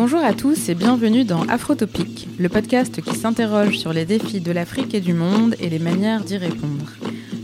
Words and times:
Bonjour 0.00 0.20
à 0.20 0.32
tous 0.32 0.68
et 0.68 0.76
bienvenue 0.76 1.24
dans 1.24 1.42
Afrotopique, 1.48 2.28
le 2.38 2.48
podcast 2.48 3.02
qui 3.02 3.16
s'interroge 3.16 3.76
sur 3.76 3.92
les 3.92 4.04
défis 4.04 4.40
de 4.40 4.52
l'Afrique 4.52 4.94
et 4.94 5.00
du 5.00 5.12
monde 5.12 5.56
et 5.58 5.68
les 5.68 5.80
manières 5.80 6.22
d'y 6.22 6.36
répondre. 6.36 6.92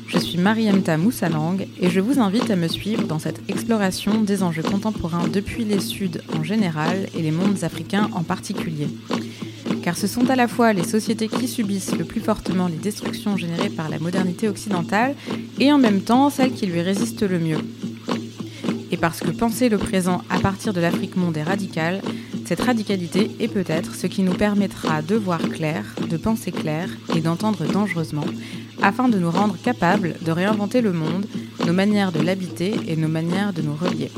Je 0.06 0.18
suis 0.18 0.38
Mariemta 0.38 0.96
Moussalang 0.96 1.66
et 1.80 1.90
je 1.90 1.98
vous 1.98 2.20
invite 2.20 2.48
à 2.52 2.54
me 2.54 2.68
suivre 2.68 3.08
dans 3.08 3.18
cette 3.18 3.40
exploration 3.50 4.20
des 4.20 4.44
enjeux 4.44 4.62
contemporains 4.62 5.26
depuis 5.26 5.64
les 5.64 5.80
Suds 5.80 6.20
en 6.38 6.44
général 6.44 7.08
et 7.18 7.22
les 7.22 7.32
mondes 7.32 7.64
africains 7.64 8.08
en 8.12 8.22
particulier. 8.22 8.86
Car 9.82 9.96
ce 9.96 10.06
sont 10.06 10.30
à 10.30 10.36
la 10.36 10.46
fois 10.46 10.72
les 10.72 10.84
sociétés 10.84 11.26
qui 11.26 11.48
subissent 11.48 11.98
le 11.98 12.04
plus 12.04 12.20
fortement 12.20 12.68
les 12.68 12.76
destructions 12.76 13.36
générées 13.36 13.68
par 13.68 13.88
la 13.88 13.98
modernité 13.98 14.48
occidentale 14.48 15.16
et 15.58 15.72
en 15.72 15.78
même 15.78 16.02
temps 16.02 16.30
celles 16.30 16.52
qui 16.52 16.66
lui 16.66 16.82
résistent 16.82 17.28
le 17.28 17.40
mieux. 17.40 17.58
Et 18.92 18.96
parce 18.96 19.18
que 19.18 19.32
penser 19.32 19.68
le 19.68 19.78
présent 19.78 20.22
à 20.30 20.38
partir 20.38 20.72
de 20.72 20.80
l'Afrique 20.80 21.16
monde 21.16 21.36
est 21.36 21.42
radical, 21.42 22.00
cette 22.46 22.60
radicalité 22.60 23.30
est 23.40 23.48
peut-être 23.48 23.94
ce 23.94 24.06
qui 24.06 24.22
nous 24.22 24.34
permettra 24.34 25.00
de 25.00 25.16
voir 25.16 25.40
clair, 25.40 25.84
de 26.10 26.16
penser 26.16 26.52
clair 26.52 26.88
et 27.16 27.20
d'entendre 27.20 27.64
dangereusement, 27.64 28.26
afin 28.82 29.08
de 29.08 29.18
nous 29.18 29.30
rendre 29.30 29.56
capables 29.62 30.16
de 30.20 30.30
réinventer 30.30 30.82
le 30.82 30.92
monde, 30.92 31.26
nos 31.66 31.72
manières 31.72 32.12
de 32.12 32.20
l'habiter 32.20 32.74
et 32.86 32.96
nos 32.96 33.08
manières 33.08 33.52
de 33.52 33.62
nous 33.62 33.74
relier. 33.74 34.10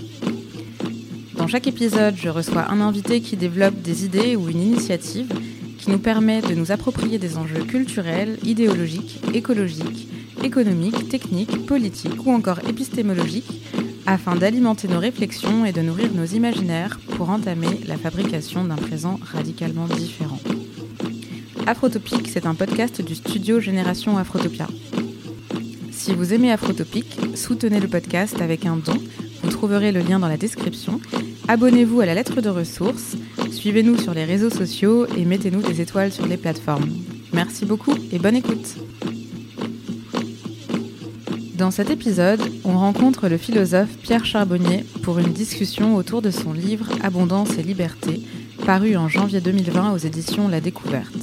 Dans 1.36 1.46
chaque 1.46 1.68
épisode, 1.68 2.16
je 2.16 2.28
reçois 2.28 2.70
un 2.70 2.80
invité 2.80 3.20
qui 3.20 3.36
développe 3.36 3.80
des 3.80 4.04
idées 4.04 4.34
ou 4.34 4.48
une 4.48 4.62
initiative 4.62 5.32
qui 5.78 5.90
nous 5.90 5.98
permet 5.98 6.40
de 6.40 6.54
nous 6.54 6.72
approprier 6.72 7.18
des 7.18 7.36
enjeux 7.36 7.62
culturels, 7.62 8.38
idéologiques, 8.42 9.20
écologiques, 9.34 10.08
économiques, 10.42 11.08
techniques, 11.08 11.64
politiques 11.66 12.26
ou 12.26 12.32
encore 12.32 12.58
épistémologiques 12.68 13.62
afin 14.06 14.36
d'alimenter 14.36 14.88
nos 14.88 14.98
réflexions 14.98 15.64
et 15.64 15.72
de 15.72 15.82
nourrir 15.82 16.12
nos 16.14 16.24
imaginaires 16.24 16.98
pour 17.16 17.30
entamer 17.30 17.80
la 17.86 17.96
fabrication 17.96 18.64
d'un 18.64 18.76
présent 18.76 19.18
radicalement 19.22 19.86
différent. 19.86 20.38
Afrotopique, 21.66 22.28
c'est 22.28 22.46
un 22.46 22.54
podcast 22.54 23.02
du 23.02 23.14
studio 23.14 23.58
Génération 23.58 24.16
Afrotopia. 24.18 24.68
Si 25.90 26.14
vous 26.14 26.32
aimez 26.32 26.52
Afrotopique, 26.52 27.18
soutenez 27.34 27.80
le 27.80 27.88
podcast 27.88 28.40
avec 28.40 28.66
un 28.66 28.76
don. 28.76 28.96
Vous 29.42 29.50
trouverez 29.50 29.90
le 29.90 30.00
lien 30.00 30.20
dans 30.20 30.28
la 30.28 30.36
description. 30.36 31.00
Abonnez-vous 31.48 32.00
à 32.00 32.06
la 32.06 32.14
lettre 32.14 32.40
de 32.40 32.48
ressources, 32.48 33.16
suivez-nous 33.50 33.98
sur 33.98 34.14
les 34.14 34.24
réseaux 34.24 34.50
sociaux 34.50 35.06
et 35.16 35.24
mettez-nous 35.24 35.62
des 35.62 35.80
étoiles 35.80 36.12
sur 36.12 36.26
les 36.26 36.36
plateformes. 36.36 36.90
Merci 37.32 37.64
beaucoup 37.64 37.94
et 38.12 38.18
bonne 38.18 38.36
écoute. 38.36 38.76
Dans 41.56 41.70
cet 41.70 41.88
épisode, 41.88 42.42
on 42.64 42.76
rencontre 42.76 43.28
le 43.28 43.38
philosophe 43.38 43.96
Pierre 44.02 44.26
Charbonnier 44.26 44.84
pour 45.02 45.18
une 45.18 45.32
discussion 45.32 45.96
autour 45.96 46.20
de 46.20 46.30
son 46.30 46.52
livre 46.52 46.86
Abondance 47.02 47.56
et 47.56 47.62
liberté, 47.62 48.20
paru 48.66 48.94
en 48.94 49.08
janvier 49.08 49.40
2020 49.40 49.94
aux 49.94 49.96
éditions 49.96 50.48
La 50.48 50.60
Découverte. 50.60 51.14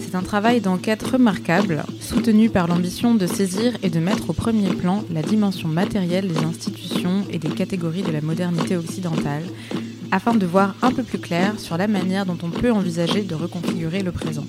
C'est 0.00 0.14
un 0.14 0.22
travail 0.22 0.60
d'enquête 0.60 1.02
remarquable, 1.02 1.82
soutenu 1.98 2.50
par 2.50 2.68
l'ambition 2.68 3.14
de 3.14 3.26
saisir 3.26 3.72
et 3.82 3.88
de 3.88 4.00
mettre 4.00 4.28
au 4.28 4.34
premier 4.34 4.68
plan 4.68 5.02
la 5.10 5.22
dimension 5.22 5.68
matérielle 5.68 6.28
des 6.28 6.44
institutions 6.44 7.24
et 7.30 7.38
des 7.38 7.48
catégories 7.48 8.02
de 8.02 8.12
la 8.12 8.20
modernité 8.20 8.76
occidentale, 8.76 9.44
afin 10.10 10.34
de 10.34 10.44
voir 10.44 10.74
un 10.82 10.92
peu 10.92 11.02
plus 11.02 11.20
clair 11.20 11.58
sur 11.58 11.78
la 11.78 11.88
manière 11.88 12.26
dont 12.26 12.38
on 12.42 12.50
peut 12.50 12.70
envisager 12.70 13.22
de 13.22 13.34
reconfigurer 13.34 14.02
le 14.02 14.12
présent. 14.12 14.44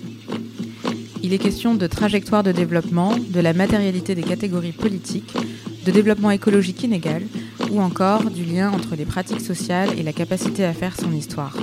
Il 1.30 1.36
est 1.36 1.38
question 1.38 1.76
de 1.76 1.86
trajectoire 1.86 2.42
de 2.42 2.52
développement, 2.52 3.16
de 3.16 3.40
la 3.40 3.54
matérialité 3.54 4.16
des 4.16 4.24
catégories 4.24 4.72
politiques, 4.72 5.38
de 5.86 5.92
développement 5.92 6.32
écologique 6.32 6.82
inégal, 6.82 7.22
ou 7.70 7.80
encore 7.82 8.32
du 8.32 8.44
lien 8.44 8.72
entre 8.72 8.96
les 8.96 9.06
pratiques 9.06 9.42
sociales 9.42 9.90
et 9.96 10.02
la 10.02 10.12
capacité 10.12 10.66
à 10.66 10.74
faire 10.74 11.00
son 11.00 11.12
histoire. 11.14 11.56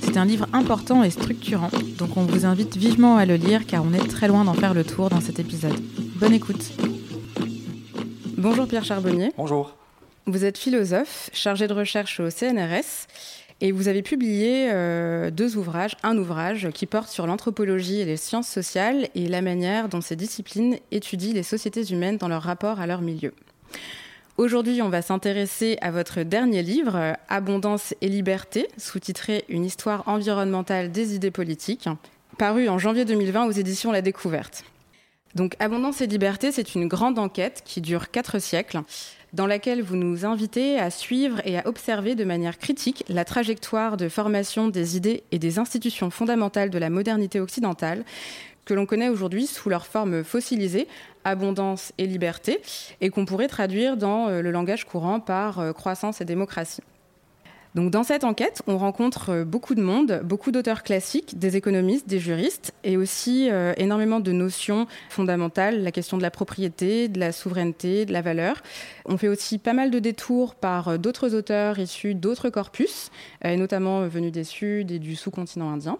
C'est 0.00 0.16
un 0.16 0.24
livre 0.24 0.48
important 0.52 1.04
et 1.04 1.10
structurant, 1.10 1.70
donc 1.96 2.16
on 2.16 2.22
vous 2.22 2.44
invite 2.44 2.76
vivement 2.76 3.16
à 3.16 3.24
le 3.24 3.36
lire 3.36 3.66
car 3.68 3.84
on 3.84 3.92
est 3.92 4.08
très 4.08 4.26
loin 4.26 4.42
d'en 4.42 4.54
faire 4.54 4.74
le 4.74 4.82
tour 4.82 5.10
dans 5.10 5.20
cet 5.20 5.38
épisode. 5.38 5.78
Bonne 6.16 6.34
écoute. 6.34 6.72
Bonjour 8.36 8.66
Pierre 8.66 8.84
Charbonnier. 8.84 9.30
Bonjour. 9.36 9.76
Vous 10.26 10.44
êtes 10.44 10.58
philosophe, 10.58 11.30
chargé 11.32 11.68
de 11.68 11.72
recherche 11.72 12.18
au 12.18 12.30
CNRS 12.30 13.06
et 13.60 13.72
vous 13.72 13.88
avez 13.88 14.02
publié 14.02 14.68
euh, 14.70 15.30
deux 15.30 15.56
ouvrages, 15.56 15.96
un 16.02 16.18
ouvrage 16.18 16.68
qui 16.74 16.86
porte 16.86 17.08
sur 17.08 17.26
l'anthropologie 17.26 18.00
et 18.00 18.04
les 18.04 18.16
sciences 18.16 18.48
sociales 18.48 19.08
et 19.14 19.28
la 19.28 19.40
manière 19.40 19.88
dont 19.88 20.00
ces 20.00 20.16
disciplines 20.16 20.78
étudient 20.90 21.32
les 21.32 21.42
sociétés 21.42 21.84
humaines 21.84 22.18
dans 22.18 22.28
leur 22.28 22.42
rapport 22.42 22.80
à 22.80 22.86
leur 22.86 23.00
milieu. 23.00 23.32
Aujourd'hui, 24.36 24.82
on 24.82 24.90
va 24.90 25.00
s'intéresser 25.00 25.78
à 25.80 25.90
votre 25.90 26.22
dernier 26.22 26.62
livre, 26.62 27.16
Abondance 27.30 27.94
et 28.02 28.08
liberté, 28.08 28.68
sous-titré 28.76 29.46
Une 29.48 29.64
histoire 29.64 30.06
environnementale 30.06 30.92
des 30.92 31.14
idées 31.14 31.30
politiques, 31.30 31.88
paru 32.36 32.68
en 32.68 32.76
janvier 32.76 33.06
2020 33.06 33.46
aux 33.46 33.52
éditions 33.52 33.92
La 33.92 34.02
Découverte. 34.02 34.64
Donc 35.34 35.56
Abondance 35.58 36.02
et 36.02 36.06
liberté, 36.06 36.52
c'est 36.52 36.74
une 36.74 36.88
grande 36.88 37.18
enquête 37.18 37.62
qui 37.64 37.80
dure 37.80 38.10
quatre 38.10 38.38
siècles 38.38 38.80
dans 39.36 39.46
laquelle 39.46 39.82
vous 39.82 39.96
nous 39.96 40.24
invitez 40.24 40.78
à 40.78 40.90
suivre 40.90 41.42
et 41.44 41.58
à 41.58 41.68
observer 41.68 42.14
de 42.14 42.24
manière 42.24 42.56
critique 42.56 43.04
la 43.10 43.26
trajectoire 43.26 43.98
de 43.98 44.08
formation 44.08 44.68
des 44.68 44.96
idées 44.96 45.24
et 45.30 45.38
des 45.38 45.58
institutions 45.58 46.10
fondamentales 46.10 46.70
de 46.70 46.78
la 46.78 46.88
modernité 46.88 47.38
occidentale 47.38 48.02
que 48.64 48.72
l'on 48.72 48.86
connaît 48.86 49.10
aujourd'hui 49.10 49.46
sous 49.46 49.68
leur 49.68 49.86
forme 49.86 50.24
fossilisée, 50.24 50.88
abondance 51.24 51.92
et 51.98 52.06
liberté, 52.06 52.60
et 53.02 53.10
qu'on 53.10 53.26
pourrait 53.26 53.46
traduire 53.46 53.98
dans 53.98 54.28
euh, 54.28 54.40
le 54.40 54.50
langage 54.50 54.86
courant 54.86 55.20
par 55.20 55.60
euh, 55.60 55.72
croissance 55.72 56.22
et 56.22 56.24
démocratie. 56.24 56.80
Donc 57.76 57.90
dans 57.90 58.04
cette 58.04 58.24
enquête, 58.24 58.62
on 58.66 58.78
rencontre 58.78 59.28
euh, 59.28 59.44
beaucoup 59.44 59.74
de 59.74 59.82
monde, 59.82 60.22
beaucoup 60.24 60.50
d'auteurs 60.50 60.82
classiques, 60.82 61.38
des 61.38 61.58
économistes, 61.58 62.08
des 62.08 62.18
juristes, 62.18 62.72
et 62.84 62.96
aussi 62.96 63.50
euh, 63.50 63.74
énormément 63.76 64.18
de 64.18 64.32
notions 64.32 64.86
fondamentales, 65.10 65.82
la 65.82 65.92
question 65.92 66.16
de 66.16 66.22
la 66.22 66.30
propriété, 66.30 67.08
de 67.08 67.20
la 67.20 67.32
souveraineté, 67.32 68.06
de 68.06 68.14
la 68.14 68.22
valeur. 68.22 68.62
On 69.04 69.18
fait 69.18 69.28
aussi 69.28 69.58
pas 69.58 69.74
mal 69.74 69.90
de 69.90 69.98
détours 69.98 70.54
par 70.54 70.88
euh, 70.88 70.96
d'autres 70.96 71.34
auteurs 71.34 71.78
issus 71.78 72.14
d'autres 72.14 72.48
corpus, 72.48 73.10
notamment 73.44 74.06
venus 74.08 74.32
des 74.32 74.44
Sud 74.44 74.90
et 74.90 74.98
du 74.98 75.14
sous-continent 75.14 75.70
indien. 75.70 75.98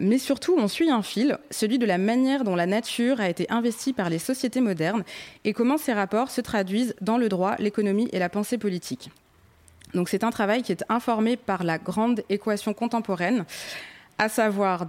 Mais 0.00 0.18
surtout, 0.18 0.56
on 0.58 0.66
suit 0.66 0.90
un 0.90 1.02
fil, 1.02 1.38
celui 1.50 1.78
de 1.78 1.86
la 1.86 1.98
manière 1.98 2.42
dont 2.42 2.56
la 2.56 2.66
nature 2.66 3.20
a 3.20 3.28
été 3.28 3.46
investie 3.50 3.92
par 3.92 4.10
les 4.10 4.18
sociétés 4.18 4.60
modernes 4.60 5.04
et 5.44 5.52
comment 5.52 5.78
ces 5.78 5.92
rapports 5.92 6.30
se 6.30 6.40
traduisent 6.40 6.96
dans 7.00 7.18
le 7.18 7.28
droit, 7.28 7.54
l'économie 7.58 8.08
et 8.12 8.18
la 8.18 8.28
pensée 8.28 8.58
politique. 8.58 9.10
Donc 9.94 10.08
c'est 10.08 10.24
un 10.24 10.30
travail 10.30 10.62
qui 10.62 10.72
est 10.72 10.84
informé 10.88 11.36
par 11.36 11.64
la 11.64 11.78
grande 11.78 12.22
équation 12.28 12.74
contemporaine, 12.74 13.44
à 14.18 14.28
savoir 14.28 14.86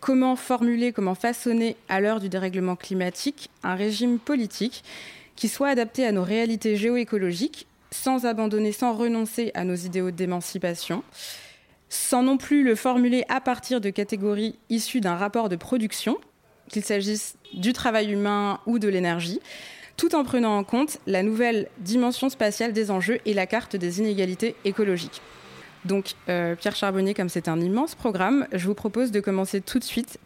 comment 0.00 0.36
formuler, 0.36 0.92
comment 0.92 1.14
façonner 1.14 1.76
à 1.88 2.00
l'heure 2.00 2.20
du 2.20 2.28
dérèglement 2.28 2.76
climatique 2.76 3.50
un 3.62 3.74
régime 3.74 4.18
politique 4.18 4.84
qui 5.36 5.48
soit 5.48 5.68
adapté 5.68 6.04
à 6.06 6.12
nos 6.12 6.24
réalités 6.24 6.76
géoécologiques 6.76 7.66
sans 7.90 8.26
abandonner, 8.26 8.72
sans 8.72 8.92
renoncer 8.92 9.50
à 9.54 9.64
nos 9.64 9.74
idéaux 9.74 10.10
d'émancipation, 10.10 11.02
sans 11.88 12.22
non 12.22 12.36
plus 12.36 12.62
le 12.62 12.74
formuler 12.74 13.24
à 13.28 13.40
partir 13.40 13.80
de 13.80 13.90
catégories 13.90 14.58
issues 14.68 15.00
d'un 15.00 15.16
rapport 15.16 15.48
de 15.48 15.56
production, 15.56 16.18
qu'il 16.68 16.84
s'agisse 16.84 17.36
du 17.54 17.72
travail 17.72 18.12
humain 18.12 18.60
ou 18.66 18.78
de 18.78 18.88
l'énergie, 18.88 19.40
tout 19.98 20.14
en 20.14 20.24
prenant 20.24 20.56
en 20.56 20.64
compte 20.64 20.98
la 21.06 21.22
nouvelle 21.22 21.68
dimension 21.80 22.30
spatiale 22.30 22.72
des 22.72 22.90
enjeux 22.90 23.18
et 23.26 23.34
la 23.34 23.46
carte 23.46 23.76
des 23.76 23.98
inégalités 23.98 24.54
écologiques. 24.64 25.20
Donc, 25.84 26.14
euh, 26.28 26.54
Pierre 26.54 26.76
Charbonnier, 26.76 27.14
comme 27.14 27.28
c'est 27.28 27.48
un 27.48 27.60
immense 27.60 27.94
programme, 27.94 28.46
je 28.52 28.66
vous 28.66 28.74
propose 28.74 29.10
de 29.10 29.20
commencer 29.20 29.60
tout 29.60 29.78
de 29.78 29.84
suite. 29.84 30.18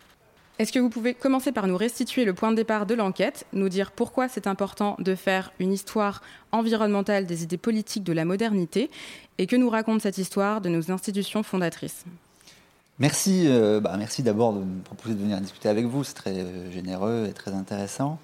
Est-ce 0.58 0.72
que 0.72 0.78
vous 0.78 0.90
pouvez 0.90 1.14
commencer 1.14 1.50
par 1.50 1.66
nous 1.66 1.76
restituer 1.76 2.26
le 2.26 2.34
point 2.34 2.50
de 2.50 2.56
départ 2.56 2.84
de 2.84 2.94
l'enquête, 2.94 3.46
nous 3.54 3.70
dire 3.70 3.90
pourquoi 3.90 4.28
c'est 4.28 4.46
important 4.46 4.96
de 4.98 5.14
faire 5.14 5.52
une 5.58 5.72
histoire 5.72 6.20
environnementale 6.52 7.26
des 7.26 7.42
idées 7.42 7.56
politiques 7.56 8.04
de 8.04 8.12
la 8.12 8.26
modernité 8.26 8.90
et 9.38 9.46
que 9.46 9.56
nous 9.56 9.70
raconte 9.70 10.02
cette 10.02 10.18
histoire 10.18 10.60
de 10.60 10.68
nos 10.68 10.90
institutions 10.90 11.42
fondatrices? 11.42 12.04
Merci, 12.98 13.46
euh, 13.46 13.80
bah, 13.80 13.94
merci 13.98 14.22
d'abord 14.22 14.52
de 14.52 14.60
me 14.60 14.82
proposer 14.82 15.14
de 15.14 15.20
venir 15.20 15.40
discuter 15.40 15.70
avec 15.70 15.86
vous, 15.86 16.04
c'est 16.04 16.14
très 16.14 16.38
euh, 16.38 16.70
généreux 16.70 17.26
et 17.28 17.32
très 17.32 17.52
intéressant. 17.52 18.18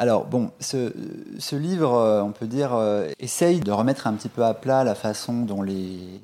Alors, 0.00 0.24
bon, 0.24 0.50
ce, 0.60 1.56
livre, 1.56 1.92
euh, 1.92 2.22
on 2.22 2.30
peut 2.32 2.46
dire, 2.46 2.70
euh, 2.72 3.10
essaye 3.18 3.60
de 3.60 3.70
remettre 3.70 4.06
un 4.06 4.14
petit 4.14 4.30
peu 4.30 4.42
à 4.42 4.54
plat 4.54 4.82
la 4.82 4.94
façon 4.94 5.42
dont 5.42 5.60
les 5.60 6.22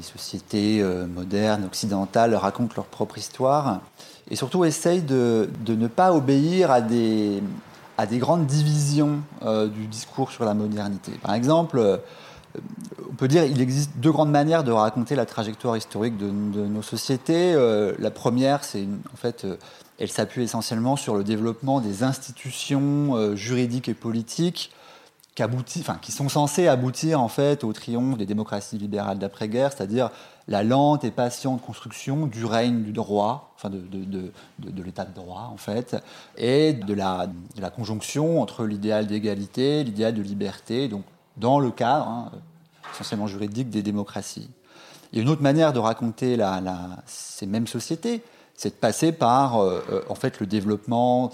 sociétés 0.00 0.82
modernes, 0.82 1.64
occidentales 1.66 2.34
racontent 2.34 2.72
leur 2.74 2.86
propre 2.86 3.18
histoire, 3.18 3.82
et 4.30 4.34
surtout 4.36 4.64
essayent 4.64 5.02
de, 5.02 5.50
ne 5.68 5.88
pas 5.88 6.14
obéir 6.14 6.70
à 6.70 6.80
des, 6.80 7.42
grandes 8.12 8.46
divisions 8.46 9.20
du 9.42 9.86
discours 9.86 10.30
sur 10.30 10.46
la 10.46 10.54
modernité. 10.54 11.12
Par 11.22 11.34
exemple, 11.34 12.00
on 13.10 13.14
peut 13.14 13.28
dire 13.28 13.44
qu'il 13.44 13.60
existe 13.60 13.92
deux 13.96 14.12
grandes 14.12 14.30
manières 14.30 14.64
de 14.64 14.72
raconter 14.72 15.14
la 15.14 15.26
trajectoire 15.26 15.76
historique 15.76 16.16
de, 16.16 16.30
nos 16.30 16.82
sociétés. 16.82 17.54
Euh, 17.54 17.92
la 17.98 18.10
première, 18.10 18.64
c'est 18.64 18.86
en 19.12 19.16
fait, 19.16 19.44
euh, 19.44 19.56
elle 19.98 20.10
s'appuie 20.10 20.42
essentiellement 20.42 20.96
sur 20.96 21.14
le 21.14 21.24
développement 21.24 21.80
des 21.80 22.02
institutions 22.02 23.16
euh, 23.16 23.36
juridiques 23.36 23.88
et 23.88 23.94
politiques 23.94 24.70
qui, 25.34 25.42
enfin, 25.80 25.98
qui 26.00 26.12
sont 26.12 26.28
censées 26.28 26.68
aboutir 26.68 27.20
en 27.20 27.28
fait 27.28 27.64
au 27.64 27.72
triomphe 27.72 28.16
des 28.18 28.26
démocraties 28.26 28.78
libérales 28.78 29.18
d'après-guerre, 29.18 29.72
c'est-à-dire 29.72 30.10
la 30.46 30.62
lente 30.62 31.04
et 31.04 31.10
patiente 31.10 31.60
construction 31.62 32.26
du 32.26 32.44
règne 32.44 32.82
du 32.82 32.92
droit, 32.92 33.52
enfin 33.56 33.70
de, 33.70 33.80
de, 33.80 34.82
l'état 34.82 35.04
de 35.04 35.14
droit 35.14 35.50
en 35.52 35.56
fait, 35.56 35.96
et 36.36 36.72
de 36.72 36.94
la, 36.94 37.26
conjonction 37.74 38.40
entre 38.40 38.64
l'idéal 38.64 39.06
d'égalité, 39.06 39.82
l'idéal 39.82 40.14
de 40.14 40.22
liberté, 40.22 40.88
donc 40.88 41.02
dans 41.36 41.58
le 41.58 41.70
cadre 41.70 42.06
hein, 42.06 42.30
essentiellement 42.92 43.26
juridique 43.26 43.70
des 43.70 43.82
démocraties. 43.82 44.50
Il 45.12 45.18
y 45.18 45.20
a 45.20 45.22
une 45.22 45.30
autre 45.30 45.42
manière 45.42 45.72
de 45.72 45.78
raconter 45.78 46.36
ces 47.06 47.46
mêmes 47.46 47.66
sociétés, 47.66 48.22
c'est 48.56 48.70
de 48.70 48.74
passer 48.74 49.12
par 49.12 49.60
euh, 49.60 49.84
euh, 49.90 50.02
en 50.08 50.14
fait, 50.14 50.40
le 50.40 50.46
développement 50.46 51.32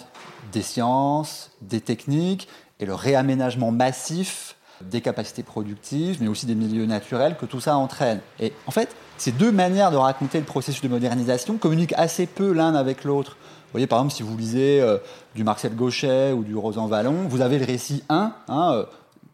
des 0.52 0.62
sciences, 0.62 1.50
des 1.60 1.80
techniques 1.80 2.48
et 2.80 2.86
le 2.86 2.94
réaménagement 2.94 3.70
massif 3.70 4.56
des 4.80 5.02
capacités 5.02 5.42
productives, 5.42 6.18
mais 6.22 6.28
aussi 6.28 6.46
des 6.46 6.54
milieux 6.54 6.86
naturels 6.86 7.36
que 7.38 7.44
tout 7.44 7.60
ça 7.60 7.76
entraîne. 7.76 8.20
Et 8.38 8.54
en 8.66 8.70
fait, 8.70 8.96
ces 9.18 9.32
deux 9.32 9.52
manières 9.52 9.90
de 9.90 9.96
raconter 9.96 10.38
le 10.38 10.46
processus 10.46 10.80
de 10.80 10.88
modernisation 10.88 11.58
communiquent 11.58 11.92
assez 11.98 12.26
peu 12.26 12.52
l'un 12.52 12.74
avec 12.74 13.04
l'autre. 13.04 13.32
Vous 13.32 13.72
voyez, 13.72 13.86
par 13.86 13.98
exemple, 13.98 14.14
si 14.14 14.22
vous 14.22 14.36
lisez 14.36 14.80
euh, 14.80 14.96
du 15.34 15.44
Marcel 15.44 15.76
Gauchet 15.76 16.32
ou 16.32 16.42
du 16.42 16.56
Rosan 16.56 16.86
Vallon, 16.86 17.26
vous 17.28 17.42
avez 17.42 17.58
le 17.58 17.66
récit 17.66 18.02
1, 18.08 18.32
hein, 18.48 18.84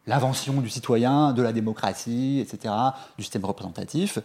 l'invention 0.09 0.55
du 0.55 0.69
citoyen, 0.69 1.33
de 1.33 1.43
la 1.43 1.53
démocratie, 1.53 2.41
etc., 2.41 2.75
du 3.17 3.23
système 3.23 3.45
représentatif. 3.45 4.19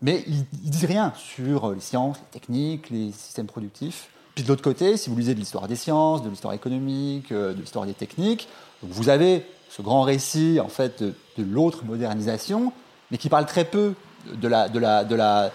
Mais 0.00 0.24
il 0.26 0.38
ne 0.64 0.70
dit 0.70 0.86
rien 0.86 1.12
sur 1.16 1.72
les 1.72 1.80
sciences, 1.80 2.18
les 2.18 2.40
techniques, 2.40 2.90
les 2.90 3.10
systèmes 3.12 3.46
productifs. 3.46 4.08
Puis 4.34 4.44
de 4.44 4.48
l'autre 4.48 4.62
côté, 4.62 4.96
si 4.96 5.10
vous 5.10 5.16
lisez 5.16 5.34
de 5.34 5.40
l'histoire 5.40 5.66
des 5.66 5.74
sciences, 5.74 6.22
de 6.22 6.28
l'histoire 6.28 6.54
économique, 6.54 7.32
euh, 7.32 7.52
de 7.52 7.60
l'histoire 7.60 7.86
des 7.86 7.94
techniques, 7.94 8.48
vous 8.82 9.08
avez 9.08 9.44
ce 9.68 9.82
grand 9.82 10.02
récit 10.02 10.60
en 10.60 10.68
fait 10.68 11.02
de, 11.02 11.14
l'autre 11.38 11.84
modernisation, 11.84 12.72
mais 13.10 13.18
qui 13.18 13.28
parle 13.28 13.46
très 13.46 13.64
peu 13.64 13.94
de 14.32 14.48
la, 14.48 14.68
de 14.68 14.78
la, 14.78 15.04
de 15.04 15.14
la, 15.16 15.50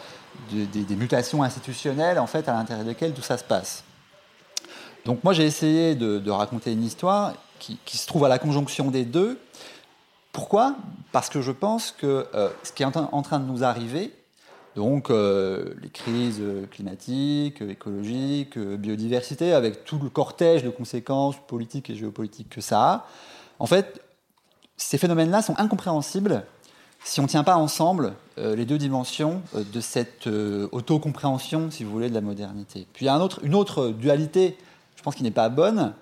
des, 0.51 0.96
mutations 0.96 1.44
institutionnelles 1.44 2.19
en 2.19 2.28
fait 2.28 2.48
à 2.50 2.54
l'intérieur 2.54 2.86
desquelles 2.86 3.13
tout 3.13 3.22
ça 3.22 3.38
se 3.38 3.44
passe. 3.44 3.84
Donc 5.06 5.24
moi 5.24 5.34
j'ai 5.34 5.46
essayé 5.46 5.96
de, 5.96 6.30
raconter 6.30 6.74
une 6.74 6.84
histoire 6.84 7.34
qui, 7.60 7.80
qui, 7.86 7.98
se 7.98 8.06
trouve 8.06 8.25
à 8.25 8.30
la 8.30 8.39
conjonction 8.39 8.92
des 8.92 9.06
deux, 9.06 9.39
pourquoi? 10.34 10.75
Parce 11.12 11.30
que 11.30 11.42
je 11.42 11.51
pense 11.51 11.92
que 11.92 12.28
euh, 12.34 12.50
ce 12.63 12.72
qui 12.72 12.84
est 12.84 12.86
en, 12.86 13.22
train 13.22 13.39
de 13.39 13.46
nous 13.46 13.63
arriver, 13.63 14.12
donc 14.75 15.10
euh, 15.10 15.74
les 15.81 15.90
crises 15.90 16.42
climatiques, 16.72 17.62
écologiques, 17.62 18.58
biodiversité, 18.58 19.54
avec 19.54 19.86
tout 19.86 20.00
le 20.00 20.10
cortège 20.10 20.64
de 20.64 20.70
conséquences 20.70 21.36
politiques 21.48 21.90
et 21.90 21.96
géopolitiques 21.96 22.50
que 22.50 22.62
ça 22.62 22.81
a, 22.81 23.08
en 23.60 23.66
fait, 23.66 24.02
ces 24.78 24.98
phénomènes-là 24.98 25.42
sont 25.42 25.56
incompréhensibles 25.60 26.44
si 27.06 27.20
on 27.20 27.24
ne 27.24 27.28
tient 27.28 27.44
pas 27.44 27.58
ensemble 27.58 28.14
euh, 28.38 28.56
les 28.56 28.66
deux 28.66 28.78
dimensions 28.78 29.42
de 29.54 29.81
cette 29.81 30.28
autocompréhension, 30.28 31.70
si 31.70 31.84
vous 31.84 31.92
voulez, 31.92 32.10
de 32.10 32.14
la 32.14 32.22
modernité. 32.22 32.88
Puis 32.94 33.06
il 33.06 33.08
y 33.08 33.10
a 33.10 33.30
une 33.44 33.56
autre 33.56 33.90
dualité, 33.90 34.58
je 34.96 35.04
pense, 35.04 35.16
qui 35.16 35.24
n'est 35.24 35.31
pas 35.31 35.50
bonne, 35.50 35.94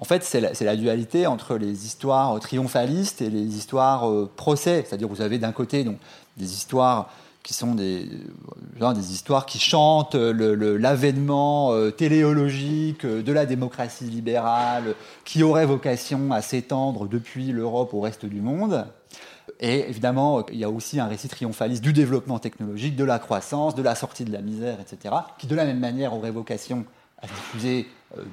en 0.00 0.04
fait, 0.04 0.24
c'est 0.24 0.40
la, 0.40 0.76
dualité 0.76 1.26
entre 1.26 1.56
les 1.56 1.84
histoires 1.84 2.40
triomphalistes 2.40 3.20
et 3.20 3.28
les 3.28 3.56
histoires 3.58 4.08
euh, 4.08 4.30
procès. 4.34 4.82
C'est-à-dire, 4.86 5.08
vous 5.08 5.20
avez 5.20 5.38
d'un 5.38 5.52
côté 5.52 5.84
donc, 5.84 5.98
des 6.38 6.54
histoires 6.54 7.10
qui 7.42 7.54
sont 7.54 7.74
des, 7.74 8.06
euh, 8.80 8.92
des 8.92 9.12
histoires 9.12 9.46
qui 9.46 9.58
chantent 9.58 10.14
l'avènement 10.14 11.72
euh, 11.72 11.90
téléologique 11.90 13.06
de 13.06 13.32
la 13.32 13.46
démocratie 13.46 14.04
libérale, 14.04 14.94
qui 15.24 15.42
aurait 15.42 15.66
vocation 15.66 16.32
à 16.32 16.42
s'étendre 16.42 17.08
depuis 17.08 17.52
l'Europe 17.52 17.94
au 17.94 18.00
reste 18.00 18.26
du 18.26 18.40
monde. 18.40 18.86
Et 19.58 19.88
évidemment, 19.88 20.46
il 20.46 20.58
y 20.58 20.64
a 20.64 20.70
aussi 20.70 21.00
un 21.00 21.06
récit 21.06 21.28
triomphaliste 21.28 21.82
du 21.82 21.92
développement 21.92 22.38
technologique, 22.38 22.96
de 22.96 23.04
la 23.04 23.18
croissance, 23.18 23.74
de 23.74 23.82
la 23.82 23.94
sortie 23.94 24.24
de 24.24 24.32
la 24.32 24.40
misère, 24.40 24.78
etc., 24.80 25.14
qui 25.38 25.46
de 25.46 25.54
la 25.54 25.64
même 25.64 25.80
manière 25.80 26.14
aurait 26.14 26.30
vocation 26.30 26.84
à 27.20 27.26
diffuser 27.26 27.86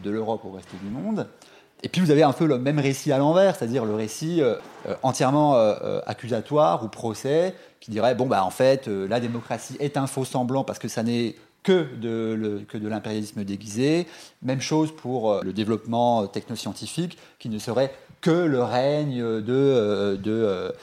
de 0.03 0.09
l'Europe 0.09 0.45
au 0.45 0.51
reste 0.51 0.73
du 0.81 0.89
monde. 0.89 1.27
Et 1.83 1.89
puis 1.89 2.01
vous 2.01 2.09
avez 2.09 2.23
un 2.23 2.33
peu 2.33 2.45
le 2.45 2.57
même 2.57 2.79
récit 2.79 3.11
à 3.11 3.19
l'envers, 3.19 3.55
c'est-à-dire 3.55 3.85
le 3.85 3.93
récit 3.93 4.41
euh, 4.41 4.55
euh, 4.87 4.95
entièrement 5.03 5.55
euh, 5.55 5.99
accusatoire 6.07 6.83
ou 6.83 6.87
procès, 6.87 7.53
qui 7.79 7.91
dirait 7.91 8.15
bon 8.15 8.25
bah 8.25 8.43
en 8.43 8.49
fait 8.49 8.87
la 8.87 9.19
démocratie 9.19 9.77
est 9.79 9.97
un 9.97 10.07
faux 10.07 10.25
semblant 10.25 10.63
parce 10.63 10.79
que 10.79 10.87
ça 10.87 11.03
n'est 11.03 11.35
que 11.67 11.85
de, 11.95 12.87
l'impérialisme 12.87 13.43
déguisé. 13.43 14.07
Même 14.41 14.61
chose 14.61 14.95
pour 14.95 15.43
le 15.43 15.51
développement 15.51 16.25
technoscientifique, 16.27 17.17
qui 17.39 17.49
ne 17.49 17.59
serait 17.59 17.93
que 18.21 18.31
le 18.31 18.63
règne 18.63 19.21
de, 19.41 20.73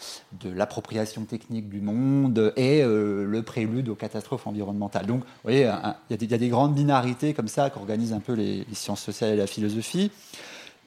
l'appropriation 0.45 1.25
technique 1.25 1.71
du 1.71 1.81
monde 1.81 2.53
et 2.57 2.83
le 2.83 3.43
prélude 3.43 3.89
aux 3.89 3.95
catastrophes 3.95 4.47
environnementales. 4.47 5.07
Donc, 5.07 5.21
vous 5.21 5.27
voyez, 5.45 5.73
il 6.11 6.31
y, 6.31 6.35
a 6.35 6.39
des 6.39 6.49
grandes 6.49 6.75
binarités 6.75 7.33
comme 7.33 7.49
ça 7.49 7.71
qu'organisent 7.71 8.13
un 8.13 8.21
peu 8.21 8.35
les, 8.35 8.67
sciences 8.75 9.03
sociales 9.03 9.33
et 9.33 9.37
la 9.37 9.47
philosophie. 9.47 10.11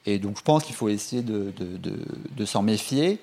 Et 0.06 0.20
donc 0.20 0.38
je 0.38 0.44
pense 0.44 0.64
qu'il 0.64 0.76
faut 0.76 0.88
essayer 0.88 1.22
de, 1.22 2.46
s'en 2.46 2.62
méfier, 2.62 3.20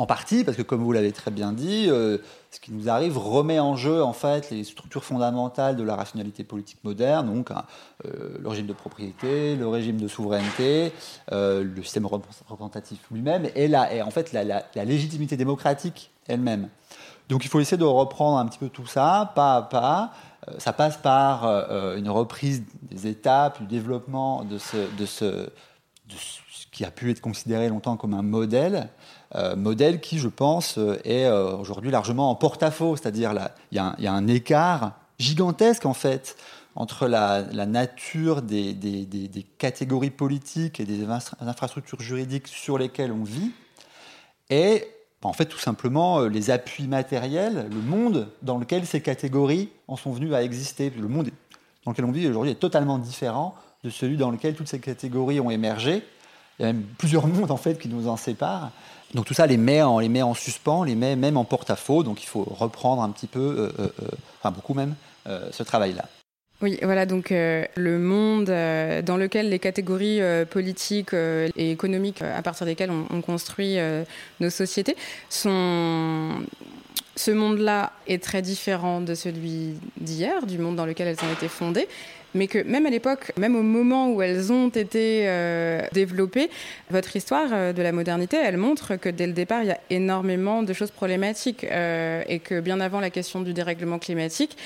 en 0.00 0.06
partie 0.06 0.44
parce 0.44 0.56
que 0.56 0.62
comme 0.62 0.82
vous 0.82 0.92
l'avez 0.92 1.12
très 1.12 1.30
bien 1.30 1.52
dit, 1.52 1.84
euh, 1.90 2.16
ce 2.50 2.58
qui 2.58 2.72
nous 2.72 2.88
arrive 2.88 3.18
remet 3.18 3.60
en 3.60 3.76
jeu 3.76 4.02
en 4.02 4.14
fait 4.14 4.48
les 4.50 4.64
structures 4.64 5.04
fondamentales 5.04 5.76
de 5.76 5.82
la 5.82 5.94
rationalité 5.94 6.42
politique 6.42 6.78
moderne, 6.84 7.26
donc 7.26 7.50
hein, 7.50 7.64
euh, 8.06 8.38
le 8.40 8.48
régime 8.48 8.66
de 8.66 8.72
propriété, 8.72 9.56
le 9.56 9.68
régime 9.68 10.00
de 10.00 10.08
souveraineté, 10.08 10.94
euh, 11.32 11.62
le 11.62 11.82
système 11.82 12.06
représentatif 12.06 12.98
lui-même 13.10 13.46
et, 13.54 13.68
la, 13.68 13.90
en 14.06 14.10
fait 14.10 14.32
la, 14.32 14.64
légitimité 14.86 15.36
démocratique 15.36 16.10
elle-même. 16.28 16.70
Donc 17.28 17.44
il 17.44 17.48
faut 17.48 17.60
essayer 17.60 17.76
de 17.76 17.84
reprendre 17.84 18.38
un 18.38 18.46
petit 18.46 18.58
peu 18.58 18.70
tout 18.70 18.86
ça, 18.86 19.32
pas 19.34 19.56
à 19.56 19.62
pas. 19.62 20.12
Ça 20.56 20.72
passe 20.72 20.96
par 20.96 21.44
une 21.96 22.08
reprise 22.08 22.62
des 22.82 23.06
étapes, 23.06 23.60
du 23.60 23.66
développement 23.66 24.42
de 24.44 24.56
ce, 24.56 24.78
de 24.98 25.04
ce 25.04 25.50
qui 26.80 26.86
a 26.86 26.90
pu 26.90 27.10
être 27.10 27.20
considéré 27.20 27.68
longtemps 27.68 27.98
comme 27.98 28.14
un 28.14 28.22
modèle, 28.22 28.88
euh, 29.34 29.54
modèle 29.54 30.00
qui, 30.00 30.18
je 30.18 30.28
pense, 30.28 30.78
euh, 30.78 30.98
est 31.04 31.26
euh, 31.26 31.54
aujourd'hui 31.54 31.90
largement 31.90 32.30
en 32.30 32.34
porte-à-faux. 32.34 32.96
C'est-à-dire, 32.96 33.34
il 33.70 33.76
y, 33.76 34.06
a 34.06 34.12
un 34.14 34.26
écart 34.28 34.94
gigantesque, 35.18 35.84
en 35.84 35.92
fait, 35.92 36.38
entre 36.74 37.06
la, 37.06 37.42
nature 37.66 38.40
des, 38.40 38.74
catégories 39.58 40.08
politiques 40.08 40.80
et 40.80 40.86
des 40.86 41.04
infrastructures 41.40 42.00
juridiques 42.00 42.48
sur 42.48 42.78
lesquelles 42.78 43.12
on 43.12 43.24
vit 43.24 43.50
et, 44.48 44.86
en 45.22 45.34
fait, 45.34 45.44
tout 45.44 45.58
simplement, 45.58 46.20
les 46.20 46.50
appuis 46.50 46.88
matériels, 46.88 47.68
le 47.70 47.82
monde 47.82 48.30
dans 48.40 48.56
lequel 48.56 48.86
ces 48.86 49.02
catégories 49.02 49.68
en 49.86 49.96
sont 49.96 50.12
venues 50.12 50.34
à 50.34 50.42
exister. 50.42 50.88
Le 50.98 51.08
monde 51.08 51.28
dans 51.84 51.90
lequel 51.90 52.06
on 52.06 52.10
vit 52.10 52.26
aujourd'hui 52.26 52.52
est 52.52 52.54
totalement 52.58 52.96
différent 52.96 53.54
de 53.84 53.90
celui 53.90 54.16
dans 54.16 54.30
lequel 54.30 54.54
toutes 54.54 54.68
ces 54.68 54.80
catégories 54.80 55.40
ont 55.40 55.50
émergé. 55.50 56.02
Il 56.60 56.66
y 56.66 56.68
a 56.68 56.72
même 56.74 56.84
plusieurs 56.98 57.26
mondes 57.26 57.50
en 57.50 57.56
fait 57.56 57.78
qui 57.78 57.88
nous 57.88 58.06
en 58.06 58.18
séparent. 58.18 58.70
Donc 59.14 59.24
tout 59.24 59.34
ça 59.34 59.46
les 59.46 59.56
met 59.56 59.82
en, 59.82 60.34
suspens, 60.34 60.84
les 60.84 60.94
met 60.94 61.16
même 61.16 61.38
en 61.38 61.44
porte-à-faux. 61.44 62.02
Donc 62.02 62.22
il 62.22 62.26
faut 62.26 62.44
reprendre 62.44 63.02
un 63.02 63.08
petit 63.10 63.26
peu, 63.26 63.40
euh, 63.40 63.72
euh, 63.82 63.88
euh, 64.02 64.08
enfin 64.38 64.52
beaucoup 64.52 64.74
même, 64.74 64.94
ce 65.26 65.62
travail-là. 65.62 66.04
Oui, 66.60 66.78
voilà, 66.82 67.06
donc 67.06 67.30
le 67.30 67.98
monde 67.98 68.46
dans 68.46 69.16
lequel 69.16 69.48
les 69.48 69.58
catégories 69.58 70.20
politiques 70.50 71.14
et 71.14 71.70
économiques 71.70 72.20
à 72.20 72.42
partir 72.42 72.66
desquelles 72.66 72.90
on, 72.90 73.06
on 73.10 73.20
construit 73.22 73.78
nos 74.40 74.50
sociétés 74.50 74.96
sont... 75.28 76.30
Ce 77.16 77.30
monde-là 77.30 77.92
est 78.06 78.22
très 78.22 78.40
différent 78.40 79.00
de 79.00 79.14
celui 79.14 79.74
d'hier, 80.00 80.46
du 80.46 80.58
monde 80.58 80.76
dans 80.76 80.86
lequel 80.86 81.08
elles 81.08 81.22
ont 81.22 81.32
été 81.32 81.48
fondées 81.48 81.86
mais 82.34 82.46
que 82.46 82.62
même 82.62 82.86
à 82.86 82.90
l'époque, 82.90 83.32
même 83.36 83.56
au 83.56 83.62
moment 83.62 84.10
où 84.12 84.22
elles 84.22 84.52
ont 84.52 84.68
été 84.68 85.28
euh, 85.28 85.82
développées, 85.92 86.50
votre 86.90 87.14
histoire 87.16 87.48
euh, 87.52 87.72
de 87.72 87.82
la 87.82 87.92
modernité, 87.92 88.36
elle 88.36 88.56
montre 88.56 88.96
que 88.96 89.08
dès 89.08 89.26
le 89.26 89.32
départ, 89.32 89.62
il 89.62 89.68
y 89.68 89.72
a 89.72 89.80
énormément 89.90 90.62
de 90.62 90.72
choses 90.72 90.90
problématiques 90.90 91.64
euh, 91.64 92.22
et 92.28 92.38
que 92.38 92.60
bien 92.60 92.80
avant 92.80 93.00
la 93.00 93.10
question 93.10 93.40
du 93.40 93.52
dérèglement 93.52 93.98
climatique, 93.98 94.56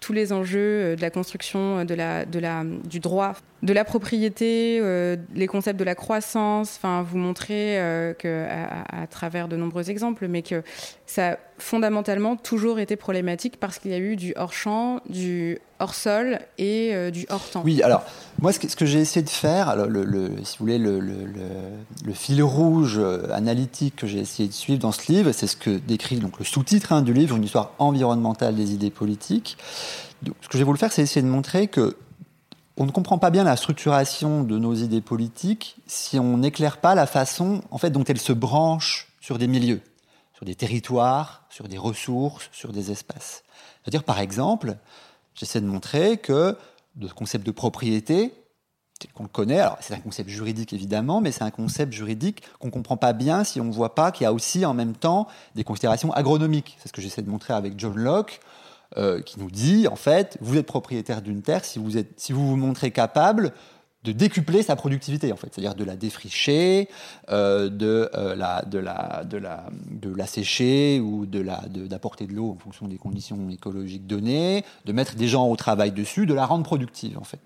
tous 0.00 0.12
les 0.12 0.32
enjeux 0.32 0.96
de 0.96 1.00
la 1.00 1.10
construction 1.10 1.84
de 1.84 1.94
la, 1.94 2.24
la, 2.24 2.64
du 2.64 3.00
droit 3.00 3.34
de 3.62 3.72
la 3.72 3.84
propriété, 3.84 4.80
euh, 4.82 5.16
les 5.34 5.46
concepts 5.46 5.78
de 5.78 5.84
la 5.84 5.94
croissance. 5.94 6.74
Enfin, 6.76 7.02
vous 7.02 7.16
montrez 7.16 7.78
euh, 7.78 8.12
à, 8.24 9.06
travers 9.06 9.46
de 9.46 9.56
nombreux 9.56 9.88
exemples, 9.88 10.26
mais 10.26 10.42
que 10.42 10.62
ça 11.06 11.32
a 11.32 11.36
fondamentalement 11.58 12.34
toujours 12.34 12.80
été 12.80 12.96
problématique 12.96 13.60
parce 13.60 13.78
qu'il 13.78 13.92
y 13.92 13.94
a 13.94 13.98
eu 13.98 14.16
du 14.16 14.32
hors 14.36 14.52
champ, 14.52 15.00
du 15.08 15.60
hors 15.78 15.94
sol 15.94 16.40
et 16.58 16.90
euh, 16.92 17.12
du 17.12 17.24
hors 17.30 17.48
temps. 17.48 17.62
Oui, 17.64 17.82
alors 17.82 18.04
moi, 18.40 18.52
ce 18.52 18.58
que, 18.58 18.84
j'ai 18.84 18.98
essayé 18.98 19.22
de 19.22 19.30
faire, 19.30 19.76
le, 19.76 20.30
si 20.42 20.58
vous 20.58 20.64
voulez, 20.64 20.78
le, 20.78 22.12
fil 22.14 22.42
rouge 22.42 23.00
analytique 23.32 23.94
que 23.94 24.08
j'ai 24.08 24.18
essayé 24.18 24.48
de 24.48 24.54
suivre 24.54 24.80
dans 24.80 24.92
ce 24.92 25.12
livre, 25.12 25.30
c'est 25.30 25.46
ce 25.46 25.56
que 25.56 25.70
décrit 25.70 26.16
donc 26.16 26.40
le 26.40 26.44
sous-titre 26.44 26.92
hein, 26.92 27.02
du 27.02 27.12
livre, 27.12 27.36
une 27.36 27.44
histoire 27.44 27.74
environnementale 27.78 28.56
des 28.56 28.72
idées 28.72 28.90
politiques. 28.90 29.56
Ce 30.40 30.48
que 30.48 30.58
j'ai 30.58 30.64
voulu 30.64 30.78
faire, 30.78 30.92
c'est 30.92 31.02
essayer 31.02 31.22
de 31.22 31.30
montrer 31.30 31.68
que 31.68 31.96
on 32.76 32.86
ne 32.86 32.90
comprend 32.90 33.18
pas 33.18 33.30
bien 33.30 33.44
la 33.44 33.56
structuration 33.56 34.44
de 34.44 34.58
nos 34.58 34.74
idées 34.74 35.00
politiques 35.00 35.76
si 35.86 36.18
on 36.18 36.38
n'éclaire 36.38 36.78
pas 36.78 36.94
la 36.94 37.06
façon 37.06 37.62
en 37.70 37.78
fait, 37.78 37.90
dont 37.90 38.04
elles 38.04 38.20
se 38.20 38.32
branchent 38.32 39.08
sur 39.20 39.38
des 39.38 39.46
milieux, 39.46 39.82
sur 40.34 40.46
des 40.46 40.54
territoires, 40.54 41.44
sur 41.50 41.68
des 41.68 41.78
ressources, 41.78 42.48
sur 42.52 42.72
des 42.72 42.90
espaces. 42.90 43.44
C'est-à-dire, 43.82 44.04
par 44.04 44.20
exemple, 44.20 44.76
j'essaie 45.34 45.60
de 45.60 45.66
montrer 45.66 46.16
que 46.16 46.56
le 46.98 47.08
concept 47.08 47.46
de 47.46 47.50
propriété, 47.50 48.34
qu'on 49.14 49.24
le 49.24 49.28
connaît, 49.28 49.58
alors 49.58 49.78
c'est 49.80 49.94
un 49.94 50.00
concept 50.00 50.28
juridique 50.28 50.72
évidemment, 50.72 51.20
mais 51.20 51.32
c'est 51.32 51.42
un 51.42 51.50
concept 51.50 51.92
juridique 51.92 52.42
qu'on 52.60 52.68
ne 52.68 52.72
comprend 52.72 52.96
pas 52.96 53.12
bien 53.12 53.42
si 53.42 53.60
on 53.60 53.64
ne 53.64 53.72
voit 53.72 53.96
pas 53.96 54.12
qu'il 54.12 54.24
y 54.24 54.26
a 54.26 54.32
aussi 54.32 54.64
en 54.64 54.74
même 54.74 54.94
temps 54.94 55.26
des 55.56 55.64
considérations 55.64 56.12
agronomiques. 56.12 56.76
C'est 56.80 56.88
ce 56.88 56.92
que 56.92 57.02
j'essaie 57.02 57.22
de 57.22 57.30
montrer 57.30 57.52
avec 57.52 57.78
John 57.78 57.96
Locke. 57.96 58.40
Euh, 58.98 59.22
qui 59.22 59.40
nous 59.40 59.50
dit, 59.50 59.88
en 59.88 59.96
fait, 59.96 60.36
vous 60.42 60.58
êtes 60.58 60.66
propriétaire 60.66 61.22
d'une 61.22 61.40
terre 61.40 61.64
si 61.64 61.78
vous, 61.78 61.96
êtes, 61.96 62.20
si 62.20 62.34
vous 62.34 62.46
vous 62.46 62.56
montrez 62.56 62.90
capable 62.90 63.52
de 64.04 64.12
décupler 64.12 64.62
sa 64.62 64.76
productivité, 64.76 65.32
en 65.32 65.36
fait, 65.36 65.48
c'est-à-dire 65.52 65.74
de 65.74 65.84
la 65.84 65.96
défricher, 65.96 66.88
euh, 67.30 67.70
de, 67.70 68.10
euh, 68.14 68.34
la, 68.34 68.62
de, 68.62 68.78
la, 68.78 69.24
de, 69.24 69.38
la, 69.38 69.64
de 69.90 70.14
la 70.14 70.26
sécher 70.26 71.00
ou 71.00 71.24
de 71.24 71.40
la, 71.40 71.62
d'apporter 71.68 72.26
de, 72.26 72.34
l'eau 72.34 72.50
en 72.50 72.56
fonction 72.56 72.86
des 72.86 72.98
conditions 72.98 73.48
écologiques 73.48 74.06
données, 74.06 74.64
de 74.84 74.92
mettre 74.92 75.14
des 75.14 75.28
gens 75.28 75.48
au 75.48 75.56
travail 75.56 75.92
dessus, 75.92 76.26
de 76.26 76.34
la 76.34 76.44
rendre 76.44 76.64
productive, 76.64 77.16
en 77.16 77.24
fait. 77.24 77.40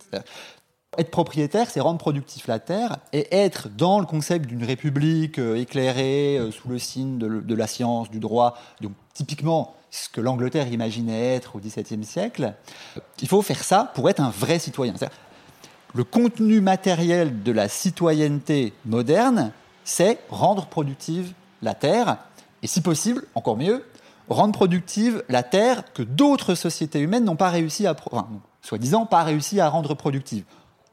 Être 0.99 1.11
propriétaire, 1.11 1.69
c'est 1.69 1.81
rendre 1.81 1.99
productif 1.99 2.47
la 2.47 2.59
terre 2.59 2.99
et 3.13 3.35
être 3.35 3.69
dans 3.69 4.01
le 4.01 4.07
concept 4.07 4.47
d'une 4.47 4.65
république 4.65 5.39
éclairée 5.39 6.41
sous 6.53 6.69
le 6.69 6.79
signe 6.79 7.19
de, 7.19 7.55
la 7.55 7.67
science, 7.67 8.11
du 8.11 8.19
droit. 8.19 8.57
Donc, 8.81 8.93
typiquement, 9.13 9.75
ce 9.91 10.09
que 10.09 10.21
l'Angleterre 10.21 10.69
imaginait 10.69 11.35
être 11.35 11.57
au 11.57 11.59
XVIIe 11.59 12.05
siècle. 12.05 12.55
Il 13.21 13.29
faut 13.29 13.43
faire 13.43 13.63
ça 13.63 13.93
pour 13.95 14.09
être 14.09 14.21
un 14.21 14.31
vrai 14.31 14.59
citoyen. 14.59 14.95
Le 15.95 16.05
contenu 16.05 16.61
matériel 16.61 17.43
de 17.43 17.53
la 17.53 17.69
citoyenneté 17.69 18.73
moderne, 18.85 19.53
c'est 19.85 20.19
rendre 20.29 20.67
productive 20.67 21.33
la 21.63 21.75
terre, 21.75 22.19
et 22.63 22.67
si 22.67 22.81
possible, 22.81 23.25
encore 23.35 23.57
mieux, 23.57 23.85
rendre 24.29 24.53
productive 24.53 25.23
la 25.29 25.43
terre 25.43 25.85
que 25.95 26.03
d'autres 26.03 26.55
sociétés 26.55 27.01
humaines 27.01 27.25
n'ont 27.25 27.37
pas 27.37 27.51
réussi 27.51 27.87
à, 27.87 27.95
soi-disant, 28.63 29.07
pas 29.07 29.23
réussi 29.23 29.61
à 29.61 29.69
rendre 29.69 29.95
productive. 29.95 30.45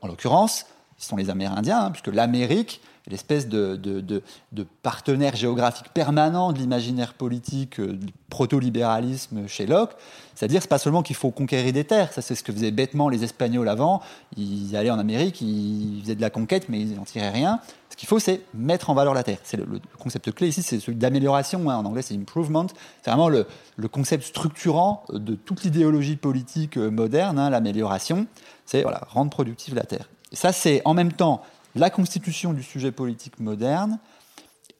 En 0.03 0.07
l'occurrence, 0.07 0.65
ce 0.97 1.07
sont 1.07 1.15
les 1.15 1.29
Amérindiens, 1.29 1.85
hein, 1.85 1.91
puisque 1.91 2.13
l'Amérique 2.13 2.81
l'espèce 3.07 3.47
de, 3.47 3.75
de, 3.75 4.67
partenaire 4.81 5.35
géographique 5.35 5.87
permanent 5.93 6.53
de 6.53 6.59
l'imaginaire 6.59 7.13
politique 7.13 7.79
euh, 7.79 7.93
du 7.93 8.07
proto-libéralisme 8.29 9.47
chez 9.47 9.65
Locke. 9.65 9.91
C'est-à-dire, 10.35 10.61
c'est 10.61 10.69
pas 10.69 10.77
seulement 10.77 11.03
qu'il 11.03 11.15
faut 11.15 11.31
conquérir 11.31 11.73
des 11.73 11.83
terres, 11.83 12.11
ça 12.13 12.21
c'est 12.21 12.35
ce 12.35 12.43
que 12.43 12.51
faisaient 12.51 12.71
bêtement 12.71 13.09
les 13.09 13.23
Espagnols 13.23 13.67
avant. 13.67 14.01
Ils 14.37 14.75
allaient 14.75 14.89
en 14.89 14.99
Amérique, 14.99 15.41
ils 15.41 16.01
faisaient 16.01 16.15
de 16.15 16.21
la 16.21 16.29
conquête, 16.29 16.69
mais 16.69 16.79
ils 16.79 16.95
n'en 16.95 17.03
tiraient 17.03 17.29
rien. 17.29 17.59
Ce 17.89 17.95
qu'il 17.95 18.07
faut, 18.09 18.19
c'est 18.19 18.41
mettre 18.55 18.89
en 18.89 18.95
valeur 18.95 19.13
la 19.13 19.23
terre. 19.23 19.37
C'est 19.43 19.57
le, 19.57 19.67
concept 19.99 20.31
clé 20.31 20.47
ici, 20.47 20.63
c'est 20.63 20.79
celui 20.79 20.97
d'amélioration. 20.97 21.69
Hein. 21.69 21.77
En 21.77 21.85
anglais, 21.85 22.01
c'est 22.01 22.15
improvement. 22.15 22.65
C'est 23.03 23.11
vraiment 23.11 23.29
le, 23.29 23.45
concept 23.91 24.23
structurant 24.23 25.03
de 25.09 25.35
toute 25.35 25.63
l'idéologie 25.63 26.15
politique 26.15 26.77
euh, 26.77 26.89
moderne, 26.89 27.37
hein, 27.37 27.49
l'amélioration. 27.49 28.25
C'est 28.65 28.83
voilà, 28.83 29.01
rendre 29.09 29.29
productive 29.29 29.75
la 29.75 29.83
terre. 29.83 30.09
Et 30.31 30.35
ça, 30.35 30.51
c'est 30.51 30.81
en 30.85 30.93
même 30.93 31.13
temps 31.13 31.43
la 31.75 31.89
constitution 31.89 32.53
du 32.53 32.63
sujet 32.63 32.91
politique 32.91 33.39
moderne 33.39 33.99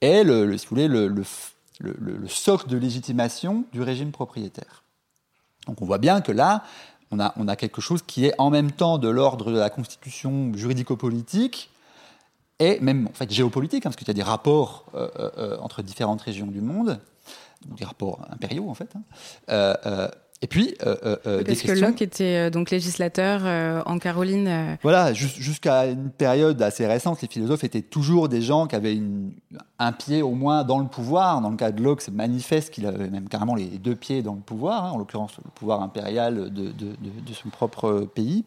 est, 0.02 0.24
le, 0.24 0.58
si 0.58 0.66
vous 0.66 0.70
voulez, 0.70 0.88
le, 0.88 1.08
le, 1.08 2.28
socle 2.28 2.68
de 2.68 2.78
légitimation 2.78 3.66
du 3.72 3.82
régime 3.82 4.12
propriétaire. 4.12 4.84
Donc 5.68 5.82
on 5.82 5.86
voit 5.86 5.98
bien 5.98 6.22
que 6.22 6.32
là, 6.32 6.64
on 7.12 7.20
a, 7.20 7.34
on 7.38 7.48
a 7.48 7.56
quelque 7.56 7.82
chose 7.82 8.02
qui 8.06 8.26
est 8.26 8.34
en 8.38 8.50
même 8.50 8.72
temps 8.72 8.98
de 8.98 9.08
l'ordre 9.08 9.52
de 9.52 9.58
la 9.58 9.70
constitution 9.70 10.52
juridico-politique 10.54 11.70
et 12.60 12.80
même 12.80 13.08
en 13.08 13.14
fait 13.14 13.32
géopolitique, 13.32 13.86
hein, 13.86 13.90
parce 13.90 13.96
qu'il 13.96 14.08
y 14.08 14.12
a 14.12 14.14
des 14.14 14.24
rapports 14.24 14.86
euh, 14.94 15.10
euh, 15.20 15.32
euh, 15.38 15.58
entre 15.60 15.82
différentes 15.82 16.22
régions 16.22 16.48
du 16.48 16.62
monde, 16.62 17.00
des 17.66 17.86
rapports 17.86 18.26
impériaux 18.30 18.70
en 18.70 18.74
fait. 18.74 18.94
Hein. 18.96 20.10
Et 20.44 20.48
puis, 20.48 20.76
euh, 20.86 20.98
euh, 21.06 21.16
euh 21.26 21.44
Parce 21.46 21.62
que 21.62 21.72
Locke 21.72 22.02
était 22.02 22.36
euh, 22.36 22.50
donc 22.50 22.70
législateur 22.70 23.44
en 23.88 23.98
Caroline. 23.98 24.78
Voilà, 24.84 25.14
jusqu'à 25.14 25.86
une 25.86 26.10
période 26.10 26.62
assez 26.62 26.86
récente, 26.86 27.22
les 27.22 27.30
philosophes 27.30 27.64
étaient 27.64 27.82
toujours 27.82 28.28
des 28.28 28.42
gens 28.42 28.68
qui 28.68 28.76
avaient 28.76 28.94
une, 28.94 29.32
un 29.80 29.94
pied 29.94 30.22
au 30.22 30.32
moins 30.32 30.66
dans 30.66 30.80
le 30.80 30.88
pouvoir. 30.88 31.40
Dans 31.40 31.50
le 31.50 31.56
cas 31.56 31.72
de 31.72 31.82
Locke, 31.82 32.02
c'est 32.02 32.14
manifeste 32.14 32.74
qu'il 32.74 32.86
avait 32.86 33.10
même 33.10 33.30
carrément 33.30 33.56
les 33.56 33.78
deux 33.80 33.96
pieds 33.96 34.22
dans 34.22 34.36
le 34.36 34.42
pouvoir, 34.42 34.84
hein, 34.84 34.92
en 34.92 34.98
l'occurrence 34.98 35.32
le 35.46 35.50
pouvoir 35.52 35.82
impérial 35.82 36.52
de, 36.52 36.72
de, 36.72 36.72
de, 36.72 37.34
son 37.34 37.48
propre 37.48 38.02
pays. 38.14 38.44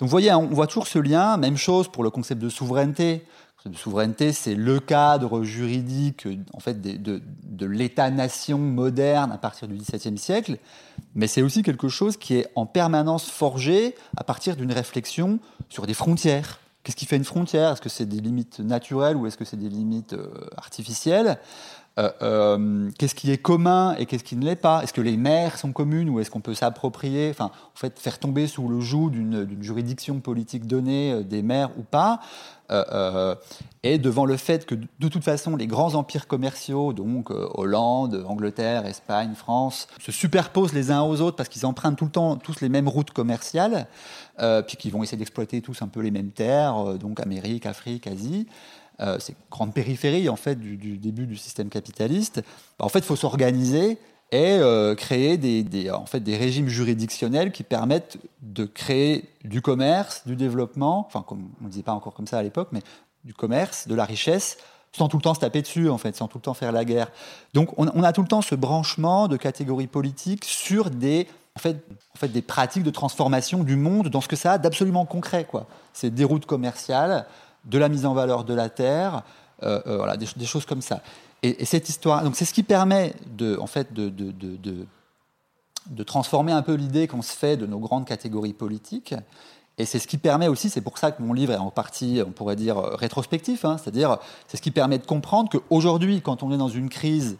Donc 0.00 0.08
vous 0.08 0.12
voyez, 0.12 0.32
on 0.32 0.46
voit 0.46 0.66
toujours 0.66 0.86
ce 0.86 0.98
lien. 0.98 1.36
Même 1.36 1.56
chose 1.56 1.86
pour 1.88 2.02
le 2.02 2.10
concept 2.10 2.40
de 2.40 2.48
souveraineté 2.48 3.24
de 3.68 3.76
souveraineté, 3.76 4.32
c'est 4.32 4.54
le 4.54 4.80
cadre 4.80 5.42
juridique 5.42 6.26
en 6.54 6.60
fait, 6.60 6.80
de, 6.80 7.20
de, 7.42 7.66
l'État-nation 7.66 8.56
moderne 8.56 9.32
à 9.32 9.38
partir 9.38 9.68
du 9.68 9.74
XVIIe 9.74 10.16
siècle, 10.16 10.58
mais 11.14 11.26
c'est 11.26 11.42
aussi 11.42 11.62
quelque 11.62 11.88
chose 11.88 12.16
qui 12.16 12.36
est 12.36 12.46
en 12.54 12.64
permanence 12.64 13.28
forgé 13.28 13.94
à 14.16 14.24
partir 14.24 14.56
d'une 14.56 14.72
réflexion 14.72 15.40
sur 15.68 15.86
des 15.86 15.94
frontières. 15.94 16.60
Qu'est-ce 16.82 16.96
qui 16.96 17.04
fait 17.04 17.16
une 17.16 17.24
frontière? 17.24 17.72
Est-ce 17.72 17.82
que 17.82 17.90
c'est 17.90 18.06
des 18.06 18.20
limites 18.20 18.60
naturelles 18.60 19.16
ou 19.16 19.26
est-ce 19.26 19.36
que 19.36 19.44
c'est 19.44 19.58
des 19.58 19.68
limites 19.68 20.14
euh, 20.14 20.30
artificielles? 20.56 21.38
Euh, 21.98 22.10
euh, 22.22 22.90
qu'est-ce 22.98 23.14
qui 23.14 23.30
est 23.32 23.38
commun 23.38 23.96
et 23.98 24.06
qu'est-ce 24.06 24.24
qui 24.24 24.36
ne 24.36 24.44
l'est 24.44 24.56
pas? 24.56 24.82
Est-ce 24.82 24.92
que 24.92 25.00
les 25.00 25.16
mers 25.16 25.58
sont 25.58 25.72
communes 25.72 26.08
ou 26.08 26.20
est-ce 26.20 26.30
qu'on 26.30 26.40
peut 26.40 26.54
s'approprier, 26.54 27.30
enfin, 27.30 27.46
en 27.46 27.78
fait, 27.78 27.98
faire 27.98 28.18
tomber 28.18 28.46
sous 28.46 28.68
le 28.68 28.80
joug 28.80 29.10
d'une 29.10 29.60
juridiction 29.60 30.20
politique 30.20 30.66
donnée 30.66 31.24
des 31.24 31.42
mers 31.42 31.70
ou 31.78 31.82
pas? 31.82 32.20
Et 33.82 33.98
devant 33.98 34.24
le 34.24 34.36
fait 34.36 34.64
que, 34.64 34.76
de 34.76 35.08
toute 35.08 35.24
façon, 35.24 35.56
les 35.56 35.66
grands 35.66 35.96
empires 35.96 36.28
commerciaux, 36.28 36.92
donc 36.92 37.30
Hollande, 37.30 38.24
Angleterre, 38.28 38.86
Espagne, 38.86 39.34
France, 39.34 39.88
se 39.98 40.12
superposent 40.12 40.72
les 40.72 40.92
uns 40.92 41.02
aux 41.02 41.20
autres 41.20 41.36
parce 41.36 41.48
qu'ils 41.48 41.66
empruntent 41.66 41.96
tout 41.96 42.04
le 42.04 42.12
temps 42.12 42.36
tous 42.36 42.60
les 42.60 42.68
mêmes 42.68 42.86
routes 42.86 43.10
commerciales, 43.10 43.88
puis 44.38 44.76
qu'ils 44.76 44.92
vont 44.92 45.02
essayer 45.02 45.18
d'exploiter 45.18 45.62
tous 45.62 45.82
un 45.82 45.88
peu 45.88 45.98
les 45.98 46.12
mêmes 46.12 46.30
terres, 46.30 46.94
donc 46.94 47.18
Amérique, 47.18 47.66
Afrique, 47.66 48.06
Asie. 48.06 48.46
Euh, 49.00 49.18
ces 49.18 49.34
grandes 49.50 49.72
périphéries 49.72 50.28
en 50.28 50.36
fait 50.36 50.56
du, 50.56 50.76
début 50.98 51.26
du 51.26 51.36
système 51.36 51.70
capitaliste, 51.70 52.42
bah, 52.78 52.84
en 52.84 52.90
fait, 52.90 52.98
il 52.98 53.04
faut 53.04 53.16
s'organiser 53.16 53.96
et 54.32 54.58
euh, 54.58 54.94
créer 54.94 55.38
des, 55.38 55.90
en 55.90 56.04
fait, 56.06 56.20
des 56.20 56.36
régimes 56.36 56.68
juridictionnels 56.68 57.50
qui 57.50 57.62
permettent 57.62 58.18
de 58.42 58.64
créer 58.64 59.24
du 59.42 59.62
commerce, 59.62 60.22
du 60.26 60.36
développement, 60.36 61.06
enfin, 61.06 61.24
comme 61.26 61.48
on 61.62 61.64
ne 61.64 61.70
disait 61.70 61.82
pas 61.82 61.94
encore 61.94 62.12
comme 62.12 62.26
ça 62.26 62.38
à 62.38 62.42
l'époque, 62.42 62.68
mais 62.72 62.82
du 63.24 63.32
commerce, 63.32 63.88
de 63.88 63.94
la 63.94 64.04
richesse, 64.04 64.58
sans 64.92 65.08
tout 65.08 65.16
le 65.16 65.22
temps 65.22 65.34
se 65.34 65.40
taper 65.40 65.62
dessus, 65.62 65.88
en 65.88 65.98
fait, 65.98 66.14
sans 66.14 66.28
tout 66.28 66.38
le 66.38 66.42
temps 66.42 66.54
faire 66.54 66.72
la 66.72 66.84
guerre. 66.84 67.10
Donc, 67.54 67.76
on, 67.78 67.88
on 67.94 68.02
a 68.02 68.12
tout 68.12 68.22
le 68.22 68.28
temps 68.28 68.42
ce 68.42 68.54
branchement 68.54 69.28
de 69.28 69.36
catégories 69.36 69.86
politiques 69.86 70.44
sur 70.44 70.90
des, 70.90 71.26
en 71.56 71.60
fait, 71.60 71.76
en 72.14 72.18
fait, 72.18 72.28
des 72.28 72.42
pratiques 72.42 72.82
de 72.82 72.90
transformation 72.90 73.64
du 73.64 73.76
monde 73.76 74.08
dans 74.08 74.20
ce 74.20 74.28
que 74.28 74.36
ça 74.36 74.52
a 74.52 74.58
d'absolument 74.58 75.06
concret. 75.06 75.44
Quoi. 75.44 75.66
C'est 75.92 76.14
des 76.14 76.24
routes 76.24 76.46
commerciales, 76.46 77.26
de 77.64 77.78
la 77.78 77.88
mise 77.88 78.06
en 78.06 78.14
valeur 78.14 78.44
de 78.44 78.54
la 78.54 78.68
terre, 78.68 79.22
euh, 79.62 79.80
euh, 79.86 79.96
voilà, 79.98 80.16
des, 80.16 80.46
choses 80.46 80.64
comme 80.64 80.82
ça. 80.82 81.02
Et, 81.42 81.64
cette 81.64 81.88
histoire, 81.88 82.22
donc 82.24 82.36
c'est 82.36 82.44
ce 82.44 82.54
qui 82.54 82.62
permet 82.62 83.14
de, 83.36 83.58
en 83.58 83.66
fait, 83.66 83.92
de, 83.92 84.86
transformer 86.04 86.52
un 86.52 86.62
peu 86.62 86.74
l'idée 86.74 87.06
qu'on 87.06 87.22
se 87.22 87.32
fait 87.32 87.56
de 87.56 87.66
nos 87.66 87.78
grandes 87.78 88.06
catégories 88.06 88.52
politiques. 88.52 89.14
Et 89.78 89.86
c'est 89.86 89.98
ce 89.98 90.06
qui 90.06 90.18
permet 90.18 90.48
aussi, 90.48 90.68
c'est 90.68 90.80
pour 90.80 90.98
ça 90.98 91.10
que 91.10 91.22
mon 91.22 91.32
livre 91.32 91.52
est 91.52 91.58
en 91.58 91.70
partie, 91.70 92.20
on 92.26 92.32
pourrait 92.32 92.56
dire, 92.56 92.76
rétrospectif, 92.76 93.64
hein, 93.64 93.78
c'est-à-dire 93.78 94.18
c'est 94.46 94.56
ce 94.56 94.62
qui 94.62 94.70
permet 94.70 94.98
de 94.98 95.06
comprendre 95.06 95.48
qu'aujourd'hui, 95.50 96.20
quand 96.20 96.42
on 96.42 96.52
est 96.52 96.58
dans 96.58 96.68
une 96.68 96.88
crise 96.88 97.38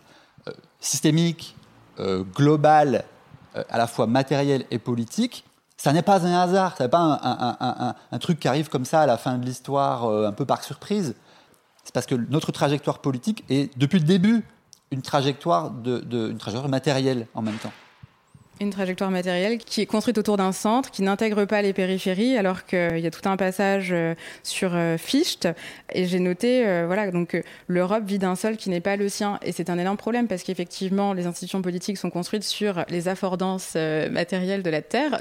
euh, 0.49 0.53
systémique, 0.81 1.57
globale, 2.35 3.05
à 3.55 3.77
la 3.77 3.87
fois 3.87 4.07
matérielle 4.07 4.65
et 4.71 4.79
politique, 4.79 5.45
ça 5.83 5.95
n'est 5.95 6.03
pas 6.03 6.27
un 6.27 6.39
hasard, 6.39 6.77
ça 6.77 6.85
n'est 6.85 6.91
pas 6.91 7.97
un, 8.13 8.19
truc 8.19 8.39
qui 8.39 8.49
arrive 8.49 8.69
comme 8.69 8.85
ça 8.85 9.01
à 9.01 9.07
la 9.07 9.17
fin 9.17 9.39
de 9.39 9.47
l'histoire, 9.47 10.05
euh, 10.05 10.29
un 10.29 10.33
peu 10.33 10.45
par 10.45 10.63
surprise. 10.63 11.15
C'est 11.85 11.95
parce 11.95 12.05
que 12.05 12.15
notre 12.15 12.53
trajectoire 12.53 12.99
politique 12.99 13.45
est, 13.49 13.75
depuis 13.79 13.99
le 13.99 14.05
début, 14.05 14.45
une 14.91 15.01
trajectoire, 15.01 15.71
de, 15.71 16.05
une 16.31 16.37
trajectoire 16.37 16.69
matérielle 16.69 17.29
en 17.33 17.41
même 17.41 17.57
temps. 17.57 17.73
Une 18.63 18.69
trajectoire 18.69 19.11
matérielle 19.11 19.57
qui 19.57 19.81
est 19.81 19.87
construite 19.87 20.19
autour 20.19 20.37
d'un 20.37 20.53
centre, 20.53 20.91
qui 20.91 21.01
n'intègre 21.01 21.47
pas 21.47 21.63
les 21.63 21.73
périphéries, 21.73 22.37
alors 22.37 22.67
qu'il 22.67 22.99
y 22.99 23.07
a 23.07 23.11
tout 23.11 23.27
un 23.27 23.39
passage 23.39 23.89
euh, 23.91 24.15
sur 24.43 24.73
euh, 24.75 24.99
Fichte. 24.99 25.49
Et 25.95 26.05
j'ai 26.05 26.19
noté, 26.19 26.67
euh, 26.67 26.85
voilà, 26.85 27.11
donc 27.11 27.43
l'Europe 27.69 28.05
vit 28.05 28.19
d'un 28.19 28.37
sol 28.37 28.59
qui 28.59 28.69
n'est 28.69 28.83
pas 28.83 28.97
le 28.97 29.09
sien. 29.09 29.39
Et 29.43 29.53
c'est 29.53 29.71
un 29.71 29.79
énorme 29.79 29.97
problème 29.97 30.29
parce 30.29 30.43
qu'effectivement, 30.43 31.15
les 31.15 31.25
institutions 31.25 31.63
politiques 31.63 31.97
sont 31.97 32.11
construites 32.11 32.45
sur 32.45 32.85
les 32.91 33.09
affordances 33.09 33.77
matérielles 34.11 34.63
de 34.63 34.69
la 34.69 34.83
terre, 34.83 35.19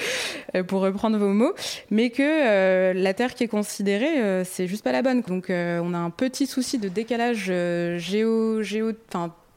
pour 0.66 0.80
reprendre 0.80 1.18
vos 1.18 1.34
mots, 1.34 1.52
mais 1.90 2.08
que 2.08 2.94
la 2.94 3.12
terre 3.12 3.34
qui 3.34 3.44
est 3.44 3.48
considérée, 3.48 4.44
c'est 4.44 4.66
juste 4.66 4.84
pas 4.84 4.92
la 4.92 5.02
bonne. 5.02 5.20
Donc 5.20 5.48
on 5.50 5.92
a 5.92 5.98
un 5.98 6.10
petit 6.10 6.46
souci 6.46 6.78
de 6.78 6.88
décalage 6.88 7.52
géo, 7.98 8.62
géo, 8.62 8.92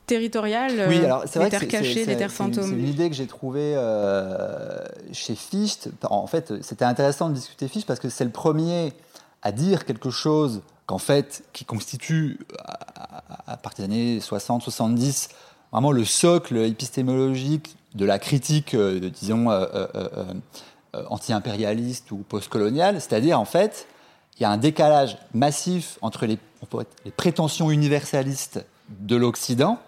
territoriale, 0.05 0.85
oui, 0.87 0.97
alors, 0.97 1.23
les 1.23 1.49
terres 1.49 1.67
cachées, 1.67 2.05
les 2.05 2.17
terres 2.17 2.31
fantômes. 2.31 2.63
C'est 2.63 2.75
une 2.75 2.87
idée 2.87 3.09
que 3.09 3.15
j'ai 3.15 3.27
trouvée 3.27 3.73
euh, 3.75 4.83
chez 5.11 5.35
Fichte. 5.35 5.89
En 6.09 6.27
fait, 6.27 6.61
c'était 6.61 6.85
intéressant 6.85 7.29
de 7.29 7.35
discuter 7.35 7.67
Fichte 7.67 7.87
parce 7.87 7.99
que 7.99 8.09
c'est 8.09 8.25
le 8.25 8.31
premier 8.31 8.93
à 9.41 9.51
dire 9.51 9.85
quelque 9.85 10.09
chose 10.09 10.61
qu'en 10.85 10.97
fait, 10.97 11.43
qui 11.53 11.65
constitue, 11.65 12.39
à, 13.47 13.57
partir 13.57 13.87
des 13.87 13.93
années 13.93 14.19
60-70, 14.19 15.29
vraiment 15.71 15.91
le 15.91 16.05
socle 16.05 16.57
épistémologique 16.57 17.75
de 17.95 18.05
la 18.05 18.19
critique, 18.19 18.73
euh, 18.73 19.09
disons, 19.09 19.49
euh, 19.51 19.67
anti-impérialiste 21.09 22.11
ou 22.11 22.17
post-coloniale. 22.17 22.99
C'est-à-dire, 22.99 23.39
en 23.39 23.45
fait, 23.45 23.87
il 24.37 24.43
y 24.43 24.45
a 24.45 24.49
un 24.49 24.57
décalage 24.57 25.17
massif 25.33 25.97
entre 26.01 26.25
les, 26.25 26.37
les 27.05 27.11
prétentions 27.11 27.71
universalistes 27.71 28.65
de 28.89 29.15
l'Occident 29.15 29.79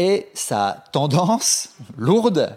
et 0.00 0.30
sa 0.32 0.82
tendance 0.92 1.74
lourde 1.98 2.56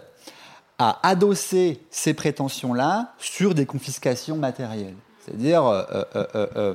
à 0.78 1.06
adosser 1.06 1.78
ces 1.90 2.14
prétentions-là 2.14 3.12
sur 3.18 3.54
des 3.54 3.66
confiscations 3.66 4.38
matérielles. 4.38 4.96
C'est-à-dire, 5.20 5.66
euh, 5.66 5.84
euh, 5.92 6.26
euh, 6.34 6.74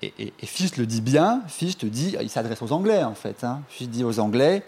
et, 0.00 0.14
et, 0.18 0.32
le 0.78 0.86
dit 0.86 1.02
bien, 1.02 1.42
Fichte 1.46 1.84
dit, 1.84 2.16
il 2.22 2.30
s'adresse 2.30 2.62
aux 2.62 2.72
Anglais 2.72 3.04
en 3.04 3.14
fait, 3.14 3.44
hein. 3.44 3.60
Dit 3.82 4.02
aux 4.02 4.18
Anglais, 4.18 4.62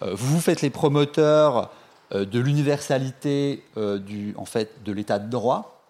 vous 0.00 0.34
vous 0.34 0.40
faites 0.40 0.62
les 0.62 0.70
promoteurs 0.70 1.72
de 2.12 2.38
l'universalité 2.38 3.64
du, 3.76 4.32
en 4.36 4.44
fait, 4.44 4.84
de 4.84 4.92
l'état 4.92 5.18
de 5.18 5.28
droit, 5.28 5.82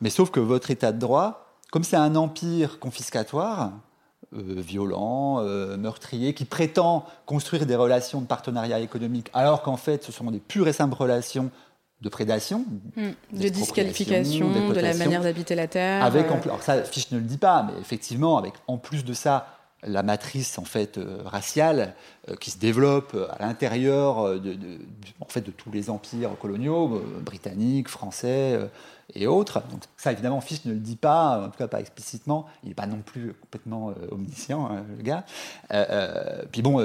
mais 0.00 0.10
sauf 0.10 0.30
que 0.30 0.40
votre 0.40 0.72
état 0.72 0.90
de 0.90 0.98
droit, 0.98 1.54
comme 1.70 1.84
c'est 1.84 1.96
un 1.96 2.16
empire 2.16 2.80
confiscatoire, 2.80 3.70
violent, 4.32 5.40
euh, 5.40 5.76
meurtrier, 5.76 6.34
qui 6.34 6.44
prétend 6.44 7.04
construire 7.26 7.66
des 7.66 7.74
relations 7.74 8.20
de 8.20 8.26
partenariat 8.26 8.80
économique, 8.80 9.28
alors 9.34 9.62
qu'en 9.62 9.76
fait, 9.76 10.04
ce 10.04 10.12
sont 10.12 10.30
des 10.30 10.38
pures 10.38 10.68
et 10.68 10.72
simples 10.72 10.94
relations 10.94 11.50
de 12.00 12.08
prédation, 12.08 12.64
hmm. 12.96 13.10
de 13.32 13.48
disqualification, 13.48 14.50
de 14.50 14.80
la 14.80 14.94
manière 14.94 15.22
d'habiter 15.22 15.54
la 15.54 15.66
terre. 15.66 16.04
Avec, 16.04 16.26
euh. 16.26 16.34
alors 16.44 16.62
ça, 16.62 16.82
Fiche 16.84 17.10
ne 17.10 17.18
le 17.18 17.24
dit 17.24 17.36
pas, 17.38 17.64
mais 17.64 17.78
effectivement, 17.80 18.38
avec 18.38 18.54
en 18.68 18.78
plus 18.78 19.04
de 19.04 19.12
ça 19.12 19.56
la 19.82 20.02
matrice 20.02 20.58
en 20.58 20.64
fait 20.64 21.00
raciale 21.24 21.94
qui 22.38 22.50
se 22.50 22.58
développe 22.58 23.16
à 23.30 23.42
l'intérieur 23.42 24.38
de, 24.38 24.54
en 25.20 25.24
fait 25.24 25.40
de 25.40 25.50
tous 25.50 25.70
les 25.70 25.88
empires 25.88 26.32
coloniaux 26.38 27.02
britanniques, 27.24 27.88
français, 27.88 28.58
et 29.14 29.26
autres. 29.26 29.62
Donc 29.70 29.82
ça, 29.96 30.12
évidemment, 30.12 30.40
Fichte 30.40 30.64
ne 30.64 30.72
le 30.72 30.78
dit 30.78 30.96
pas, 30.96 31.46
en 31.46 31.50
tout 31.50 31.58
cas 31.58 31.68
pas 31.68 31.80
explicitement. 31.80 32.46
Il 32.62 32.68
n'est 32.68 32.74
pas 32.74 32.86
non 32.86 33.00
plus 33.04 33.34
complètement 33.34 33.90
euh, 33.90 34.08
omniscient, 34.12 34.66
hein, 34.66 34.84
le 34.96 35.02
gars. 35.02 35.24
Euh, 35.72 35.84
euh, 35.90 36.42
puis 36.50 36.62
bon, 36.62 36.80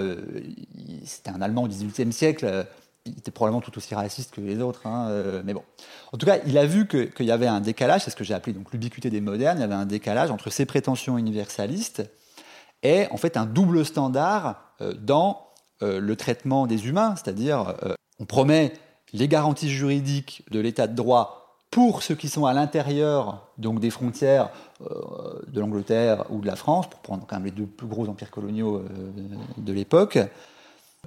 c'était 1.06 1.32
un 1.32 1.42
Allemand 1.42 1.64
au 1.64 1.68
XVIIIe 1.68 2.14
siècle. 2.14 2.66
il 3.06 3.18
était 3.18 3.32
probablement 3.32 3.62
tout 3.62 3.76
aussi 3.78 3.94
raciste 3.96 4.34
que 4.34 4.42
les 4.42 4.62
autres, 4.62 4.88
hein, 4.88 5.10
mais 5.44 5.54
bon. 5.54 5.64
En 6.12 6.18
tout 6.18 6.26
cas, 6.26 6.38
il 6.46 6.58
a 6.58 6.66
vu 6.66 6.88
qu'il 6.88 7.26
y 7.26 7.32
avait 7.32 7.48
un 7.48 7.62
décalage, 7.62 8.02
c'est 8.02 8.12
ce 8.12 8.16
que 8.16 8.24
j'ai 8.24 8.34
appelé 8.34 8.56
l'ubiquité 8.72 9.10
des 9.10 9.22
modernes, 9.22 9.58
il 9.58 9.62
y 9.62 9.66
avait 9.66 9.76
un 9.76 9.86
décalage 9.86 10.32
entre 10.32 10.50
ses 10.50 10.66
prétentions 10.66 11.18
universalistes 11.18 12.04
et 12.84 13.08
en 13.12 13.18
fait 13.18 13.38
un 13.38 13.46
double 13.46 13.86
standard 13.86 14.74
dans 15.00 15.48
le 15.82 16.16
traitement 16.16 16.68
des 16.68 16.88
humains, 16.88 17.16
c'est-à-dire 17.16 17.76
on 18.20 18.26
promet 18.26 18.74
les 19.14 19.28
garanties 19.28 19.70
juridiques 19.70 20.44
de 20.52 20.60
l'état 20.60 20.88
de 20.88 20.96
droit 20.96 21.45
pour 21.76 22.04
ceux 22.04 22.16
qui 22.16 22.30
sont 22.30 22.46
à 22.46 22.54
l'intérieur 22.54 23.50
donc 23.58 23.82
des 23.82 23.90
frontières 23.90 24.50
euh, 24.80 25.42
de 25.46 25.60
l'Angleterre 25.60 26.24
ou 26.30 26.40
de 26.40 26.48
la 26.48 26.56
France, 26.56 26.90
pour 26.90 27.02
prendre 27.02 27.26
quand 27.28 27.36
même 27.36 27.44
les 27.44 27.52
deux 27.52 27.66
plus 27.66 27.86
gros 27.86 28.08
empires 28.08 28.32
coloniaux 28.32 28.78
euh, 28.78 29.12
de 29.58 29.74
l'époque, 29.74 30.18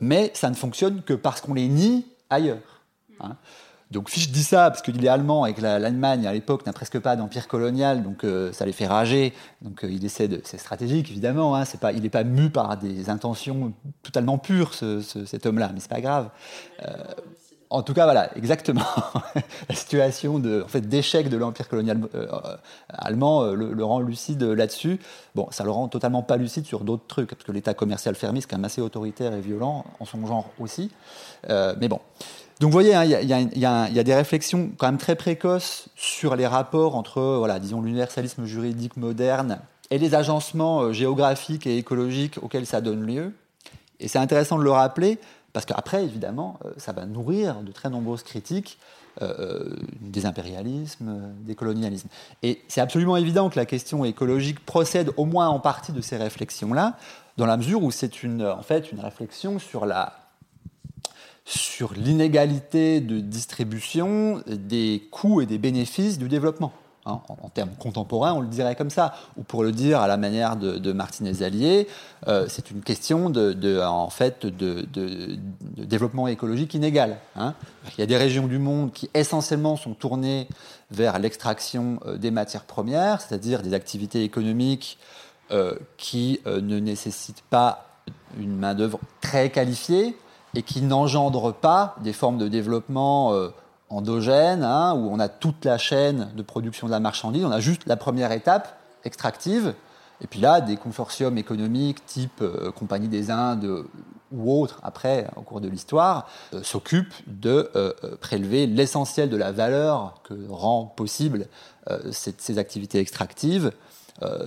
mais 0.02 0.30
ça 0.34 0.50
ne 0.50 0.54
fonctionne 0.54 1.00
que 1.00 1.14
parce 1.14 1.40
qu'on 1.40 1.54
les 1.54 1.68
nie 1.68 2.04
ailleurs. 2.28 2.82
Hein. 3.20 3.36
Donc 3.90 4.10
Fichte 4.10 4.30
dit 4.30 4.44
ça 4.44 4.68
parce 4.68 4.82
qu'il 4.82 5.02
est 5.02 5.08
allemand 5.08 5.46
et 5.46 5.54
que 5.54 5.62
l'Allemagne 5.62 6.26
à 6.26 6.34
l'époque 6.34 6.66
n'a 6.66 6.74
presque 6.74 6.98
pas 6.98 7.16
d'empire 7.16 7.48
colonial, 7.48 8.02
donc 8.02 8.24
euh, 8.24 8.52
ça 8.52 8.66
les 8.66 8.72
fait 8.72 8.86
rager. 8.86 9.32
Donc 9.62 9.86
il 9.88 10.04
essaie 10.04 10.28
de, 10.28 10.42
c'est 10.44 10.58
stratégique 10.58 11.10
évidemment. 11.10 11.56
Hein, 11.56 11.64
c'est 11.64 11.80
pas, 11.80 11.92
il 11.92 12.02
n'est 12.02 12.10
pas 12.10 12.24
mu 12.24 12.50
par 12.50 12.76
des 12.76 13.08
intentions 13.08 13.72
totalement 14.02 14.36
pures 14.36 14.74
cet 14.74 15.46
homme-là, 15.46 15.70
mais 15.72 15.80
c'est 15.80 15.88
pas 15.88 16.02
grave. 16.02 16.28
En 17.70 17.82
tout 17.82 17.92
cas, 17.92 18.04
voilà, 18.04 18.34
exactement. 18.36 18.80
la 19.68 19.74
situation 19.74 20.38
de, 20.38 20.62
en 20.62 20.68
fait, 20.68 20.80
d'échec 20.80 21.28
de 21.28 21.36
l'empire 21.36 21.68
colonial 21.68 22.00
euh, 22.14 22.26
allemand 22.88 23.42
euh, 23.42 23.54
le, 23.54 23.84
rend 23.84 24.00
lucide 24.00 24.42
là-dessus. 24.42 24.98
Bon, 25.34 25.48
ça 25.50 25.64
le 25.64 25.70
rend 25.70 25.88
totalement 25.88 26.22
pas 26.22 26.38
lucide 26.38 26.64
sur 26.64 26.80
d'autres 26.80 27.06
trucs, 27.06 27.30
parce 27.30 27.44
que 27.44 27.52
l'État 27.52 27.74
commercial 27.74 28.14
fermiste, 28.14 28.48
quand 28.48 28.56
même 28.56 28.64
assez 28.64 28.80
autoritaire 28.80 29.34
et 29.34 29.40
violent, 29.40 29.84
en 30.00 30.06
son 30.06 30.26
genre 30.26 30.50
aussi. 30.58 30.90
Euh, 31.50 31.74
mais 31.78 31.88
bon. 31.88 32.00
Donc, 32.60 32.70
vous 32.70 32.72
voyez, 32.72 32.94
il 33.04 33.58
y, 33.58 33.66
a 33.66 34.02
des 34.02 34.14
réflexions 34.14 34.70
quand 34.78 34.86
même 34.86 34.98
très 34.98 35.14
précoces 35.14 35.88
sur 35.94 36.36
les 36.36 36.46
rapports 36.46 36.96
entre, 36.96 37.20
voilà, 37.38 37.60
disons, 37.60 37.82
l'universalisme 37.82 38.46
juridique 38.46 38.96
moderne 38.96 39.60
et 39.90 39.98
les 39.98 40.14
agencements 40.14 40.92
géographiques 40.92 41.66
et 41.66 41.76
écologiques 41.76 42.38
auxquels 42.42 42.66
ça 42.66 42.80
donne 42.80 43.06
lieu. 43.06 43.32
Et 44.00 44.08
c'est 44.08 44.18
intéressant 44.18 44.58
de 44.58 44.64
le 44.64 44.70
rappeler 44.70 45.18
parce 45.52 45.66
qu'après, 45.66 46.04
évidemment, 46.04 46.58
euh, 46.64 46.70
ça 46.76 46.92
va 46.92 47.06
nourrir 47.06 47.62
de 47.62 47.72
très 47.72 47.90
nombreuses 47.90 48.22
critiques 48.22 48.78
euh, 49.22 49.34
euh, 49.38 49.76
des 50.00 50.26
impérialismes, 50.26 51.32
des 51.40 51.54
colonialismes. 51.54 52.08
Et 52.42 52.62
c'est 52.68 52.80
absolument 52.80 53.16
évident 53.16 53.50
que 53.50 53.58
la 53.58 53.66
question 53.66 54.04
écologique 54.04 54.64
procède 54.64 55.10
au 55.16 55.24
moins 55.24 55.48
en 55.48 55.58
partie 55.58 55.92
de 55.92 56.00
ces 56.00 56.16
réflexions-là, 56.16 56.96
dans 57.36 57.46
la 57.46 57.56
mesure 57.56 57.82
où 57.82 57.90
c'est 57.90 58.22
une, 58.22 58.44
en 58.44 58.62
fait 58.62 58.92
une 58.92 59.00
réflexion 59.00 59.58
sur 59.58 59.86
la 59.86 60.12
sur 61.44 61.94
l'inégalité 61.94 63.00
de 63.00 63.20
distribution 63.20 64.42
des 64.46 65.08
coûts 65.10 65.40
et 65.40 65.46
des 65.46 65.56
bénéfices 65.56 66.18
du 66.18 66.28
développement. 66.28 66.74
Hein, 67.08 67.22
en, 67.42 67.48
termes 67.48 67.70
contemporains, 67.78 68.34
on 68.34 68.42
le 68.42 68.48
dirait 68.48 68.76
comme 68.76 68.90
ça. 68.90 69.14
Ou 69.38 69.42
pour 69.42 69.62
le 69.62 69.72
dire 69.72 70.00
à 70.00 70.08
la 70.08 70.18
manière 70.18 70.56
de, 70.56 70.92
Martinez 70.92 71.42
Allier, 71.42 71.88
euh, 72.26 72.44
c'est 72.48 72.70
une 72.70 72.82
question 72.82 73.30
de, 73.30 73.82
en 73.82 74.10
fait, 74.10 74.44
de, 74.44 74.86
développement 75.78 76.28
écologique 76.28 76.74
inégal. 76.74 77.16
Hein. 77.34 77.54
Il 77.96 78.00
y 78.00 78.02
a 78.02 78.06
des 78.06 78.18
régions 78.18 78.46
du 78.46 78.58
monde 78.58 78.92
qui 78.92 79.08
essentiellement 79.14 79.76
sont 79.76 79.94
tournées 79.94 80.48
vers 80.90 81.18
l'extraction 81.18 81.98
euh, 82.04 82.18
des 82.18 82.30
matières 82.30 82.64
premières, 82.64 83.22
c'est-à-dire 83.22 83.62
des 83.62 83.72
activités 83.72 84.22
économiques 84.22 84.98
euh, 85.50 85.76
qui 85.96 86.40
ne 86.44 86.78
nécessitent 86.78 87.44
pas 87.48 87.86
une 88.38 88.54
main-d'œuvre 88.54 89.00
très 89.22 89.48
qualifiée 89.48 90.14
et 90.54 90.62
qui 90.62 90.82
n'engendrent 90.82 91.54
pas 91.54 91.96
des 92.02 92.12
formes 92.12 92.36
de 92.36 92.48
développement 92.48 93.32
endogène, 93.90 94.62
hein, 94.62 94.94
où 94.94 95.08
on 95.10 95.18
a 95.18 95.28
toute 95.28 95.64
la 95.64 95.78
chaîne 95.78 96.30
de 96.36 96.42
production 96.42 96.86
de 96.86 96.92
la 96.92 97.00
marchandise, 97.00 97.44
on 97.44 97.50
a 97.50 97.60
juste 97.60 97.82
la 97.86 97.96
première 97.96 98.32
étape 98.32 98.78
extractive, 99.04 99.74
et 100.20 100.26
puis 100.26 100.40
là, 100.40 100.60
des 100.60 100.76
consortiums 100.76 101.38
économiques 101.38 102.04
type 102.06 102.42
euh, 102.42 102.72
Compagnie 102.72 103.08
des 103.08 103.30
Indes 103.30 103.64
euh, 103.64 103.88
ou 104.32 104.60
autres, 104.60 104.80
après, 104.82 105.26
au 105.36 105.42
cours 105.42 105.60
de 105.60 105.68
l'histoire, 105.68 106.28
euh, 106.52 106.62
s'occupent 106.62 107.14
de 107.26 107.70
prélever 108.20 108.66
l'essentiel 108.66 109.30
de 109.30 109.36
la 109.36 109.52
valeur 109.52 110.20
que 110.24 110.34
rend 110.50 110.84
possible 110.84 111.46
ces, 112.10 112.58
activités 112.58 112.98
extractives, 112.98 113.72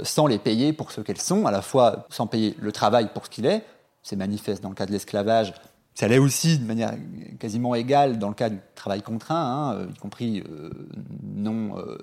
sans 0.04 0.28
les 0.28 0.38
payer 0.38 0.72
pour 0.72 0.92
ce 0.92 1.02
qu'elles 1.02 1.20
sont, 1.20 1.48
à 1.48 1.52
la 1.52 1.64
fois 1.64 2.06
sans 2.12 2.28
payer 2.28 2.56
le 2.60 2.72
travail 2.72 3.10
pour 3.12 3.26
ce 3.26 3.32
qu'il 3.32 3.48
est, 3.48 3.66
c'est 4.04 4.16
manifeste 4.16 4.62
dans 4.62 4.70
le 4.70 4.76
cas 4.76 4.86
de 4.86 4.92
l'esclavage, 4.92 5.56
ça 5.94 6.08
l'est 6.08 6.18
aussi 6.18 6.58
de 6.58 6.66
manière 6.66 6.94
quasiment 7.40 7.76
égale 7.76 8.18
dans 8.18 8.30
le 8.30 8.34
cas 8.34 8.50
du 8.50 8.60
travail 8.76 9.02
contraint, 9.02 9.76
hein, 9.76 9.88
y 9.94 10.00
compris 10.00 10.42
euh, 10.50 10.70
non. 11.22 11.78
Euh, 11.78 11.98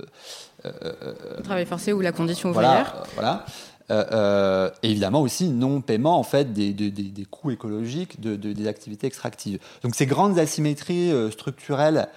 euh, 0.67 1.41
travail 1.43 1.67
forcé 1.67 1.93
ou 1.93 2.01
la 2.01 2.13
condition 2.13 2.51
ouvrière. 2.51 3.05
Voilà. 3.15 3.47
voilà. 3.89 4.73
évidemment 4.83 5.23
aussi 5.23 5.49
non 5.49 5.81
paiement 5.81 6.19
en 6.19 6.23
fait 6.23 6.53
des, 6.53 6.75
des, 6.75 6.91
des 6.91 7.25
coûts 7.25 7.51
écologiques 7.51 8.21
de, 8.21 8.37
des 8.37 8.67
activités 8.67 9.07
extractives. 9.07 9.59
Donc 9.83 9.95
ces 9.95 10.07
grandes 10.07 10.39
asymétries 10.39 11.11
structurelles 11.33 12.09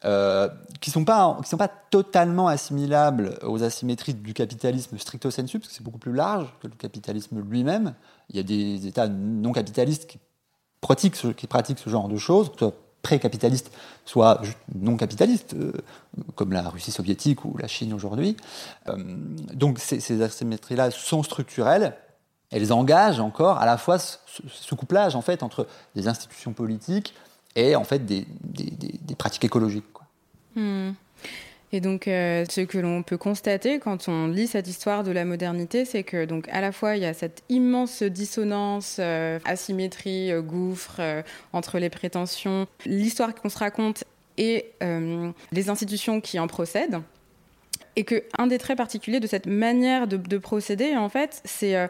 qui 0.00 0.08
ne 0.08 0.92
sont, 0.92 1.04
pas, 1.04 1.38
qui 1.42 1.50
sont 1.50 1.56
pas 1.56 1.68
totalement 1.68 2.48
assimilables 2.48 3.38
aux 3.42 3.62
asymétries 3.62 4.14
du 4.14 4.32
capitalisme 4.32 4.96
stricto 4.96 5.30
sensu, 5.30 5.58
parce 5.58 5.68
que 5.68 5.74
c'est 5.74 5.84
beaucoup 5.84 5.98
plus 5.98 6.12
large 6.14 6.46
que 6.60 6.68
le 6.68 6.74
capitalisme 6.74 7.40
lui-même. 7.40 7.94
Il 8.30 8.36
y 8.36 8.38
a 8.38 8.44
des 8.44 8.86
États 8.86 9.08
non 9.08 9.52
capitalistes 9.52 10.06
qui 10.06 10.18
pratiquent 10.80 11.34
qui 11.36 11.46
pratiquent 11.46 11.78
ce 11.78 11.90
genre 11.90 12.08
de 12.08 12.16
choses, 12.16 12.50
pré-capitalistes, 13.02 13.70
soit 14.04 14.42
non 14.74 14.96
capitalistes, 14.96 15.54
euh, 15.54 15.72
comme 16.34 16.52
la 16.52 16.68
Russie 16.68 16.90
soviétique 16.90 17.44
ou 17.44 17.56
la 17.56 17.68
Chine 17.68 17.92
aujourd'hui. 17.92 18.36
Euh, 18.88 18.96
donc 19.54 19.78
ces, 19.78 20.22
asymétries-là 20.22 20.90
sont 20.90 21.22
structurelles. 21.22 21.94
Elles 22.50 22.72
engagent 22.72 23.20
encore 23.20 23.58
à 23.58 23.66
la 23.66 23.76
fois 23.76 23.98
ce, 23.98 24.74
couplage 24.74 25.14
en 25.14 25.20
fait 25.20 25.42
entre 25.42 25.66
des 25.94 26.08
institutions 26.08 26.52
politiques 26.52 27.14
et 27.56 27.76
en 27.76 27.84
fait 27.84 28.04
des, 28.04 28.26
pratiques 29.16 29.44
écologiques. 29.44 29.84
Hmm. 30.54 30.92
Et 31.72 31.80
donc, 31.80 32.08
euh, 32.08 32.44
ce 32.48 32.62
que 32.62 32.78
l'on 32.78 33.02
peut 33.02 33.18
constater 33.18 33.78
quand 33.78 34.08
on 34.08 34.26
lit 34.28 34.46
cette 34.46 34.68
histoire 34.68 35.04
de 35.04 35.10
la 35.10 35.24
modernité, 35.24 35.84
c'est 35.84 36.02
que 36.02 36.24
donc 36.24 36.48
à 36.48 36.60
la 36.60 36.72
fois 36.72 36.96
il 36.96 37.02
y 37.02 37.06
a 37.06 37.12
cette 37.12 37.42
immense 37.50 38.02
dissonance, 38.02 38.96
euh, 39.00 39.38
asymétrie, 39.44 40.32
euh, 40.32 40.40
gouffre 40.40 41.00
entre 41.52 41.78
les 41.78 41.90
prétentions, 41.90 42.66
l'histoire 42.86 43.34
qu'on 43.34 43.48
se 43.48 43.58
raconte 43.58 44.04
et 44.38 44.72
les 45.52 45.68
institutions 45.68 46.20
qui 46.20 46.38
en 46.38 46.46
procèdent 46.46 47.00
et 47.98 48.04
que 48.04 48.22
un 48.38 48.46
des 48.46 48.58
traits 48.58 48.76
particuliers 48.76 49.18
de 49.18 49.26
cette 49.26 49.46
manière 49.46 50.06
de, 50.06 50.16
de 50.16 50.38
procéder, 50.38 50.96
en 50.96 51.08
fait, 51.08 51.42
c'est 51.44 51.74
euh, 51.74 51.88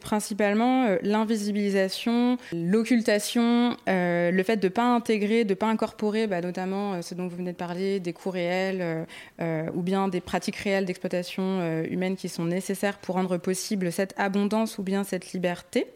principalement 0.00 0.84
euh, 0.84 0.98
l'invisibilisation, 1.02 2.38
l'occultation, 2.52 3.76
euh, 3.88 4.30
le 4.30 4.42
fait 4.44 4.58
de 4.58 4.68
ne 4.68 4.72
pas 4.72 4.84
intégrer, 4.84 5.42
de 5.42 5.50
ne 5.50 5.54
pas 5.54 5.66
incorporer, 5.66 6.28
bah, 6.28 6.40
notamment 6.40 7.02
ce 7.02 7.16
dont 7.16 7.26
vous 7.26 7.36
venez 7.36 7.50
de 7.50 7.56
parler, 7.56 7.98
des 7.98 8.12
coûts 8.12 8.30
réels 8.30 9.04
ou 9.40 9.82
bien 9.82 10.06
des 10.06 10.20
pratiques 10.20 10.56
réelles 10.56 10.84
d'exploitation 10.84 11.82
humaine 11.82 12.16
qui 12.16 12.28
sont 12.28 12.44
nécessaires 12.44 12.98
pour 12.98 13.16
rendre 13.16 13.36
possible 13.36 13.90
cette 13.90 14.14
abondance 14.16 14.78
ou 14.78 14.84
bien 14.84 15.02
cette 15.02 15.32
liberté. 15.32 15.88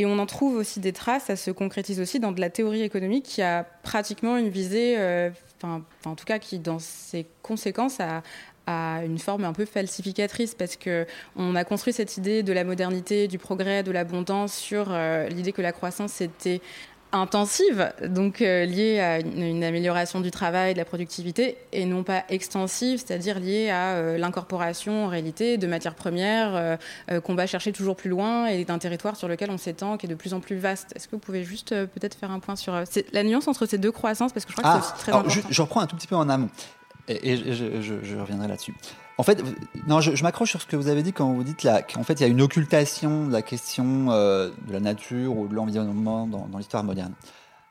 Et 0.00 0.06
on 0.06 0.18
en 0.20 0.26
trouve 0.26 0.54
aussi 0.54 0.78
des 0.78 0.92
traces, 0.92 1.24
ça 1.24 1.34
se 1.34 1.50
concrétise 1.50 1.98
aussi 1.98 2.20
dans 2.20 2.30
de 2.30 2.40
la 2.40 2.50
théorie 2.50 2.82
économique 2.82 3.24
qui 3.24 3.42
a 3.42 3.64
pratiquement 3.82 4.36
une 4.36 4.48
visée, 4.48 4.96
enfin, 5.56 5.82
en 6.04 6.14
tout 6.14 6.24
cas 6.24 6.38
qui 6.38 6.60
dans 6.60 6.78
ses 6.78 7.26
conséquences 7.42 7.98
a, 7.98 8.22
à 8.68 9.02
une 9.04 9.18
forme 9.18 9.44
un 9.44 9.54
peu 9.54 9.64
falsificatrice 9.64 10.54
parce 10.54 10.76
que 10.76 11.06
on 11.36 11.56
a 11.56 11.64
construit 11.64 11.94
cette 11.94 12.18
idée 12.18 12.42
de 12.42 12.52
la 12.52 12.64
modernité, 12.64 13.26
du 13.26 13.38
progrès, 13.38 13.82
de 13.82 13.90
l'abondance 13.90 14.54
sur 14.54 14.88
euh, 14.90 15.26
l'idée 15.28 15.52
que 15.52 15.62
la 15.62 15.72
croissance 15.72 16.20
était 16.20 16.60
intensive, 17.12 17.90
donc 18.06 18.42
euh, 18.42 18.64
liée 18.64 19.00
à 19.00 19.20
une, 19.20 19.42
une, 19.42 19.64
amélioration 19.64 20.20
du 20.20 20.30
travail, 20.30 20.74
de 20.74 20.78
la 20.78 20.84
productivité, 20.84 21.56
et 21.72 21.84
non 21.86 22.02
pas 22.02 22.24
extensive, 22.28 23.02
c'est-à-dire 23.04 23.40
liée 23.40 23.70
à 23.70 23.94
euh, 23.94 24.18
l'incorporation 24.18 25.06
en 25.06 25.08
réalité 25.08 25.56
de 25.56 25.66
matières 25.66 25.94
premières 25.94 26.78
euh, 27.10 27.20
qu'on 27.20 27.34
va 27.34 27.46
chercher 27.46 27.72
toujours 27.72 27.96
plus 27.96 28.10
loin 28.10 28.46
et 28.46 28.64
d'un 28.64 28.78
territoire 28.78 29.16
sur 29.16 29.28
lequel 29.28 29.50
on 29.50 29.58
s'étend 29.58 29.96
qui 29.96 30.06
est 30.06 30.08
de 30.08 30.14
plus 30.14 30.34
en 30.34 30.40
plus 30.40 30.56
vaste. 30.56 30.92
Est-ce 30.94 31.06
que 31.06 31.12
vous 31.12 31.20
pouvez 31.20 31.44
juste 31.44 31.70
peut-être 31.70 32.14
faire 32.14 32.30
un 32.30 32.40
point 32.40 32.56
sur 32.56 32.74
la 33.12 33.22
nuance 33.22 33.48
entre 33.48 33.64
ces 33.64 33.78
deux 33.78 33.92
croissances 33.92 34.32
parce 34.32 34.44
que 34.44 34.52
je 34.52 34.56
crois 34.56 34.70
ah, 34.70 34.78
que 34.78 34.84
c'est 34.84 34.92
aussi 34.92 35.00
très 35.00 35.12
alors, 35.12 35.20
important. 35.22 35.48
Je, 35.48 35.54
je, 35.54 35.62
reprends 35.62 35.80
un 35.80 35.86
tout 35.86 35.96
petit 35.96 36.06
peu 36.06 36.16
en 36.16 36.28
amont 36.28 36.50
et, 37.08 37.36
je, 37.36 38.16
reviendrai 38.16 38.48
là-dessus. 38.48 38.74
En 39.16 39.22
fait, 39.22 39.42
non, 39.86 40.00
je, 40.00 40.22
m'accroche 40.22 40.50
sur 40.50 40.62
ce 40.62 40.66
que 40.66 40.76
vous 40.76 40.88
avez 40.88 41.02
dit 41.02 41.12
quand 41.12 41.32
vous 41.32 41.42
dites 41.42 41.66
qu'en 41.92 42.02
fait, 42.02 42.14
il 42.14 42.20
y 42.20 42.24
a 42.24 42.28
une 42.28 42.42
occultation 42.42 43.26
de 43.26 43.32
la 43.32 43.42
question 43.42 44.10
euh, 44.10 44.50
de 44.66 44.72
la 44.72 44.80
nature 44.80 45.36
ou 45.36 45.48
de 45.48 45.54
l'environnement 45.54 46.26
dans, 46.26 46.46
l'histoire 46.56 46.84
moderne. 46.84 47.14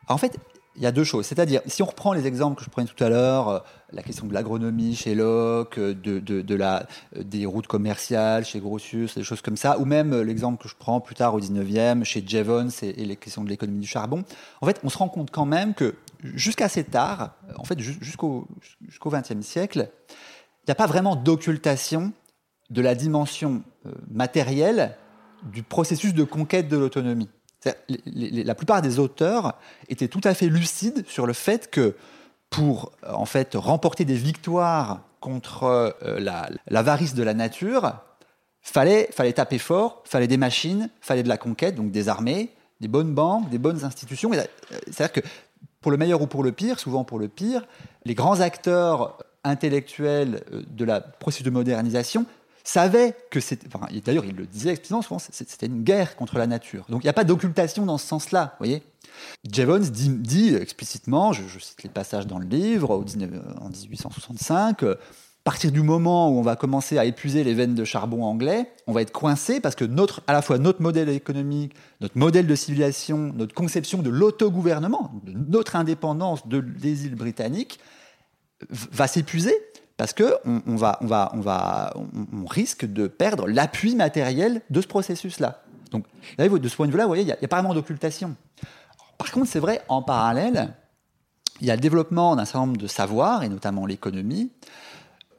En 0.09 0.17
fait, 0.17 0.37
il 0.75 0.83
y 0.83 0.85
a 0.85 0.91
deux 0.91 1.03
choses. 1.03 1.25
C'est-à-dire, 1.25 1.61
si 1.65 1.81
on 1.81 1.85
reprend 1.85 2.13
les 2.13 2.27
exemples 2.27 2.57
que 2.57 2.63
je 2.63 2.69
prenais 2.69 2.87
tout 2.87 3.01
à 3.03 3.09
l'heure, 3.09 3.49
euh, 3.49 3.59
la 3.93 4.03
question 4.03 4.27
de 4.27 4.33
l'agronomie 4.33 4.95
chez 4.95 5.15
Locke, 5.15 5.77
euh, 5.79 5.93
de, 5.93 6.55
la, 6.55 6.85
des 7.15 7.45
routes 7.45 7.67
commerciales 7.67 8.43
chez 8.43 8.59
Grotius, 8.59 9.15
des 9.15 9.23
choses 9.23 9.41
comme 9.41 9.57
ça, 9.57 9.79
ou 9.79 9.85
même 9.85 10.19
l'exemple 10.21 10.61
que 10.61 10.69
je 10.69 10.75
prends 10.77 10.99
plus 10.99 11.15
tard 11.15 11.33
au 11.33 11.39
19e 11.39 12.03
chez 12.03 12.23
Jevons 12.25 12.69
et, 12.81 13.01
et 13.01 13.05
les 13.05 13.15
questions 13.15 13.43
de 13.43 13.49
l'économie 13.49 13.79
du 13.79 13.87
charbon, 13.87 14.23
en 14.61 14.65
fait, 14.65 14.79
on 14.83 14.89
se 14.89 14.97
rend 14.97 15.07
compte 15.07 15.31
quand 15.31 15.45
même 15.45 15.73
que 15.73 15.95
jusqu'à 16.23 16.65
assez 16.65 16.83
tard, 16.83 17.35
en 17.57 17.63
fait, 17.63 17.79
jusqu'au 17.79 18.47
jusqu'au 18.87 19.09
XXe 19.09 19.41
siècle, 19.41 19.89
il 20.09 20.69
n'y 20.69 20.71
a 20.71 20.75
pas 20.75 20.87
vraiment 20.87 21.15
d'occultation 21.15 22.11
de 22.69 22.81
la 22.81 22.95
dimension 22.95 23.63
euh, 23.85 23.91
matérielle 24.09 24.95
du 25.43 25.63
processus 25.63 26.13
de 26.13 26.23
conquête 26.23 26.67
de 26.67 26.77
l'autonomie. 26.77 27.29
La 28.05 28.55
plupart 28.55 28.81
des 28.81 28.99
auteurs 28.99 29.55
étaient 29.89 30.07
tout 30.07 30.21
à 30.23 30.33
fait 30.33 30.47
lucides 30.47 31.05
sur 31.07 31.25
le 31.25 31.33
fait 31.33 31.69
que 31.69 31.95
pour 32.49 32.91
en 33.05 33.25
fait 33.25 33.55
remporter 33.55 34.05
des 34.05 34.15
victoires 34.15 35.01
contre 35.19 35.95
euh, 36.03 36.19
l'avarice 36.67 37.11
la, 37.11 37.17
de 37.17 37.23
la 37.23 37.33
nature, 37.33 37.93
fallait 38.61 39.09
fallait 39.11 39.33
taper 39.33 39.57
fort, 39.57 40.01
fallait 40.05 40.27
des 40.27 40.37
machines, 40.37 40.89
fallait 41.01 41.23
de 41.23 41.29
la 41.29 41.37
conquête, 41.37 41.75
donc 41.75 41.91
des 41.91 42.09
armées, 42.09 42.53
des 42.79 42.87
bonnes 42.87 43.13
banques, 43.13 43.49
des 43.49 43.57
bonnes 43.57 43.83
institutions. 43.83 44.31
Euh, 44.33 44.43
c'est-à-dire 44.85 45.13
que 45.13 45.27
pour 45.81 45.91
le 45.91 45.97
meilleur 45.97 46.21
ou 46.21 46.27
pour 46.27 46.43
le 46.43 46.51
pire, 46.51 46.79
souvent 46.79 47.03
pour 47.03 47.19
le 47.19 47.27
pire, 47.27 47.65
les 48.05 48.15
grands 48.15 48.39
acteurs 48.39 49.17
intellectuels 49.43 50.43
euh, 50.51 50.63
de 50.69 50.85
la 50.85 51.01
processus 51.01 51.45
de 51.45 51.49
modernisation 51.49 52.25
savaient 52.63 53.15
que 53.31 53.39
c'était. 53.39 53.67
D'ailleurs, 54.03 54.25
il 54.25 54.35
le 54.35 54.45
disait 54.45 54.71
explicitement, 54.71 55.01
souvent, 55.01 55.19
c'était 55.19 55.67
une 55.67 55.83
guerre 55.83 56.17
contre 56.17 56.37
la 56.37 56.47
nature. 56.47 56.85
Donc 56.89 57.03
il 57.03 57.05
n'y 57.05 57.09
a 57.09 57.13
pas 57.13 57.23
d'occultation 57.23 57.85
dans 57.85 57.97
ce 57.97 58.05
sens-là, 58.05 58.55
vous 58.59 58.65
voyez 58.65 58.83
Jevons 59.49 59.79
dit, 59.79 60.53
explicitement, 60.55 61.33
je, 61.33 61.43
cite 61.59 61.83
les 61.83 61.89
passages 61.89 62.27
dans 62.27 62.39
le 62.39 62.45
livre, 62.45 62.91
au 62.91 63.03
19, 63.03 63.29
en 63.61 63.69
1865, 63.69 64.83
euh, 64.83 64.95
à 64.95 64.97
partir 65.47 65.71
du 65.71 65.81
moment 65.81 66.29
où 66.29 66.39
on 66.39 66.41
va 66.41 66.57
commencer 66.57 66.97
à 66.97 67.05
épuiser 67.05 67.45
les 67.45 67.53
veines 67.53 67.73
de 67.73 67.85
charbon 67.85 68.25
anglais, 68.25 68.69
on 68.85 68.91
va 68.91 69.01
être 69.01 69.13
coincé 69.13 69.61
parce 69.61 69.75
que 69.75 69.85
notre, 69.85 70.21
à 70.27 70.33
la 70.33 70.41
fois 70.41 70.57
notre 70.57 70.81
modèle 70.81 71.07
économique, 71.07 71.73
notre 72.01 72.17
modèle 72.17 72.47
de 72.47 72.53
civilisation, 72.53 73.31
notre 73.33 73.55
conception 73.55 74.01
de 74.01 74.09
l'autogouvernement, 74.09 75.09
notre 75.25 75.77
indépendance 75.77 76.45
de, 76.49 76.59
des 76.59 77.05
îles 77.05 77.15
britanniques, 77.15 77.79
va 78.69 79.07
s'épuiser 79.07 79.55
parce 79.95 80.11
que 80.11 80.35
on, 80.43 80.75
va, 80.75 80.97
on, 80.99 81.05
va, 81.05 81.31
on, 81.33 81.39
va, 81.39 81.93
on 81.95 82.45
risque 82.45 82.83
de 82.83 83.07
perdre 83.07 83.47
l'appui 83.47 83.95
matériel 83.95 84.61
de 84.69 84.81
ce 84.81 84.87
processus-là. 84.87 85.63
Donc, 85.91 86.03
là, 86.37 86.49
de 86.49 86.67
ce 86.67 86.75
point 86.75 86.87
de 86.87 86.91
vue-là, 86.91 87.05
vous 87.05 87.11
voyez, 87.11 87.23
il 87.23 87.27
n'y 87.27 87.31
a, 87.31 87.37
a, 87.41 87.47
pas 87.47 87.61
vraiment 87.61 87.73
d'occultation. 87.73 88.35
Par 89.17 89.31
contre, 89.31 89.47
c'est 89.47 89.59
vrai, 89.59 89.81
en 89.87 90.01
parallèle, 90.01 90.73
il 91.61 91.67
y 91.67 91.71
a 91.71 91.75
le 91.75 91.81
développement 91.81 92.35
d'un 92.35 92.43
certain 92.43 92.65
nombre 92.65 92.77
de 92.77 92.87
savoirs, 92.87 93.43
et 93.43 93.49
notamment 93.49 93.85
l'économie, 93.85 94.51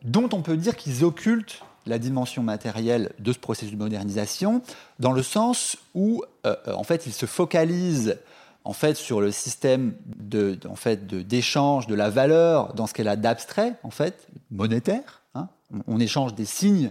dont 0.02 0.28
on 0.32 0.42
peut 0.42 0.56
dire 0.56 0.76
qu'ils 0.76 1.04
occultent 1.04 1.62
la 1.86 1.98
dimension 1.98 2.42
matérielle 2.42 3.12
de 3.18 3.32
ce 3.32 3.38
processus 3.38 3.72
de 3.72 3.78
modernisation, 3.78 4.62
dans 4.98 5.12
le 5.12 5.22
sens 5.22 5.78
où, 5.94 6.22
euh, 6.46 6.54
en 6.66 6.84
fait, 6.84 7.06
ils 7.06 7.12
se 7.12 7.26
focalisent 7.26 8.18
en 8.64 8.74
fait 8.74 8.96
sur 8.96 9.20
le 9.20 9.30
système 9.32 9.94
de, 10.04 10.58
en 10.68 10.76
fait 10.76 11.06
d'échange 11.06 11.86
de, 11.86 11.92
de, 11.92 11.96
la 11.96 12.10
valeur 12.10 12.74
dans 12.74 12.86
ce 12.86 12.92
qu'elle 12.92 13.08
a 13.08 13.16
d'abstrait 13.16 13.74
en 13.82 13.90
fait 13.90 14.28
monétaire. 14.50 15.22
Hein. 15.34 15.48
On, 15.86 15.98
échange 15.98 16.34
des 16.34 16.44
signes 16.44 16.90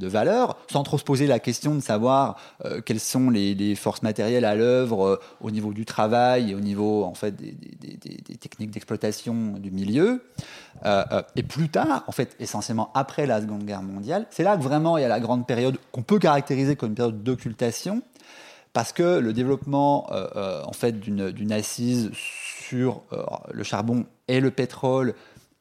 de 0.00 0.08
valeur 0.08 0.56
sans 0.68 0.82
trop 0.82 0.98
se 0.98 1.04
poser 1.04 1.28
la 1.28 1.38
question 1.38 1.76
de 1.76 1.80
savoir 1.80 2.36
euh, 2.64 2.80
quelles 2.80 2.98
sont 2.98 3.30
les, 3.30 3.74
forces 3.76 4.02
matérielles 4.02 4.44
à 4.44 4.56
l'œuvre 4.56 5.06
euh, 5.06 5.20
au 5.40 5.50
niveau 5.50 5.72
du 5.72 5.84
travail 5.84 6.50
et 6.50 6.54
au 6.54 6.60
niveau 6.60 7.04
en 7.04 7.14
fait 7.14 7.36
des, 7.36 8.36
techniques 8.40 8.70
d'exploitation 8.70 9.52
du 9.58 9.70
milieu. 9.70 10.24
Euh, 10.86 11.04
et 11.36 11.42
plus 11.42 11.68
tard, 11.68 12.04
en 12.06 12.12
fait, 12.12 12.34
essentiellement 12.40 12.90
après 12.94 13.26
la 13.26 13.40
Seconde 13.40 13.64
Guerre 13.64 13.82
mondiale, 13.82 14.26
c'est 14.30 14.42
là 14.42 14.56
que 14.56 14.62
vraiment 14.62 14.96
il 14.96 15.02
y 15.02 15.04
a 15.04 15.08
la 15.08 15.20
grande 15.20 15.46
période 15.46 15.76
qu'on 15.92 16.02
peut 16.02 16.18
caractériser 16.18 16.74
comme 16.74 16.90
une 16.90 16.94
période 16.94 17.22
d'occultation 17.22 18.02
parce 18.72 18.92
que 18.92 19.18
le 19.18 19.32
développement 19.32 20.08
en 20.10 20.72
fait 20.72 21.00
d'une 21.00 21.52
assise 21.52 22.10
sur 22.14 23.02
le 23.52 23.64
charbon 23.64 24.06
et 24.28 24.38
le 24.38 24.52
pétrole 24.52 25.14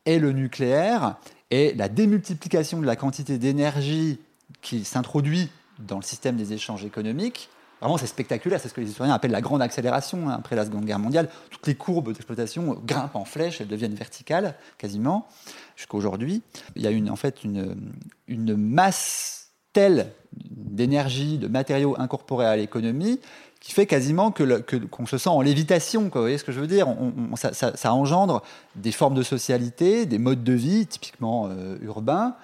et 0.05 0.19
le 0.19 0.31
nucléaire 0.31 1.17
et 1.51 1.73
la 1.73 1.89
démultiplication 1.89 2.79
de 2.79 2.85
la 2.85 2.95
quantité 2.95 3.37
d'énergie 3.37 4.19
qui 4.61 4.83
s'introduit 4.83 5.49
dans 5.79 5.97
le 5.97 6.03
système 6.03 6.35
des 6.35 6.53
échanges 6.53 6.83
économiques, 6.83 7.49
vraiment 7.79 7.97
c'est 7.97 8.07
spectaculaire, 8.07 8.59
c'est 8.59 8.67
ce 8.67 8.73
que 8.73 8.81
les 8.81 8.89
historiens 8.89 9.13
appellent 9.13 9.31
la 9.31 9.41
grande 9.41 9.61
accélération 9.61 10.29
hein, 10.29 10.35
après 10.37 10.55
la 10.55 10.65
Seconde 10.65 10.85
Guerre 10.85 10.99
mondiale. 10.99 11.29
Toutes 11.49 11.67
les 11.67 11.75
courbes 11.75 12.11
d'exploitation 12.11 12.79
grimpent 12.85 13.15
en 13.15 13.25
flèche, 13.25 13.61
elles 13.61 13.67
deviennent 13.67 13.95
verticales 13.95 14.55
quasiment 14.77 15.27
jusqu'à 15.75 15.95
aujourd'hui. 15.95 16.41
Il 16.75 16.81
y 16.81 16.87
a 16.87 16.91
une, 16.91 17.09
en 17.09 17.15
fait 17.15 17.43
une, 17.43 17.93
une 18.27 18.55
masse 18.55 19.51
telle 19.71 20.11
d'énergie, 20.33 21.37
de 21.37 21.47
matériaux 21.47 21.95
incorporés 21.97 22.45
à 22.45 22.55
l'économie, 22.55 23.19
qui 23.59 23.73
fait 23.73 23.85
quasiment 23.85 24.31
que 24.31 24.59
qu'on 24.87 25.03
qu 25.03 25.09
se 25.09 25.17
sent 25.17 25.29
en 25.29 25.41
lévitation. 25.41 26.09
Quoi. 26.09 26.21
Vous 26.21 26.25
voyez 26.25 26.37
ce 26.37 26.43
que 26.43 26.51
je 26.51 26.59
veux 26.59 26.67
dire? 26.67 26.87
On, 26.87 27.35
ça, 27.35 27.93
engendre 27.93 28.41
des 28.75 28.91
formes 28.91 29.15
de 29.15 29.23
socialité, 29.23 30.05
des 30.05 30.17
modes 30.17 30.43
de 30.43 30.53
vie, 30.53 30.87
typiquement 30.87 31.47
euh, 31.49 31.77
urbains, 31.81 32.35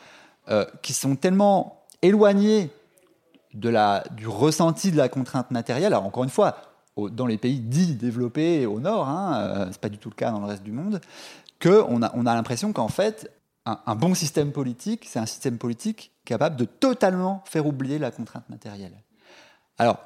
euh, 0.49 0.65
qui 0.81 0.93
sont 0.93 1.15
tellement 1.15 1.84
éloignés 2.01 2.71
de 3.53 3.69
la, 3.69 4.03
du 4.11 4.27
ressenti 4.27 4.91
de 4.91 4.97
la 4.97 5.09
contrainte 5.09 5.51
matérielle. 5.51 5.93
Alors 5.93 6.05
encore 6.05 6.23
une 6.23 6.29
fois, 6.29 6.57
dans 6.97 7.25
les 7.25 7.37
pays 7.37 7.59
dits 7.59 7.95
développés 7.95 8.65
au 8.65 8.79
nord, 8.79 9.07
hein, 9.07 9.39
euh, 9.39 9.67
c'est 9.71 9.81
pas 9.81 9.89
du 9.89 9.97
tout 9.97 10.09
le 10.09 10.15
cas 10.15 10.31
dans 10.31 10.39
le 10.39 10.45
reste 10.45 10.63
du 10.63 10.71
monde, 10.71 11.01
qu'on 11.61 12.01
a, 12.01 12.11
on 12.13 12.25
a 12.25 12.33
l'impression 12.35 12.73
qu'en 12.73 12.87
fait, 12.87 13.31
un, 13.65 13.95
bon 13.95 14.13
système 14.13 14.51
politique, 14.51 15.07
c'est 15.09 15.19
un 15.19 15.25
système 15.25 15.57
politique 15.57 16.11
capable 16.23 16.55
de 16.55 16.65
totalement 16.65 17.43
faire 17.45 17.65
oublier 17.65 17.97
la 17.97 18.11
contrainte 18.11 18.47
matérielle. 18.49 18.93
Alors, 19.77 19.99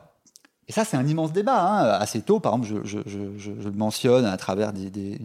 Et 0.67 0.71
ça, 0.71 0.85
c'est 0.85 0.95
un 0.95 1.05
immense 1.05 1.33
débat. 1.33 1.61
Hein. 1.61 1.99
Assez 1.99 2.21
tôt, 2.21 2.39
par 2.39 2.55
exemple, 2.55 2.85
je, 2.85 2.99
le 2.99 3.71
mentionne 3.71 4.25
à 4.25 4.37
travers 4.37 4.71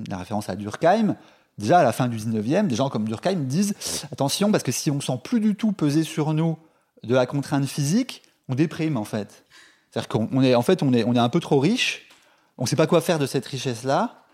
la 0.08 0.18
référence 0.18 0.48
à 0.48 0.56
Durkheim. 0.56 1.16
Déjà, 1.58 1.78
à 1.78 1.82
la 1.82 1.92
fin 1.92 2.08
du 2.08 2.16
19e, 2.16 2.66
des 2.66 2.74
gens 2.74 2.88
comme 2.88 3.06
Durkheim 3.06 3.44
disent 3.44 3.74
attention, 4.12 4.50
parce 4.50 4.64
que 4.64 4.72
si 4.72 4.90
on 4.90 4.96
ne 4.96 5.00
sent 5.00 5.18
plus 5.22 5.40
du 5.40 5.54
tout 5.54 5.72
peser 5.72 6.02
sur 6.02 6.34
nous 6.34 6.58
de 7.02 7.14
la 7.14 7.26
contrainte 7.26 7.66
physique, 7.66 8.22
on 8.48 8.54
déprime 8.54 8.96
en 8.96 9.04
fait. 9.04 9.44
C'est-à-dire 9.90 10.08
qu'on 10.08 10.42
est, 10.42 10.54
en 10.54 10.62
fait, 10.62 10.82
on 10.82 10.92
est, 10.92 11.04
on 11.04 11.14
est 11.14 11.18
un 11.18 11.28
peu 11.28 11.40
trop 11.40 11.60
riche, 11.60 12.08
on 12.58 12.64
ne 12.64 12.68
sait 12.68 12.76
pas 12.76 12.86
quoi 12.86 13.00
faire 13.00 13.18
de 13.18 13.26
cette 13.26 13.46
richesse-là, 13.46 14.24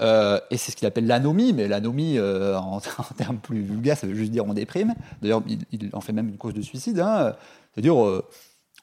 euh, 0.00 0.40
et 0.50 0.56
c'est 0.56 0.72
ce 0.72 0.76
qu'il 0.76 0.86
appelle 0.86 1.06
l'anomie, 1.06 1.52
mais 1.52 1.68
l'anomie, 1.68 2.18
euh, 2.18 2.58
en, 2.58 2.80
termes 3.16 3.38
plus 3.38 3.62
vulgaires, 3.62 3.96
ça 3.96 4.06
veut 4.06 4.14
juste 4.14 4.32
dire 4.32 4.44
on 4.44 4.54
déprime. 4.54 4.94
D'ailleurs, 5.22 5.42
il, 5.70 5.90
en 5.92 6.00
fait 6.00 6.12
même 6.12 6.28
une 6.28 6.36
cause 6.36 6.54
de 6.54 6.62
suicide. 6.62 6.98
Hein. 7.00 7.34
C'est-à-dire, 7.72 8.04
euh, 8.04 8.26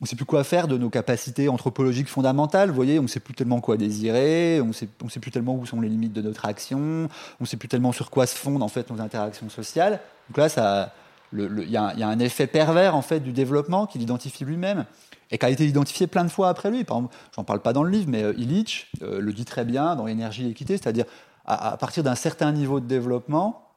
on 0.02 0.06
ne 0.06 0.08
sait 0.08 0.16
plus 0.16 0.26
quoi 0.26 0.44
faire 0.44 0.68
de 0.68 0.80
nos 0.80 0.90
capacités 0.90 1.48
anthropologiques 1.48 2.08
fondamentales. 2.08 2.70
Vous 2.70 2.76
voyez, 2.76 2.98
on 2.98 3.04
ne 3.04 3.08
sait 3.08 3.20
plus 3.20 3.36
tellement 3.36 3.62
quoi 3.62 3.78
désirer, 3.78 4.60
on 4.60 4.68
ne 4.68 4.74
sait, 4.74 4.90
on 5.04 5.10
sait 5.10 5.20
plus 5.20 5.30
tellement 5.30 5.54
où 5.54 5.64
sont 5.68 5.80
les 5.80 5.90
limites 5.90 6.14
de 6.14 6.24
notre 6.24 6.46
action, 6.46 6.80
on 6.80 7.10
ne 7.44 7.46
sait 7.46 7.56
plus 7.56 7.70
tellement 7.70 7.92
sur 7.92 8.10
quoi 8.10 8.26
se 8.26 8.36
fondent 8.36 8.64
en 8.64 8.68
fait 8.68 8.90
nos 8.90 9.00
interactions 9.00 9.48
sociales. 9.50 10.00
Donc 10.28 10.38
là, 10.38 10.92
il 11.34 11.70
y, 11.70 11.78
a 11.78 12.08
un 12.08 12.20
effet 12.20 12.48
pervers 12.48 12.96
en 12.96 13.04
fait 13.04 13.20
du 13.20 13.32
développement 13.32 13.86
qu'il 13.86 14.02
identifie 14.02 14.44
lui-même 14.44 14.86
et 15.30 15.38
qui 15.38 15.46
a 15.46 15.52
été 15.52 15.68
identifié 15.68 16.08
plein 16.08 16.26
de 16.26 16.32
fois 16.32 16.50
après 16.50 16.72
lui. 16.72 16.84
Par 16.84 16.98
exemple, 16.98 17.16
j'en 17.36 17.44
parle 17.44 17.62
pas 17.62 17.72
dans 17.72 17.84
le 17.84 17.92
livre, 17.92 18.08
mais 18.10 18.24
euh, 18.24 18.34
Illich 18.38 18.88
euh, 19.04 19.22
le 19.22 19.34
dit 19.34 19.46
très 19.46 19.66
bien 19.66 19.96
dans 19.96 20.08
Énergie 20.08 20.48
et 20.48 20.50
équité, 20.50 20.78
c'est-à-dire 20.78 21.06
à, 21.46 21.78
partir 21.78 22.04
d'un 22.04 22.16
certain 22.16 22.52
niveau 22.52 22.80
de 22.80 22.88
développement, 22.88 23.68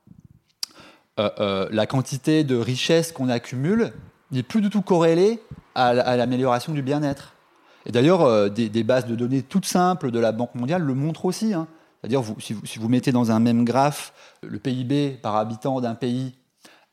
euh, 1.21 1.69
la 1.71 1.87
quantité 1.87 2.45
de 2.45 2.57
richesse 2.57 3.13
qu'on 3.13 3.29
accumule 3.29 3.93
n'est 4.33 4.43
plus 4.43 4.63
du 4.63 4.71
tout 4.71 4.83
corrélée 4.83 5.41
à, 5.75 6.17
l'amélioration 6.17 6.73
du 6.73 6.83
bien-être. 6.83 7.35
Et 7.87 7.93
d'ailleurs, 7.93 8.51
des, 8.51 8.85
bases 8.85 9.07
de 9.07 9.15
données 9.15 9.43
toutes 9.43 9.67
simples 9.67 10.11
de 10.11 10.19
la 10.19 10.33
Banque 10.33 10.55
mondiale 10.55 10.83
le 10.83 10.95
montrent 10.95 11.27
aussi. 11.27 11.53
Hein. 11.53 11.67
C'est-à-dire, 12.01 12.23
si, 12.39 12.79
vous, 12.79 12.89
mettez 12.89 13.13
dans 13.13 13.31
un 13.31 13.41
même 13.41 13.65
graphe 13.65 14.13
le 14.43 14.59
PIB 14.59 15.19
par 15.23 15.37
habitant 15.37 15.81
d'un 15.81 15.95
pays 15.95 16.35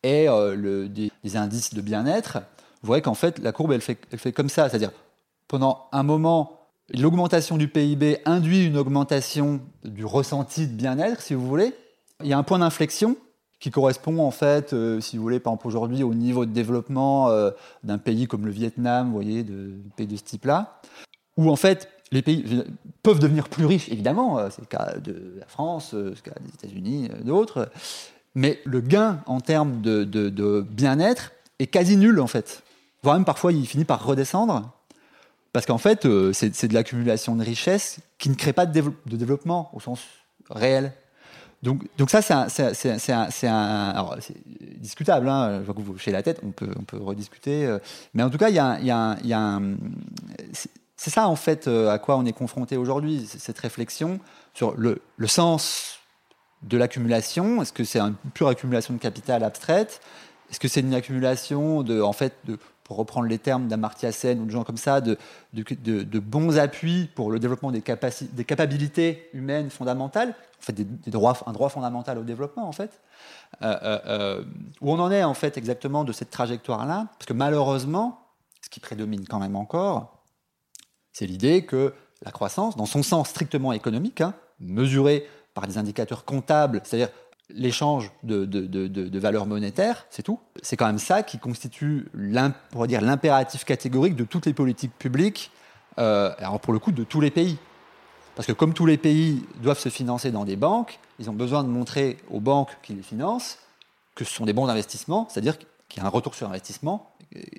et 0.04 0.28
des, 0.28 1.38
indices 1.38 1.74
de 1.74 1.82
bien-être, 1.82 2.40
vous 2.82 2.88
voyez 2.88 3.02
qu'en 3.02 3.14
fait, 3.14 3.40
la 3.40 3.52
courbe, 3.52 3.72
elle 3.72 3.82
fait 3.82 4.32
comme 4.32 4.50
ça. 4.50 4.68
C'est-à-dire, 4.68 4.92
pendant 5.48 5.88
un 5.92 6.04
moment, 6.04 6.62
l'augmentation 6.94 7.58
du 7.58 7.68
PIB 7.68 8.20
induit 8.26 8.66
une 8.66 8.78
augmentation 8.78 9.62
du 9.84 10.06
ressenti 10.06 10.68
de 10.68 10.74
bien-être, 10.74 11.22
si 11.22 11.34
vous 11.34 11.46
voulez. 11.46 11.74
Il 12.22 12.28
y 12.28 12.34
a 12.34 12.38
un 12.38 12.44
point 12.44 12.60
d'inflexion 12.60 13.16
qui 13.62 13.72
correspond, 13.72 14.20
en 14.20 14.32
fait, 14.32 14.74
euh, 14.74 15.00
si 15.00 15.16
vous 15.16 15.24
voulez, 15.24 15.40
par 15.40 15.54
exemple, 15.54 15.68
aujourd'hui, 15.68 16.04
au 16.04 16.14
niveau 16.14 16.46
de 16.46 16.52
développement 16.52 17.30
euh, 17.30 17.52
d'un 17.84 17.98
pays 17.98 18.28
comme 18.28 18.46
le 18.46 18.52
Vietnam, 18.52 19.08
vous 19.08 19.14
voyez, 19.14 19.44
de, 19.44 19.72
pays 19.96 20.08
de 20.08 20.18
ce 20.18 20.24
type-là, 20.24 20.82
où, 21.38 21.50
en 21.50 21.56
fait, 21.56 21.88
les 22.12 22.22
pays 22.22 22.64
peuvent 23.04 23.20
devenir 23.20 23.48
plus 23.48 23.66
riches, 23.66 23.88
évidemment, 23.90 24.38
euh, 24.38 24.50
c'est 24.52 24.62
le 24.62 24.68
cas 24.68 24.98
de 24.98 25.36
la 25.40 25.46
France, 25.46 25.92
c'est 25.92 25.98
le 25.98 26.34
cas 26.34 26.40
des 26.42 26.50
États-Unis, 26.50 27.10
d'autres, 27.24 27.70
mais 28.36 28.60
le 28.66 28.82
gain 28.82 29.22
en 29.28 29.40
termes 29.40 29.82
de, 29.82 30.66
bien-être 30.70 31.32
est 31.60 31.68
quasi 31.68 31.96
nul, 31.96 32.20
en 32.20 32.28
fait 32.28 32.64
voire 33.04 33.16
même 33.16 33.26
parfois 33.26 33.52
il 33.52 33.66
finit 33.66 33.86
par 33.86 34.06
redescendre, 34.06 34.72
parce 35.54 35.66
qu'en 35.66 35.78
fait, 35.78 36.06
euh, 36.06 36.32
c'est 36.34 36.68
de 36.68 36.74
l'accumulation 36.74 37.36
de 37.36 37.44
richesses 37.44 38.00
qui 38.18 38.30
ne 38.30 38.36
crée 38.36 38.54
pas 38.54 38.66
de, 38.66 38.94
développement 39.06 39.70
au 39.74 39.80
sens 39.80 40.00
réel. 40.50 40.94
Donc, 41.64 41.84
donc 41.98 42.10
ça, 42.10 42.22
c'est 42.22 43.48
un, 43.48 44.18
discutable. 44.78 45.30
Hein, 45.30 45.60
je 45.60 45.66
vois 45.66 45.76
que 45.76 45.82
vous 45.82 45.98
chez 45.98 46.12
la 46.12 46.24
tête, 46.24 46.42
on 46.44 46.52
peut, 46.52 46.74
on 46.80 46.84
peut 46.84 46.98
rediscuter. 46.98 47.66
Euh, 47.66 47.80
mais 48.14 48.24
en 48.24 48.30
tout 48.30 48.38
cas, 48.38 48.50
il 48.50 48.56
y 48.56 48.60
a, 48.60 48.80
y 48.80 48.90
a, 48.90 49.18
y 49.24 49.34
a 49.34 49.40
un, 49.40 49.76
c'est 51.02 51.10
ça 51.10 51.28
en 51.28 51.36
fait 51.36 51.68
euh, 51.68 51.90
à 51.90 51.98
quoi 51.98 52.16
on 52.18 52.26
est 52.26 52.34
confronté 52.34 52.78
aujourd'hui, 52.78 53.28
cette 53.28 53.58
réflexion 53.58 54.20
sur 54.54 54.76
le, 54.78 55.02
le 55.18 55.28
sens 55.28 56.00
de 56.64 56.78
l'accumulation. 56.78 57.62
Est-ce 57.62 57.74
que 57.74 57.84
c'est 57.84 58.00
une 58.00 58.16
pure 58.34 58.48
accumulation 58.48 58.94
de 58.94 59.00
capital 59.00 59.44
abstraite? 59.44 60.00
Est-ce 60.52 60.60
que 60.60 60.68
c'est 60.68 60.82
une 60.82 60.94
accumulation 60.94 61.82
de, 61.82 62.02
en 62.02 62.14
fait, 62.14 62.36
de 62.46 62.60
pour 62.92 62.98
reprendre 62.98 63.28
les 63.28 63.40
termes 63.40 63.70
d'Amartya 63.70 64.12
Sen 64.12 64.42
ou 64.42 64.46
de 64.46 64.52
gens 64.52 64.66
comme 64.66 64.76
ça, 64.76 65.00
de, 65.00 65.18
de, 65.54 66.20
bons 66.20 66.58
appuis 66.58 67.10
pour 67.16 67.32
le 67.32 67.40
développement 67.40 67.72
des, 67.72 67.82
des 68.34 68.44
capacités 68.44 69.30
humaines 69.32 69.70
fondamentales, 69.70 70.32
en 70.32 70.62
fait, 70.62 70.74
des, 70.74 71.10
droits, 71.10 71.38
un 71.46 71.54
droit 71.54 71.70
fondamental 71.70 72.18
au 72.18 72.24
développement, 72.24 72.68
en 72.68 72.74
fait. 72.74 73.00
Euh, 73.62 73.78
euh, 73.82 74.00
euh, 74.08 74.44
où 74.82 74.92
on 74.92 75.00
en 75.00 75.10
est, 75.10 75.24
en 75.24 75.34
fait, 75.34 75.56
exactement 75.56 76.04
de 76.04 76.12
cette 76.12 76.32
trajectoire-là, 76.32 77.08
parce 77.18 77.28
que 77.28 77.34
malheureusement, 77.34 78.26
ce 78.62 78.68
qui 78.68 78.82
prédomine 78.82 79.26
quand 79.26 79.40
même 79.40 79.56
encore, 79.56 80.26
c'est 81.14 81.28
l'idée 81.28 81.64
que 81.64 81.94
la 82.24 82.32
croissance, 82.32 82.76
dans 82.76 82.86
son 82.86 83.04
sens 83.04 83.30
strictement 83.30 83.72
économique, 83.72 84.20
hein, 84.20 84.34
mesurée 84.60 85.30
par 85.54 85.66
des 85.66 85.78
indicateurs 85.78 86.26
comptables, 86.26 86.82
c'est-à-dire 86.84 87.08
l'échange 87.56 88.12
de, 88.24 88.46
de, 88.46 88.66
de, 88.66 89.20
valeurs 89.20 89.46
monétaires, 89.46 90.06
c'est 90.10 90.24
tout. 90.24 90.40
C'est 90.62 90.78
quand 90.78 90.88
même 90.88 91.00
ça 91.00 91.24
qui 91.24 91.38
constitue 91.38 92.08
l'impératif 92.14 93.66
catégorique 93.66 94.16
de 94.16 94.24
toutes 94.24 94.46
les 94.46 94.54
politiques 94.54 94.98
publiques, 94.98 95.52
euh, 96.00 96.34
alors 96.38 96.60
pour 96.60 96.74
le 96.74 96.80
coup 96.80 96.92
de 96.92 97.04
tous 97.04 97.22
les 97.22 97.32
pays. 97.32 97.58
Parce 98.36 98.48
que 98.48 98.54
comme 98.54 98.74
tous 98.74 98.86
les 98.86 98.98
pays 98.98 99.46
doivent 99.62 99.80
se 99.80 99.90
financer 99.90 100.32
dans 100.32 100.46
des 100.46 100.56
banques, 100.56 101.00
ils 101.20 101.30
ont 101.30 101.34
besoin 101.34 101.64
de 101.64 101.70
montrer 101.70 102.18
aux 102.30 102.40
banques 102.40 102.78
qui 102.82 102.94
les 102.94 103.04
financent 103.04 103.60
que 104.16 104.26
ce 104.26 104.34
sont 104.34 104.46
des 104.46 104.54
bons 104.54 104.68
investissements, 104.68 105.28
c'est-à-dire 105.30 105.58
qu'il 105.88 106.02
y 106.02 106.06
a 106.06 106.08
un 106.08 106.12
retour 106.12 106.36
sur 106.36 106.48
investissement, 106.48 107.12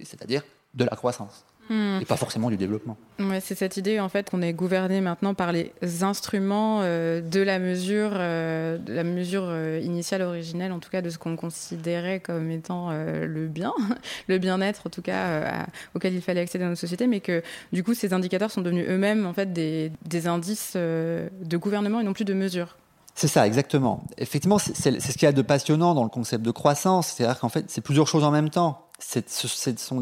c'est-à-dire 0.03 0.43
de 0.75 0.85
la 0.85 0.97
croissance. 0.97 1.45
Hmm. 1.71 2.01
et 2.01 2.05
pas 2.05 2.17
forcément 2.17 2.51
du 2.51 2.57
développement. 2.57 2.97
Ouais, 3.21 3.41
c'est 3.41 3.55
cette 3.55 3.77
idée 3.77 4.01
en 4.01 4.09
fait 4.09 4.29
qu'on 4.31 4.43
est 4.43 4.53
gouverné 4.53 5.01
maintenant 5.01 5.33
par 5.33 5.53
les 5.53 5.73
instruments 6.01 6.81
euh, 6.83 7.21
de 7.21 7.41
la 7.41 7.61
mesure, 7.61 8.11
euh, 8.15 8.79
de 8.79 8.93
la 8.93 9.05
mesure 9.05 9.45
euh, 9.47 9.81
initiale 9.83 10.23
originelle, 10.23 10.73
en 10.73 10.81
tout 10.81 10.91
cas 10.91 11.03
de 11.03 11.09
ce 11.09 11.19
qu'on 11.19 11.37
considérait 11.37 12.19
comme 12.19 12.51
étant 12.51 12.91
le 12.91 13.47
bien, 13.47 13.73
le 14.29 14.39
bien-être 14.39 14.87
en 14.87 14.91
tout 14.91 15.03
cas 15.03 15.67
auquel 15.95 16.15
il 16.15 16.21
fallait 16.21 16.41
accéder 16.41 16.65
dans 16.65 16.71
nos 16.71 16.77
sociétés, 16.77 17.07
mais 17.07 17.21
que 17.21 17.43
du 17.73 17.85
coup 17.85 17.95
ces 17.95 18.13
indicateurs 18.13 18.51
sont 18.51 18.61
devenus 18.61 18.87
eux-mêmes 18.89 19.25
en 19.25 19.33
fait 19.33 19.53
des, 19.53 19.93
des 20.05 20.27
indices 20.27 20.75
de 20.75 21.57
gouvernement 21.57 22.01
et 22.01 22.05
non 22.05 22.13
plus 22.13 22.25
de 22.25 22.35
mesure. 22.35 22.77
C'est 23.15 23.29
ça, 23.29 23.47
exactement. 23.47 24.05
Effectivement, 24.17 24.59
c'est 24.59 25.01
ce 25.01 25.13
qu'il 25.13 25.23
y 25.23 25.27
a 25.27 25.33
de 25.33 25.43
passionnant 25.43 25.95
dans 25.95 26.03
le 26.03 26.09
concept 26.09 26.45
de 26.45 26.51
croissance, 26.51 27.09
c'est-à-dire 27.09 27.39
qu'en 27.39 27.51
fait, 27.51 27.67
c'est 27.69 27.83
plusieurs 27.83 28.09
choses 28.09 28.25
en 28.25 28.31
même 28.31 28.49
temps 28.49 28.87
ce 29.03 29.77
sont, 29.77 30.01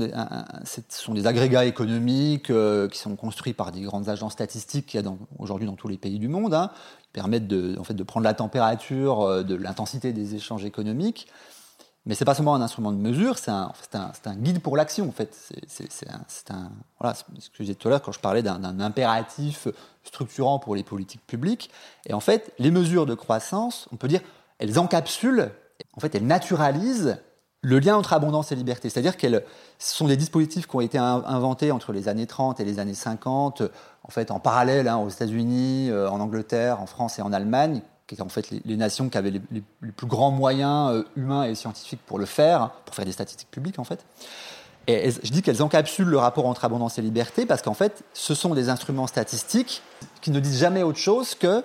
des, 1.15 1.27
agrégats 1.27 1.65
économiques 1.65 2.51
euh, 2.51 2.89
qui 2.89 2.99
sont 2.99 3.17
construits 3.17 3.55
par 3.55 3.73
des 3.73 3.81
grandes 3.81 4.09
agences 4.09 4.35
statistiques 4.35 4.87
qu'il 4.87 5.03
y 5.03 5.07
a 5.07 5.13
aujourd'hui 5.39 5.67
dans 5.67 5.75
tous 5.75 5.89
les 5.89 5.97
pays 5.97 6.19
du 6.19 6.29
monde, 6.29 6.53
hein, 6.55 6.71
qui 7.03 7.09
permettent 7.13 7.49
de, 7.49 8.03
prendre 8.03 8.25
la 8.25 8.35
température 8.35 9.23
euh, 9.23 9.43
de 9.43 9.55
l'intensité 9.55 10.13
des 10.13 10.35
échanges 10.35 10.65
économiques. 10.65 11.29
Mais 12.07 12.15
c'est 12.15 12.25
pas 12.25 12.35
seulement 12.35 12.55
un 12.55 12.63
instrument 12.63 12.93
de 12.93 12.97
mesure, 12.97 13.39
c'est 13.39 13.51
un, 13.51 13.73
guide 14.37 14.61
pour 14.61 14.77
l'action 14.77 15.09
en 15.09 15.13
fait. 15.13 15.37
C'est 15.67 16.51
un, 16.51 16.71
voilà, 16.99 17.15
ce 17.15 17.25
que 17.25 17.57
je 17.59 17.63
disais 17.63 17.75
tout 17.75 17.89
à 17.89 17.91
l'heure 17.91 18.03
quand 18.03 18.13
je 18.13 18.21
parlais 18.21 18.43
d'un 18.43 18.81
impératif 18.81 19.69
structurant 20.05 20.59
pour 20.59 20.75
les 20.75 20.83
politiques 20.83 21.27
publiques. 21.27 21.71
Et 22.07 22.15
en 22.15 22.21
fait, 22.21 22.53
les 22.59 22.71
mesures 22.71 23.05
de 23.05 23.15
croissance, 23.15 23.87
on 23.93 23.97
peut 23.97 24.09
dire, 24.09 24.23
elles 24.59 24.79
encapsulent, 24.79 25.53
en 25.95 26.01
fait, 26.01 26.15
elles 26.15 26.27
naturalisent 26.27 27.19
le 27.63 27.79
lien 27.79 27.97
entre 27.97 28.13
abondance 28.13 28.53
et 28.53 28.57
liberté. 28.57 28.89
C'est-à-dire 28.89 29.17
que 29.17 29.27
ce 29.79 29.95
sont 29.97 30.07
des 30.07 30.17
dispositifs 30.17 30.67
qui 30.67 30.77
ont 30.77 30.81
été 30.81 30.99
inventés 30.99 31.73
entre 31.73 31.93
les 31.93 32.09
années 32.09 32.27
30 32.27 32.61
et 32.61 32.65
les 32.65 32.79
années 32.79 32.95
50, 32.95 33.63
en 34.03 34.11
fait 34.11 34.31
en 34.31 34.41
parallèle 34.41 34.89
hein, 34.89 34.97
aux 34.97 35.09
États-Unis, 35.09 35.91
euh, 35.91 36.09
en 36.09 36.21
Angleterre, 36.21 36.81
en 36.81 36.87
France 36.87 37.19
et 37.19 37.23
en 37.23 37.33
Allemagne, 37.33 37.83
qui 38.07 38.15
étaient 38.15 38.23
en 38.23 38.29
fait 38.29 38.51
les, 38.51 38.77
nations 38.77 39.09
qui 39.09 39.19
avaient 39.19 39.31
les, 39.31 39.63
plus 39.93 40.07
grands 40.07 40.31
moyens 40.31 40.93
euh, 40.93 41.05
humains 41.17 41.45
et 41.45 41.55
scientifiques 41.55 42.01
pour 42.07 42.19
le 42.19 42.27
faire, 42.27 42.71
pour 42.87 42.95
faire 42.95 43.05
des 43.05 43.13
statistiques 43.13 43.51
publiques 43.51 43.79
en 43.79 43.85
fait. 43.85 44.05
Et 44.87 45.11
je 45.11 45.31
dis 45.31 45.43
qu'elles 45.43 45.63
encapsulent 45.63 46.09
le 46.09 46.19
rapport 46.19 46.47
entre 46.47 46.65
abondance 46.65 46.99
et 46.99 47.03
liberté 47.03 47.45
parce 47.45 47.63
qu'en 47.63 47.75
fait, 47.75 48.03
ce 48.15 48.35
sont 48.35 48.55
des 48.55 48.71
instruments 48.71 49.07
statistiques 49.07 49.83
qui 50.23 50.31
ne 50.31 50.41
disent 50.41 50.59
jamais 50.59 50.83
autre 50.83 50.99
chose 50.99 51.35
que 51.35 51.63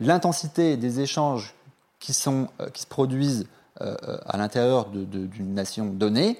l'intensité 0.00 0.76
des 0.76 1.00
échanges 1.00 1.54
qui, 2.00 2.12
sont, 2.12 2.48
euh, 2.60 2.70
qui 2.70 2.82
se 2.82 2.86
produisent 2.86 3.46
à 3.80 4.36
l'intérieur 4.36 4.88
d'une 4.88 5.54
nation 5.54 5.86
donnée 5.86 6.38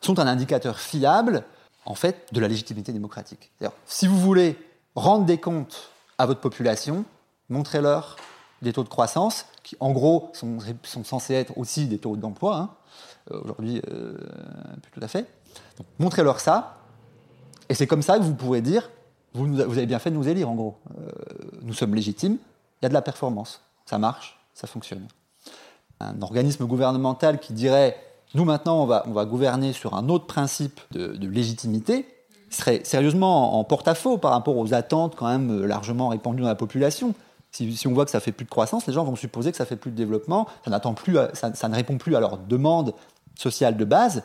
sont 0.00 0.18
un 0.18 0.26
indicateur 0.26 0.78
fiable 0.78 1.44
en 1.86 1.94
fait 1.94 2.26
de 2.32 2.40
la 2.40 2.48
légitimité 2.48 2.92
démocratique. 2.92 3.50
Si 3.86 4.06
vous 4.06 4.18
voulez 4.18 4.58
rendre 4.94 5.24
des 5.24 5.38
comptes 5.38 5.90
à 6.18 6.26
votre 6.26 6.40
population, 6.40 7.04
montrez-leur 7.48 8.16
des 8.62 8.72
taux 8.72 8.84
de 8.84 8.88
croissance 8.88 9.46
qui, 9.62 9.76
en 9.80 9.92
gros, 9.92 10.30
sont, 10.32 10.58
censés 11.04 11.34
être 11.34 11.56
aussi 11.56 11.86
des 11.86 11.98
taux 11.98 12.16
d'emploi. 12.16 12.56
Hein. 12.56 12.70
Euh, 13.30 13.40
aujourd'hui, 13.42 13.82
euh, 13.90 14.16
plus 14.82 14.92
tout 14.92 15.04
à 15.04 15.08
fait. 15.08 15.26
Montrez-leur 15.98 16.40
ça, 16.40 16.78
et 17.68 17.74
c'est 17.74 17.86
comme 17.86 18.02
ça 18.02 18.18
que 18.18 18.22
vous 18.22 18.34
pourrez 18.34 18.60
dire 18.60 18.90
vous, 19.34 19.60
avez 19.60 19.86
bien 19.86 19.98
fait 19.98 20.10
de 20.10 20.14
nous 20.14 20.26
élire, 20.26 20.48
en 20.48 20.54
gros. 20.54 20.78
nous 21.60 21.74
sommes 21.74 21.94
légitimes, 21.94 22.38
il 22.80 22.84
y 22.84 22.86
a 22.86 22.88
de 22.88 22.94
la 22.94 23.02
performance, 23.02 23.60
ça 23.84 23.98
marche, 23.98 24.40
ça 24.54 24.66
fonctionne 24.66 25.06
un 26.00 26.20
organisme 26.22 26.66
gouvernemental 26.66 27.38
qui 27.40 27.52
dirait 27.52 27.96
nous 28.36 28.44
maintenant 28.44 28.82
on 28.82 28.86
va, 28.86 29.24
gouverner 29.24 29.72
sur 29.72 29.94
un 29.94 30.08
autre 30.08 30.26
principe 30.26 30.80
de, 30.92 31.26
légitimité, 31.26 32.06
serait 32.50 32.82
sérieusement 32.84 33.58
en 33.58 33.64
porte-à-faux 33.64 34.18
par 34.18 34.32
rapport 34.32 34.56
aux 34.56 34.74
attentes 34.74 35.16
quand 35.16 35.26
même 35.26 35.64
largement 35.64 36.08
répandues 36.08 36.42
dans 36.42 36.48
la 36.48 36.54
population. 36.54 37.14
Si, 37.50 37.86
on 37.86 37.92
voit 37.92 38.04
que 38.04 38.10
ça 38.10 38.20
fait 38.20 38.32
plus 38.32 38.44
de 38.44 38.50
croissance, 38.50 38.86
les 38.86 38.92
gens 38.92 39.04
vont 39.04 39.16
supposer 39.16 39.50
que 39.50 39.56
ça 39.56 39.64
fait 39.64 39.76
plus 39.76 39.90
de 39.90 39.96
développement, 39.96 40.46
ça, 40.64 40.70
n'attend 40.70 40.92
plus 40.92 41.16
ça, 41.32 41.68
ne 41.68 41.74
répond 41.74 41.96
plus 41.96 42.14
à 42.14 42.20
leurs 42.20 42.36
demandes 42.36 42.92
sociales 43.34 43.76
de 43.76 43.84
base. 43.84 44.22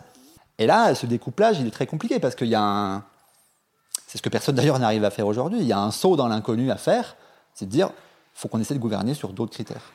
Et 0.58 0.66
là, 0.66 0.94
ce 0.94 1.06
découplage, 1.06 1.60
il 1.60 1.68
est 1.68 1.72
très 1.72 1.88
compliqué 1.88 2.20
parce 2.20 2.36
qu'il 2.36 2.50
y 2.50 2.56
a 2.56 2.62
un... 2.62 3.04
C'est 4.08 4.18
ce 4.18 4.22
que 4.22 4.30
personne 4.30 4.56
d'ailleurs 4.56 4.80
n'arrive 4.80 5.06
à 5.06 5.10
faire 5.10 5.28
aujourd'hui. 5.28 5.60
Il 5.62 5.66
y 5.66 5.72
a 5.72 5.80
un 5.80 5.92
saut 5.92 6.18
dans 6.18 6.28
l'inconnu 6.28 6.70
à 6.70 6.76
faire, 6.76 7.16
c'est 7.54 7.66
de 7.66 7.72
dire, 7.72 7.92
faut 8.34 8.50
qu'on 8.50 8.60
essaie 8.60 8.74
de 8.74 8.80
gouverner 8.80 9.14
sur 9.14 9.32
d'autres 9.32 9.54
critères. 9.54 9.94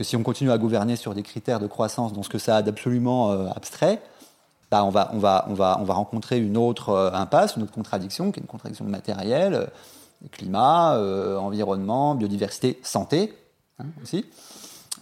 Que 0.00 0.04
si 0.04 0.16
on 0.16 0.22
continue 0.22 0.50
à 0.50 0.56
gouverner 0.56 0.96
sur 0.96 1.12
des 1.12 1.22
critères 1.22 1.60
de 1.60 1.66
croissance 1.66 2.14
dans 2.14 2.22
ce 2.22 2.30
que 2.30 2.38
ça 2.38 2.56
a 2.56 2.62
d'absolument 2.62 3.32
euh, 3.32 3.48
abstrait, 3.54 4.00
bah 4.70 4.82
on, 4.82 4.88
va, 4.88 5.10
on, 5.12 5.18
va, 5.18 5.44
on, 5.46 5.52
va, 5.52 5.76
on 5.78 5.84
va 5.84 5.92
rencontrer 5.92 6.38
une 6.38 6.56
autre 6.56 6.88
euh, 6.88 7.12
impasse, 7.12 7.56
une 7.56 7.64
autre 7.64 7.72
contradiction, 7.72 8.32
qui 8.32 8.40
est 8.40 8.42
une 8.42 8.48
contradiction 8.48 8.86
matérielle, 8.86 9.52
euh, 9.52 9.66
climat, 10.32 10.98
environnement, 11.38 12.14
biodiversité, 12.14 12.80
santé 12.82 13.34
hein, 13.78 13.84
aussi. 14.02 14.24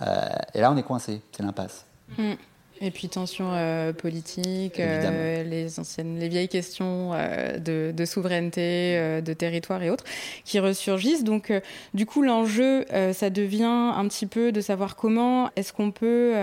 et 0.01 0.61
là, 0.61 0.73
on 0.73 0.77
est 0.77 0.83
coincé, 0.83 1.23
c'est 1.31 1.45
l'impasse. 1.45 1.85
Mm. 2.19 2.33
Et 2.81 2.91
puis 2.91 3.09
tensions 3.09 3.51
euh, 3.53 3.93
politiques, 3.93 4.79
euh, 4.79 5.43
les 5.43 5.81
anciennes, 5.81 6.19
les 6.19 6.29
vieilles 6.29 6.49
questions 6.49 7.11
euh, 7.14 7.59
de, 7.93 8.05
souveraineté, 8.05 9.21
de 9.21 9.33
territoire 9.33 9.83
et 9.83 9.91
autres 9.91 10.05
qui 10.45 10.61
ressurgissent. 10.61 11.25
Donc, 11.25 11.53
du 11.95 12.07
coup, 12.07 12.23
l'enjeu, 12.23 12.85
ça 13.12 13.31
devient 13.31 13.64
un 13.64 14.07
petit 14.09 14.27
peu 14.27 14.53
de 14.53 14.61
savoir 14.61 14.97
comment 14.97 15.51
est-ce 15.57 15.73
qu'on 15.73 15.91
peut, 15.91 16.35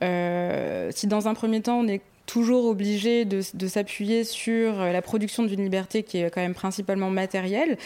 si 0.00 1.06
dans 1.06 1.28
un 1.28 1.34
premier 1.34 1.60
temps 1.60 1.78
on 1.78 1.88
est 1.88 2.02
toujours 2.30 2.66
obligé 2.66 3.24
de, 3.24 3.40
s'appuyer 3.66 4.22
sur 4.22 4.76
la 4.78 5.02
production 5.02 5.42
d'une 5.42 5.62
liberté 5.62 6.04
qui 6.04 6.18
est 6.18 6.30
quand 6.30 6.40
même 6.40 6.54
principalement 6.54 7.10
matérielle, 7.10 7.76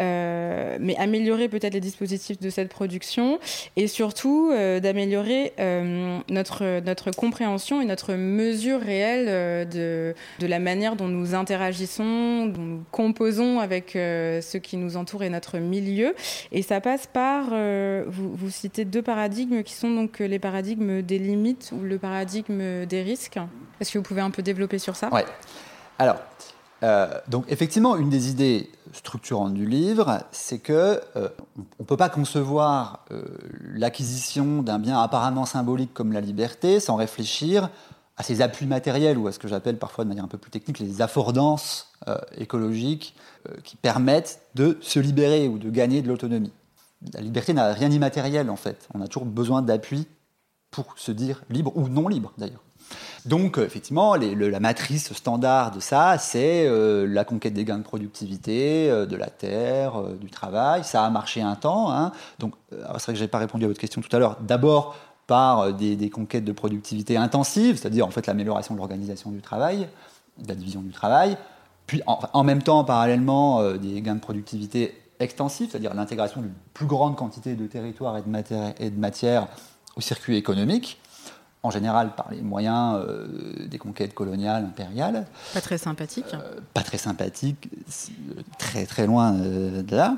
euh, 0.00 0.78
mais 0.80 0.96
améliorer 0.96 1.48
peut-être 1.48 1.74
les 1.74 1.80
dispositifs 1.80 2.40
de 2.40 2.50
cette 2.50 2.68
production 2.68 3.38
et 3.76 3.86
surtout 3.86 4.50
euh, 4.50 4.80
d'améliorer 4.80 5.52
euh, 5.60 6.18
notre, 6.28 6.80
notre 6.80 7.12
compréhension 7.12 7.80
et 7.80 7.84
notre 7.84 8.14
mesure 8.14 8.80
réelle 8.80 9.68
de, 9.68 10.14
de 10.40 10.46
la 10.46 10.58
manière 10.58 10.96
dont 10.96 11.08
nous 11.08 11.34
interagissons, 11.34 12.46
dont 12.46 12.62
nous 12.62 12.84
composons 12.90 13.60
avec 13.60 13.90
ce 13.92 14.56
qui 14.56 14.76
nous 14.76 14.96
entoure 14.96 15.22
et 15.22 15.30
notre 15.30 15.58
milieu. 15.58 16.14
Et 16.50 16.62
ça 16.62 16.80
passe 16.80 17.06
par, 17.06 17.50
vous, 17.50 18.34
vous, 18.34 18.50
citez 18.50 18.84
deux 18.84 19.02
paradigmes 19.02 19.62
qui 19.62 19.74
sont 19.74 19.90
donc 19.90 20.18
les 20.18 20.38
paradigmes 20.38 21.02
des 21.02 21.18
limites 21.18 21.72
ou 21.72 21.84
le 21.84 21.98
paradigme 21.98 22.86
des 22.86 23.02
risques. 23.02 23.38
Que 23.92 23.98
vous 23.98 24.04
pouvez 24.04 24.20
un 24.20 24.30
peu 24.30 24.42
développer 24.42 24.78
sur 24.78 24.96
ça 24.96 25.08
Oui. 25.12 25.22
Alors, 25.98 26.16
euh, 26.82 27.08
donc 27.28 27.44
effectivement, 27.48 27.96
une 27.96 28.10
des 28.10 28.30
idées 28.30 28.70
structurantes 28.92 29.54
du 29.54 29.66
livre, 29.66 30.24
c'est 30.32 30.58
que 30.58 31.00
euh, 31.16 31.28
on 31.56 31.82
ne 31.82 31.86
peut 31.86 31.96
pas 31.96 32.08
concevoir 32.08 33.04
euh, 33.12 33.22
l'acquisition 33.74 34.62
d'un 34.62 34.78
bien 34.78 35.00
apparemment 35.00 35.46
symbolique 35.46 35.94
comme 35.94 36.12
la 36.12 36.20
liberté 36.20 36.80
sans 36.80 36.96
réfléchir 36.96 37.70
à 38.16 38.22
ses 38.24 38.42
appuis 38.42 38.66
matériels 38.66 39.16
ou 39.16 39.26
à 39.28 39.32
ce 39.32 39.38
que 39.38 39.48
j'appelle 39.48 39.78
parfois 39.78 40.04
de 40.04 40.08
manière 40.08 40.24
un 40.24 40.28
peu 40.28 40.38
plus 40.38 40.50
technique 40.50 40.78
les 40.78 41.00
affordances 41.00 41.92
écologiques 42.36 43.14
qui 43.64 43.76
permettent 43.76 44.42
de 44.54 44.76
se 44.82 44.98
libérer 44.98 45.48
ou 45.48 45.56
de 45.56 45.70
gagner 45.70 46.02
de 46.02 46.08
l'autonomie. 46.08 46.52
La 47.14 47.20
liberté 47.20 47.54
n'a 47.54 47.72
rien 47.72 47.88
d'immatériel 47.88 48.50
en 48.50 48.56
fait. 48.56 48.86
On 48.92 49.00
a 49.00 49.06
toujours 49.06 49.24
besoin 49.24 49.62
d'appui 49.62 50.06
pour 50.70 50.92
se 50.96 51.10
dire 51.10 51.42
libre 51.48 51.72
ou 51.74 51.88
non 51.88 52.06
libre 52.06 52.32
d'ailleurs. 52.36 52.62
Donc, 53.24 53.58
euh, 53.58 53.64
effectivement, 53.64 54.16
la 54.16 54.60
matrice 54.60 55.12
standard 55.12 55.70
de 55.70 55.80
ça, 55.80 56.18
c'est 56.18 56.66
euh, 56.66 57.06
la 57.06 57.24
conquête 57.24 57.54
des 57.54 57.64
gains 57.64 57.78
de 57.78 57.84
productivité, 57.84 58.90
euh, 58.90 59.06
de 59.06 59.16
la 59.16 59.28
terre, 59.28 60.02
du 60.20 60.28
travail. 60.28 60.82
Ça 60.82 61.04
a 61.04 61.10
marché 61.10 61.40
un 61.40 61.54
temps. 61.54 61.92
Hein. 61.92 62.12
Donc, 62.40 62.54
c'est 62.70 62.78
vrai 62.78 63.12
que 63.12 63.18
je 63.18 63.22
n'ai 63.22 63.28
pas 63.28 63.38
répondu 63.38 63.64
à 63.64 63.68
votre 63.68 63.80
question 63.80 64.00
tout 64.00 64.14
à 64.14 64.18
l'heure. 64.18 64.38
D'abord, 64.40 64.96
par 65.28 65.72
des, 65.72 66.10
conquêtes 66.10 66.44
de 66.44 66.52
productivité 66.52 67.16
intensives, 67.16 67.76
c'est-à-dire 67.76 68.06
en 68.06 68.10
fait 68.10 68.26
l'amélioration 68.26 68.74
de 68.74 68.78
l'organisation 68.78 69.30
du 69.30 69.40
travail, 69.40 69.88
de 70.38 70.48
la 70.48 70.54
division 70.54 70.80
du 70.80 70.90
travail. 70.90 71.36
Puis, 71.86 72.02
en, 72.06 72.44
même 72.44 72.62
temps, 72.62 72.82
parallèlement, 72.84 73.72
des 73.74 74.00
gains 74.02 74.16
de 74.16 74.20
productivité 74.20 75.00
extensifs, 75.20 75.70
c'est-à-dire 75.70 75.94
l'intégration 75.94 76.40
d'une 76.40 76.54
plus 76.74 76.86
grande 76.86 77.16
quantité 77.16 77.54
de 77.54 77.66
territoire 77.66 78.16
et 78.16 78.22
et 78.80 78.90
de 78.90 78.98
matière 78.98 79.46
au 79.96 80.00
circuit 80.00 80.36
économique 80.36 80.98
en 81.64 81.70
général 81.70 82.14
par 82.16 82.28
les 82.30 82.42
moyens 82.42 82.96
euh, 82.96 83.66
des 83.68 83.78
conquêtes 83.78 84.14
coloniales, 84.14 84.64
impériales. 84.64 85.26
Pas 85.54 85.60
très 85.60 85.78
sympathique. 85.78 86.34
Euh, 86.34 86.58
pas 86.74 86.82
très 86.82 86.98
sympathique, 86.98 87.70
très 88.58 88.84
très 88.84 89.06
loin 89.06 89.34
euh, 89.34 89.82
de 89.82 89.96
là. 89.96 90.16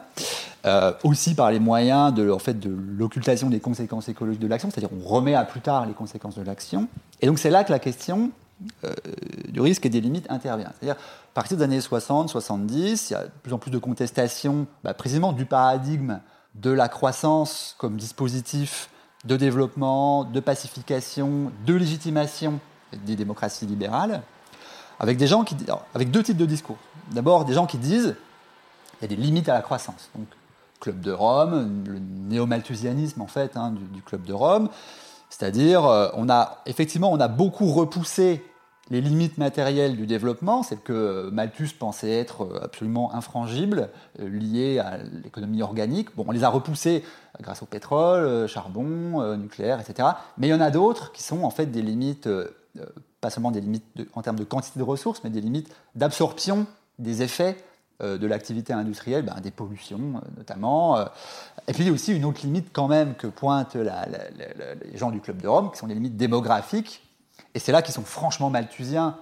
aussi 1.03 1.35
par 1.35 1.51
les 1.51 1.61
moyens 1.61 2.15
de, 2.15 2.31
en 2.31 2.39
fait, 2.39 2.59
de 2.59 2.71
l'occultation 2.71 3.51
des 3.51 3.61
conséquences 3.61 4.09
écologiques 4.09 4.41
de 4.41 4.47
l'action, 4.47 4.71
c'est-à-dire 4.71 4.97
on 4.99 5.07
remet 5.07 5.35
à 5.35 5.45
plus 5.45 5.61
tard 5.61 5.87
les 5.87 5.93
conséquences 5.93 6.37
de 6.37 6.43
l'action. 6.43 6.89
Et 7.21 7.27
donc 7.27 7.39
c'est 7.39 7.51
là 7.51 7.65
que 7.65 7.73
la 7.73 7.79
question 7.79 8.31
du 9.49 9.61
risque 9.61 9.85
et 9.85 9.91
des 9.91 10.01
limites 10.01 10.31
intervient. 10.31 10.71
C'est-à-dire, 10.79 10.95
à 10.95 11.35
partir 11.35 11.59
des 11.59 11.65
années 11.65 11.81
60, 11.81 12.31
70, 12.31 13.11
il 13.11 13.13
y 13.13 13.17
a 13.17 13.25
de 13.25 13.31
plus 13.43 13.53
en 13.53 13.59
plus 13.59 13.71
de 13.71 13.79
contestations, 13.79 14.67
bah, 14.85 14.95
précisément 14.95 15.33
du 15.33 15.45
paradigme 15.45 16.21
de 16.55 16.71
la 16.71 16.89
croissance 16.89 17.75
comme 17.79 17.97
dispositif 17.97 18.89
de 19.25 19.37
développement, 19.37 20.25
de 20.25 20.41
pacification, 20.41 21.51
de 21.67 21.75
légitimation 21.75 22.61
des 23.05 23.17
démocraties 23.17 23.67
libérales, 23.67 24.23
avec, 25.01 25.17
des 25.17 25.27
gens 25.27 25.45
qui, 25.45 25.57
avec 25.95 26.11
deux 26.11 26.23
types 26.23 26.37
de 26.37 26.47
discours. 26.47 26.79
D'abord, 27.11 27.45
des 27.45 27.55
gens 27.55 27.67
qui 27.67 27.79
disent 27.79 28.17
il 29.01 29.03
y 29.03 29.05
a 29.05 29.09
des 29.09 29.21
limites 29.21 29.49
à 29.49 29.55
la 29.55 29.63
croissance. 29.63 30.11
Donc, 30.15 30.27
Club 30.81 31.01
de 31.01 31.13
Rome, 31.13 31.85
le 31.87 31.99
néo-malthusianisme 31.99 33.23
en 33.23 33.27
fait 33.27 33.57
hein, 33.57 33.75
du, 33.93 34.03
Club 34.03 34.23
de 34.25 34.33
Rome, 34.33 34.69
c'est-à-dire 35.31 35.87
euh, 35.87 36.09
on 36.15 36.29
a 36.29 36.59
effectivement 36.67 37.11
on 37.11 37.21
a 37.21 37.29
beaucoup 37.29 37.73
repoussé 37.73 38.45
les 38.91 39.01
limites 39.01 39.39
matérielles 39.39 39.97
du 39.97 40.07
développement, 40.07 40.63
celles 40.63 40.81
que 40.81 41.31
Malthus 41.33 41.71
pensait 41.79 42.11
être 42.11 42.61
absolument 42.63 43.15
infrangibles, 43.15 43.89
euh, 44.21 44.29
liées 44.29 44.79
à 44.79 44.99
l'économie 44.99 45.63
organique. 45.63 46.15
Bon, 46.17 46.27
on 46.29 46.33
les 46.33 46.45
a 46.45 46.51
repoussées 46.51 47.03
grâce 47.41 47.63
au 47.63 47.67
pétrole, 47.67 48.25
euh, 48.25 48.47
charbon, 48.47 49.21
euh, 49.21 49.37
nucléaire, 49.37 49.81
etc. 49.81 50.09
Mais 50.39 50.49
il 50.49 50.51
y 50.51 50.55
en 50.55 50.61
a 50.61 50.71
d'autres 50.71 51.13
qui 51.13 51.23
sont 51.23 51.43
en 51.43 51.51
fait 51.51 51.67
des 51.67 51.83
limites, 51.83 52.29
pas 53.21 53.31
seulement 53.31 53.51
des 53.51 53.61
limites 53.61 53.85
en 54.15 54.23
termes 54.23 54.39
de 54.39 54.45
quantité 54.45 54.79
de 54.79 54.85
ressources, 54.85 55.23
mais 55.25 55.31
des 55.31 55.41
limites 55.41 55.75
d'absorption 55.95 56.67
des 56.99 57.23
effets 57.23 57.57
de 58.01 58.27
l'activité 58.27 58.73
industrielle, 58.73 59.25
ben, 59.25 59.41
des 59.41 59.51
pollutions 59.51 60.21
notamment. 60.37 61.01
Et 61.69 61.73
puis 61.73 61.85
il 61.85 61.87
y 61.87 61.91
a 61.91 61.93
aussi 61.93 62.15
une 62.15 62.25
autre 62.25 62.41
limite 62.43 62.69
quand 62.73 62.89
même 62.89 63.15
que 63.15 63.29
pointent 63.29 63.77
les 63.77 64.97
gens 64.97 65.11
du 65.11 65.21
Club 65.21 65.41
de 65.41 65.49
Rome, 65.49 65.71
qui 65.71 65.79
sont 65.79 65.87
les 65.87 65.95
limites 65.95 66.17
démographiques 66.17 67.05
et 67.55 67.59
c'est 67.59 67.73
là 67.73 67.83
qu'ils 67.83 67.95
sont 67.95 68.05
franchement 68.05 68.51
malthusiens, 68.51 69.17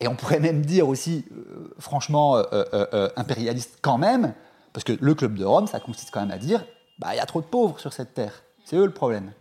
et 0.00 0.08
on 0.08 0.14
pourrait 0.14 0.40
même 0.40 0.64
dire 0.64 0.88
aussi 0.88 1.24
euh, 1.32 1.74
franchement 1.78 2.36
euh, 2.36 2.44
euh, 2.52 3.08
impérialistes 3.16 3.78
quand 3.82 3.98
même, 3.98 4.34
parce 4.72 4.84
que 4.84 4.92
le 5.00 5.14
Club 5.14 5.34
de 5.34 5.44
Rome, 5.44 5.66
ça 5.66 5.80
consiste 5.80 6.10
quand 6.12 6.20
même 6.20 6.30
à 6.30 6.38
dire, 6.38 6.64
bah 6.98 7.14
il 7.14 7.16
y 7.16 7.20
a 7.20 7.26
trop 7.26 7.40
de 7.40 7.46
pauvres 7.46 7.78
sur 7.78 7.92
cette 7.92 8.14
terre, 8.14 8.42
c'est 8.64 8.76
eux 8.76 8.86
le 8.86 8.92
problème. 8.92 9.32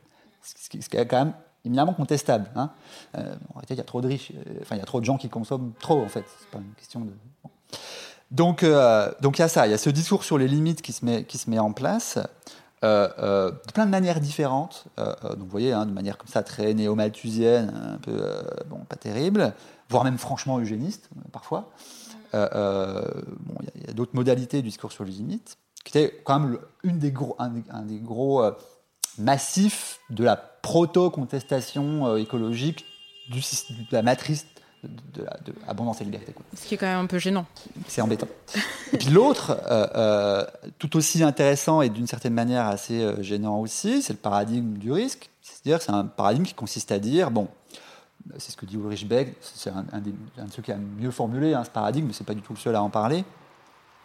Ce 0.41 0.69
qui 0.69 0.77
est 0.77 1.05
quand 1.05 1.25
même 1.25 1.33
éminemment 1.65 1.93
contestable. 1.93 2.49
Hein. 2.55 2.69
en 3.13 3.53
réalité, 3.55 3.73
il 3.73 3.77
y 3.77 3.81
a 3.81 3.83
trop 3.83 3.99
de 3.99 4.07
riches, 4.07 4.31
enfin 4.61 4.75
il 4.75 4.79
y 4.79 4.81
a 4.81 4.85
trop 4.85 5.01
de 5.01 5.05
gens 5.05 5.17
qui 5.17 5.27
consomment 5.27 5.73
trop 5.79 6.01
en 6.01 6.07
fait, 6.07 6.23
c'est 6.39 6.49
pas 6.49 6.59
une 6.59 6.73
question 6.75 7.01
de... 7.01 7.11
Donc, 8.31 8.63
donc 9.21 9.37
il 9.37 9.41
y 9.41 9.43
a 9.43 9.47
ça, 9.47 9.67
il 9.67 9.71
y 9.71 9.73
a 9.73 9.77
ce 9.77 9.89
discours 9.89 10.23
sur 10.23 10.37
les 10.37 10.47
limites 10.47 10.81
qui 10.81 10.93
se 10.93 11.03
met, 11.03 11.23
qui 11.25 11.37
se 11.37 11.49
met 11.49 11.59
en 11.59 11.73
place. 11.73 12.19
Euh, 12.83 13.09
euh, 13.17 13.51
de 13.51 13.71
plein 13.71 13.87
de 13.87 13.91
manières 13.91 14.19
différentes. 14.19 14.85
Euh, 14.99 15.13
donc 15.21 15.39
vous 15.39 15.49
voyez, 15.49 15.73
hein, 15.73 15.87
de 15.87 15.91
manière 15.91 16.17
comme 16.17 16.27
ça 16.27 16.43
très 16.43 16.75
néo-malthusienne, 16.75 17.73
un 17.95 17.97
peu 17.97 18.21
bon, 18.69 18.77
pas 18.87 18.95
terrible, 18.95 19.53
voire 19.89 20.03
même 20.03 20.19
franchement 20.19 20.59
eugéniste 20.59 21.09
parfois. 21.31 21.71
Il 22.33 22.37
y 22.37 23.89
a, 23.89 23.93
d'autres 23.93 24.13
modalités 24.13 24.61
du 24.61 24.69
discours 24.69 24.91
sur 24.91 25.05
les 25.05 25.11
limites, 25.11 25.57
qui 25.89 25.97
était 25.97 26.21
quand 26.23 26.39
même 26.39 26.57
une 26.83 26.99
des 26.99 27.11
gros, 27.11 27.35
un, 27.39 27.49
des, 27.83 27.99
gros 27.99 28.43
massifs 29.17 29.99
de 30.09 30.23
la 30.23 30.35
proto-contestation 30.35 32.17
écologique 32.17 32.85
du, 33.29 33.39
de 33.39 33.95
la 33.95 34.01
matrice 34.01 34.45
de, 34.83 35.21
de, 35.45 35.55
abondance 35.67 36.01
et 36.01 36.05
liberté. 36.05 36.33
Ce 36.55 36.65
qui 36.65 36.75
est 36.75 36.77
quand 36.77 36.85
même 36.85 36.99
un 36.99 37.07
peu 37.07 37.17
gênant. 37.17 37.45
C'est 37.87 38.01
embêtant. 38.01 38.27
et 38.93 38.97
puis 38.97 39.09
l'autre, 39.09 39.57
euh, 39.69 39.87
euh, 39.95 40.45
tout 40.77 40.95
aussi 40.97 41.23
intéressant 41.23 41.81
et 41.81 41.89
d'une 41.89 42.07
certaine 42.07 42.33
manière 42.33 42.67
assez 42.67 43.01
euh, 43.01 43.21
gênant 43.21 43.59
aussi, 43.59 44.01
c'est 44.01 44.13
le 44.13 44.19
paradigme 44.19 44.77
du 44.77 44.91
risque. 44.91 45.29
C'est-à-dire 45.41 45.81
c'est 45.81 45.91
un 45.91 46.05
paradigme 46.05 46.45
qui 46.45 46.53
consiste 46.53 46.91
à 46.91 46.99
dire, 46.99 47.31
bon, 47.31 47.47
c'est 48.37 48.51
ce 48.51 48.57
que 48.57 48.65
dit 48.65 48.75
Ulrich 48.75 49.07
Beck, 49.07 49.35
c'est 49.41 49.69
un, 49.69 49.83
de 49.99 50.11
ceux 50.51 50.61
qui 50.61 50.71
a 50.71 50.77
mieux 50.77 51.11
formulé 51.11 51.53
hein, 51.53 51.63
ce 51.63 51.69
paradigme, 51.69 52.07
mais 52.07 52.13
ce 52.13 52.21
n'est 52.21 52.27
pas 52.27 52.33
du 52.33 52.41
tout 52.41 52.53
le 52.53 52.59
seul 52.59 52.75
à 52.75 52.83
en 52.83 52.89
parler. 52.89 53.23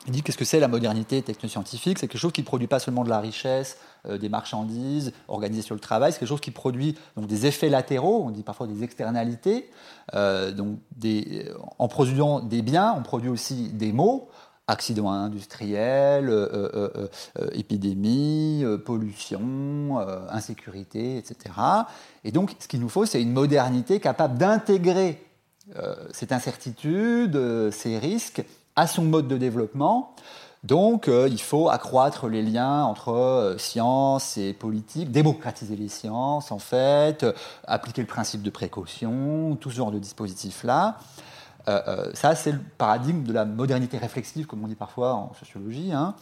Il 0.07 0.12
dit 0.12 0.22
qu'est-ce 0.22 0.38
que 0.38 0.44
c'est 0.44 0.59
la 0.59 0.68
modernité 0.68 1.22
technoscientifique? 1.22 1.98
C'est 1.98 2.09
quelque 2.09 2.20
chose 2.20 2.32
qui 2.32 2.40
ne 2.40 2.46
produit 2.46 2.66
pas 2.66 2.80
seulement 2.80 3.05
de 3.05 3.09
la 3.09 3.20
richesse, 3.20 3.78
euh, 4.09 4.18
des 4.18 4.28
marchandises 4.28 5.12
organisées 5.28 5.62
sur 5.62 5.76
le 5.76 5.80
travail, 5.80 6.12
c'est 6.12 6.18
quelque 6.18 6.28
chose 6.28 6.40
qui 6.40 6.50
produit 6.50 6.96
donc, 7.16 7.26
des 7.28 7.46
effets 7.46 7.68
latéraux, 7.68 8.24
on 8.26 8.30
dit 8.30 8.42
parfois 8.42 8.66
des 8.66 8.82
externalités. 8.82 9.70
Euh, 10.14 10.50
donc 10.50 10.78
des, 10.96 11.48
en 11.78 11.86
produisant 11.86 12.40
des 12.40 12.62
biens, 12.62 12.94
on 12.98 13.03
produit 13.03 13.30
aussi 13.30 13.68
des 13.68 13.92
maux 13.92 14.28
accidents 14.66 15.11
industriels, 15.11 16.28
euh, 16.30 17.09
épidémies, 17.53 18.64
pollution, 18.84 19.98
insécurité, 20.30 21.18
etc. 21.18 21.36
Et 22.24 22.30
donc, 22.30 22.55
ce 22.59 22.68
qu'il 22.68 22.80
nous 22.80 22.88
faut, 22.88 23.05
c'est 23.05 23.20
une 23.20 23.32
modernité 23.32 24.00
capable 24.00 24.38
d'intégrer 24.38 25.22
cette 26.12 26.32
incertitude, 26.32 27.70
ces 27.70 27.98
risques, 27.98 28.44
à 28.76 28.86
son 28.86 29.02
mode 29.02 29.28
de 29.28 29.36
développement. 29.36 30.14
Donc, 30.62 31.08
euh, 31.08 31.28
il 31.28 31.40
faut 31.40 31.68
accroître 31.68 32.28
les 32.28 32.42
liens 32.42 32.84
entre 32.84 33.10
euh, 33.10 33.58
science 33.58 34.36
et 34.36 34.52
politique, 34.52 35.10
démocratiser 35.10 35.74
les 35.74 35.88
sciences, 35.88 36.52
en 36.52 36.60
fait, 36.60 37.24
euh, 37.24 37.32
appliquer 37.66 38.00
le 38.00 38.06
principe 38.06 38.42
de 38.42 38.50
précaution, 38.50 39.56
tout 39.60 39.70
ce 39.70 39.76
genre 39.76 39.90
de 39.90 39.98
dispositifs-là. 39.98 40.98
ça, 42.14 42.34
c'est 42.34 42.52
le 42.52 42.60
paradigme 42.78 43.24
de 43.24 43.32
la 43.32 43.44
modernité 43.44 43.98
réflexive, 43.98 44.46
comme 44.46 44.64
on 44.64 44.68
dit 44.68 44.74
parfois 44.76 45.14
en 45.14 45.32
sociologie. 45.34 45.92
Hein 45.92 46.14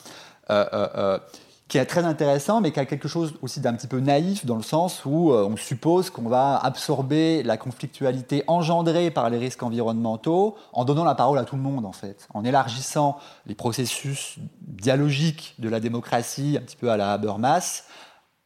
qui 1.70 1.78
est 1.78 1.86
très 1.86 2.04
intéressant, 2.04 2.60
mais 2.60 2.72
qui 2.72 2.80
a 2.80 2.84
quelque 2.84 3.06
chose 3.06 3.34
aussi 3.42 3.60
d'un 3.60 3.74
petit 3.74 3.86
peu 3.86 4.00
naïf, 4.00 4.44
dans 4.44 4.56
le 4.56 4.62
sens 4.62 5.04
où 5.04 5.32
euh, 5.32 5.48
on 5.48 5.56
suppose 5.56 6.10
qu'on 6.10 6.28
va 6.28 6.56
absorber 6.56 7.44
la 7.44 7.56
conflictualité 7.56 8.42
engendrée 8.48 9.12
par 9.12 9.30
les 9.30 9.38
risques 9.38 9.62
environnementaux 9.62 10.56
en 10.72 10.84
donnant 10.84 11.04
la 11.04 11.14
parole 11.14 11.38
à 11.38 11.44
tout 11.44 11.54
le 11.54 11.62
monde, 11.62 11.86
en 11.86 11.92
fait, 11.92 12.26
en 12.34 12.44
élargissant 12.44 13.18
les 13.46 13.54
processus 13.54 14.38
dialogiques 14.62 15.54
de 15.60 15.68
la 15.68 15.78
démocratie, 15.78 16.56
un 16.58 16.62
petit 16.62 16.76
peu 16.76 16.90
à 16.90 16.96
la 16.96 17.12
Habermas, 17.12 17.84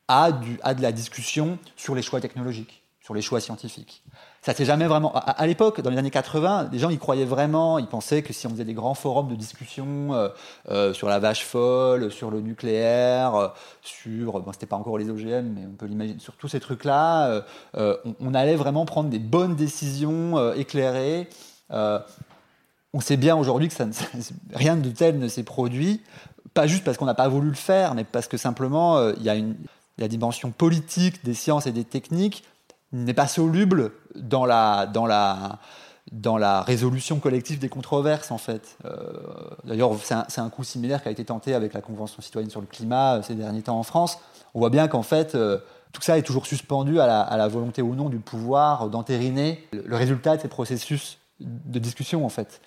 à, 0.06 0.28
à 0.62 0.74
de 0.74 0.82
la 0.82 0.92
discussion 0.92 1.58
sur 1.76 1.94
les 1.94 2.02
choix 2.02 2.20
technologiques, 2.20 2.84
sur 3.00 3.14
les 3.14 3.22
choix 3.22 3.40
scientifiques 3.40 4.04
ça 4.44 4.52
s'est 4.52 4.66
jamais 4.66 4.86
vraiment. 4.86 5.10
À, 5.14 5.46
l'époque, 5.46 5.80
dans 5.80 5.88
les 5.88 5.96
années 5.96 6.10
80, 6.10 6.68
les 6.70 6.78
gens 6.78 6.90
y 6.90 6.98
croyaient 6.98 7.24
vraiment. 7.24 7.78
Ils 7.78 7.86
pensaient 7.86 8.20
que 8.20 8.34
si 8.34 8.46
on 8.46 8.50
faisait 8.50 8.66
des 8.66 8.74
grands 8.74 8.92
forums 8.92 9.28
de 9.28 9.34
discussion 9.34 10.12
euh, 10.12 10.28
euh, 10.68 10.92
sur 10.92 11.08
la 11.08 11.18
vache 11.18 11.46
folle, 11.46 12.12
sur 12.12 12.30
le 12.30 12.42
nucléaire, 12.42 13.34
euh, 13.36 13.48
sur. 13.80 14.38
Bon, 14.40 14.52
c'était 14.52 14.66
pas 14.66 14.76
encore 14.76 14.98
les 14.98 15.08
OGM, 15.08 15.54
mais 15.54 15.62
on 15.66 15.74
peut 15.74 15.86
l'imaginer. 15.86 16.18
Sur 16.18 16.34
tous 16.34 16.48
ces 16.48 16.60
trucs-là, 16.60 17.42
on, 17.72 18.34
allait 18.34 18.56
vraiment 18.56 18.84
prendre 18.84 19.08
des 19.08 19.18
bonnes 19.18 19.56
décisions 19.56 20.52
éclairées. 20.52 21.30
on 21.70 23.00
sait 23.00 23.16
bien 23.16 23.36
aujourd'hui 23.36 23.68
que 23.68 23.74
rien 24.54 24.76
de 24.76 24.90
tel 24.90 25.18
ne 25.18 25.28
s'est 25.28 25.42
produit. 25.42 26.02
Pas 26.52 26.66
juste 26.66 26.84
parce 26.84 26.98
qu'on 26.98 27.06
n'a 27.06 27.14
pas 27.14 27.28
voulu 27.28 27.48
le 27.48 27.54
faire, 27.54 27.94
mais 27.94 28.04
parce 28.04 28.28
que 28.28 28.36
simplement, 28.36 29.08
il 29.08 29.22
y 29.22 29.30
a 29.30 29.36
une. 29.36 29.56
La 29.96 30.08
dimension 30.08 30.50
politique 30.50 31.24
des 31.24 31.34
sciences 31.34 31.68
et 31.68 31.72
des 31.72 31.84
techniques 31.84 32.42
n'est 32.94 33.14
pas 33.14 33.26
soluble 33.26 33.92
dans 34.14 34.46
la, 34.46 34.86
dans 34.86 35.06
la, 35.06 35.58
dans 36.12 36.36
la 36.36 36.62
résolution 36.62 37.18
collective 37.18 37.58
des 37.58 37.68
controverses, 37.68 38.30
en 38.30 38.38
fait. 38.38 38.76
Euh, 38.84 38.90
d'ailleurs, 39.64 39.92
c'est 40.02 40.40
un, 40.40 40.48
coup 40.48 40.64
similaire 40.64 41.02
qui 41.02 41.08
a 41.08 41.10
été 41.10 41.24
tenté 41.24 41.54
avec 41.54 41.74
la 41.74 41.80
Convention 41.80 42.22
citoyenne 42.22 42.50
sur 42.50 42.60
le 42.60 42.66
climat 42.66 43.16
euh, 43.16 43.22
ces 43.22 43.34
derniers 43.34 43.62
temps 43.62 43.78
en 43.78 43.82
France. 43.82 44.18
On 44.54 44.60
voit 44.60 44.70
bien 44.70 44.86
qu'en 44.86 45.02
fait, 45.02 45.34
euh, 45.34 45.58
tout 45.92 46.02
ça 46.02 46.18
est 46.18 46.22
toujours 46.22 46.46
suspendu 46.46 47.00
à 47.00 47.36
la, 47.36 47.48
volonté 47.48 47.82
ou 47.82 47.94
non 47.94 48.08
du 48.08 48.18
pouvoir 48.18 48.88
d'entériner 48.88 49.66
le 49.72 49.96
résultat 49.96 50.36
de 50.36 50.42
ces 50.42 50.48
processus 50.48 51.18
de 51.40 51.78
discussion, 51.80 52.24
en 52.24 52.28
fait. 52.28 52.60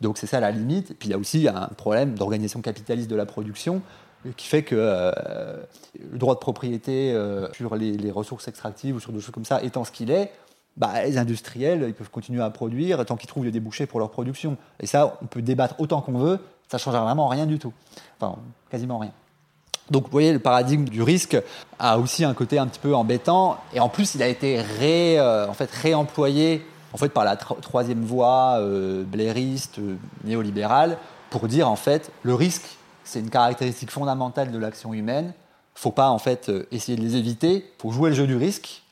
Donc 0.00 0.16
c'est 0.18 0.26
ça 0.26 0.38
la 0.38 0.52
limite. 0.52 0.92
Et 0.92 0.94
puis 0.94 1.08
il 1.08 1.12
y 1.12 1.14
a 1.14 1.18
aussi 1.18 1.48
un 1.48 1.68
problème 1.76 2.14
d'organisation 2.14 2.60
capitaliste 2.60 3.10
de 3.10 3.16
la 3.16 3.26
production 3.26 3.82
qui 4.36 4.46
fait 4.46 4.62
que 4.62 5.12
le 5.98 6.18
droit 6.18 6.34
de 6.34 6.40
propriété 6.40 7.16
sur 7.52 7.74
les, 7.76 7.92
les, 7.92 8.10
ressources 8.10 8.48
extractives 8.48 8.96
ou 8.96 9.00
sur 9.00 9.12
des 9.12 9.20
choses 9.20 9.34
comme 9.34 9.44
ça 9.44 9.62
étant 9.62 9.84
ce 9.84 9.92
qu'il 9.92 10.10
est, 10.10 10.30
bah, 10.76 11.04
les 11.04 11.18
industriels, 11.18 11.84
ils 11.86 11.94
peuvent 11.94 12.10
continuer 12.10 12.42
à 12.42 12.50
produire 12.50 13.04
tant 13.04 13.16
qu'ils 13.16 13.28
trouvent 13.28 13.44
des 13.44 13.50
débouchés 13.50 13.86
pour 13.86 14.00
leur 14.00 14.10
production. 14.10 14.56
Et 14.80 14.86
ça, 14.86 15.18
on 15.22 15.26
peut 15.26 15.42
débattre 15.42 15.74
autant 15.78 16.00
qu'on 16.00 16.18
veut, 16.18 16.38
ça 16.68 16.78
ne 16.78 16.80
changera 16.80 17.04
vraiment 17.04 17.28
rien 17.28 17.46
du 17.46 17.58
tout. 17.58 17.72
Enfin, 18.18 18.36
quasiment 18.70 18.98
rien. 18.98 19.12
Donc, 19.90 20.04
vous 20.04 20.10
voyez, 20.12 20.32
le 20.32 20.38
paradigme 20.38 20.84
du 20.84 21.02
risque 21.02 21.36
a 21.78 21.98
aussi 21.98 22.24
un 22.24 22.32
côté 22.32 22.58
un 22.58 22.66
petit 22.66 22.80
peu 22.80 22.94
embêtant. 22.94 23.58
Et 23.74 23.80
en 23.80 23.88
plus, 23.88 24.14
il 24.14 24.22
a 24.22 24.28
été 24.28 24.60
ré, 24.60 25.18
euh, 25.18 25.48
en 25.48 25.52
fait, 25.52 25.70
réemployé 25.70 26.64
en 26.94 26.98
fait, 26.98 27.08
par 27.08 27.24
la 27.24 27.36
troisième 27.36 28.02
voie 28.02 28.58
euh, 28.58 29.02
blairiste, 29.04 29.78
euh, 29.78 29.96
néolibérale, 30.24 30.98
pour 31.30 31.48
dire, 31.48 31.68
en 31.68 31.76
fait, 31.76 32.10
le 32.22 32.34
risque, 32.34 32.76
c'est 33.04 33.20
une 33.20 33.30
caractéristique 33.30 33.90
fondamentale 33.90 34.52
de 34.52 34.58
l'action 34.58 34.92
humaine. 34.94 35.32
Faut 35.74 35.90
pas, 35.90 36.10
en 36.10 36.18
fait, 36.18 36.50
essayer 36.70 36.96
de 36.96 37.02
les 37.02 37.16
éviter. 37.16 37.54
Il 37.56 37.80
faut 37.80 37.90
jouer 37.90 38.10
le 38.10 38.16
jeu 38.16 38.26
du 38.26 38.36
risque 38.36 38.82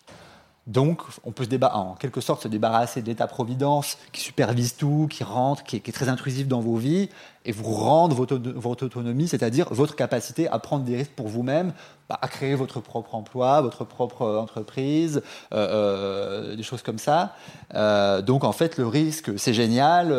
donc, 0.67 1.01
on 1.25 1.33
peut 1.33 1.45
se 1.45 1.65
en 1.65 1.95
quelque 1.95 2.21
sorte 2.21 2.43
se 2.43 2.49
débarrasser 2.49 3.01
de 3.01 3.07
l'État-providence 3.07 3.97
qui 4.13 4.21
supervise 4.21 4.77
tout, 4.77 5.09
qui 5.11 5.25
rentre, 5.25 5.65
qui 5.65 5.77
est, 5.77 5.93
très 5.93 6.09
intrusif 6.09 6.47
dans 6.49 6.61
vos 6.61 6.77
vies, 6.77 7.09
et 7.47 7.53
vous 7.53 7.73
rendre 7.73 8.15
votre, 8.15 8.85
autonomie, 8.85 9.27
c'est-à-dire 9.27 9.73
votre 9.73 9.97
capacité 9.97 10.49
à 10.49 10.59
prendre 10.59 10.85
des 10.85 10.97
risques 10.97 11.13
pour 11.13 11.29
vous-même, 11.29 11.73
bah, 12.11 12.19
à 12.21 12.29
créer 12.29 12.55
votre 12.55 12.81
propre 12.81 13.15
emploi, 13.15 13.63
votre 13.63 13.85
propre 13.85 14.27
entreprise, 14.27 15.23
euh, 15.55 16.53
euh, 16.53 16.57
des 16.57 16.63
choses 16.63 16.83
comme 16.83 16.99
ça. 16.99 17.35
Euh, 17.75 18.21
donc, 18.21 18.45
en 18.45 18.53
fait, 18.53 18.77
le 18.77 18.87
risque, 18.87 19.31
c'est 19.39 19.55
génial. 19.55 20.13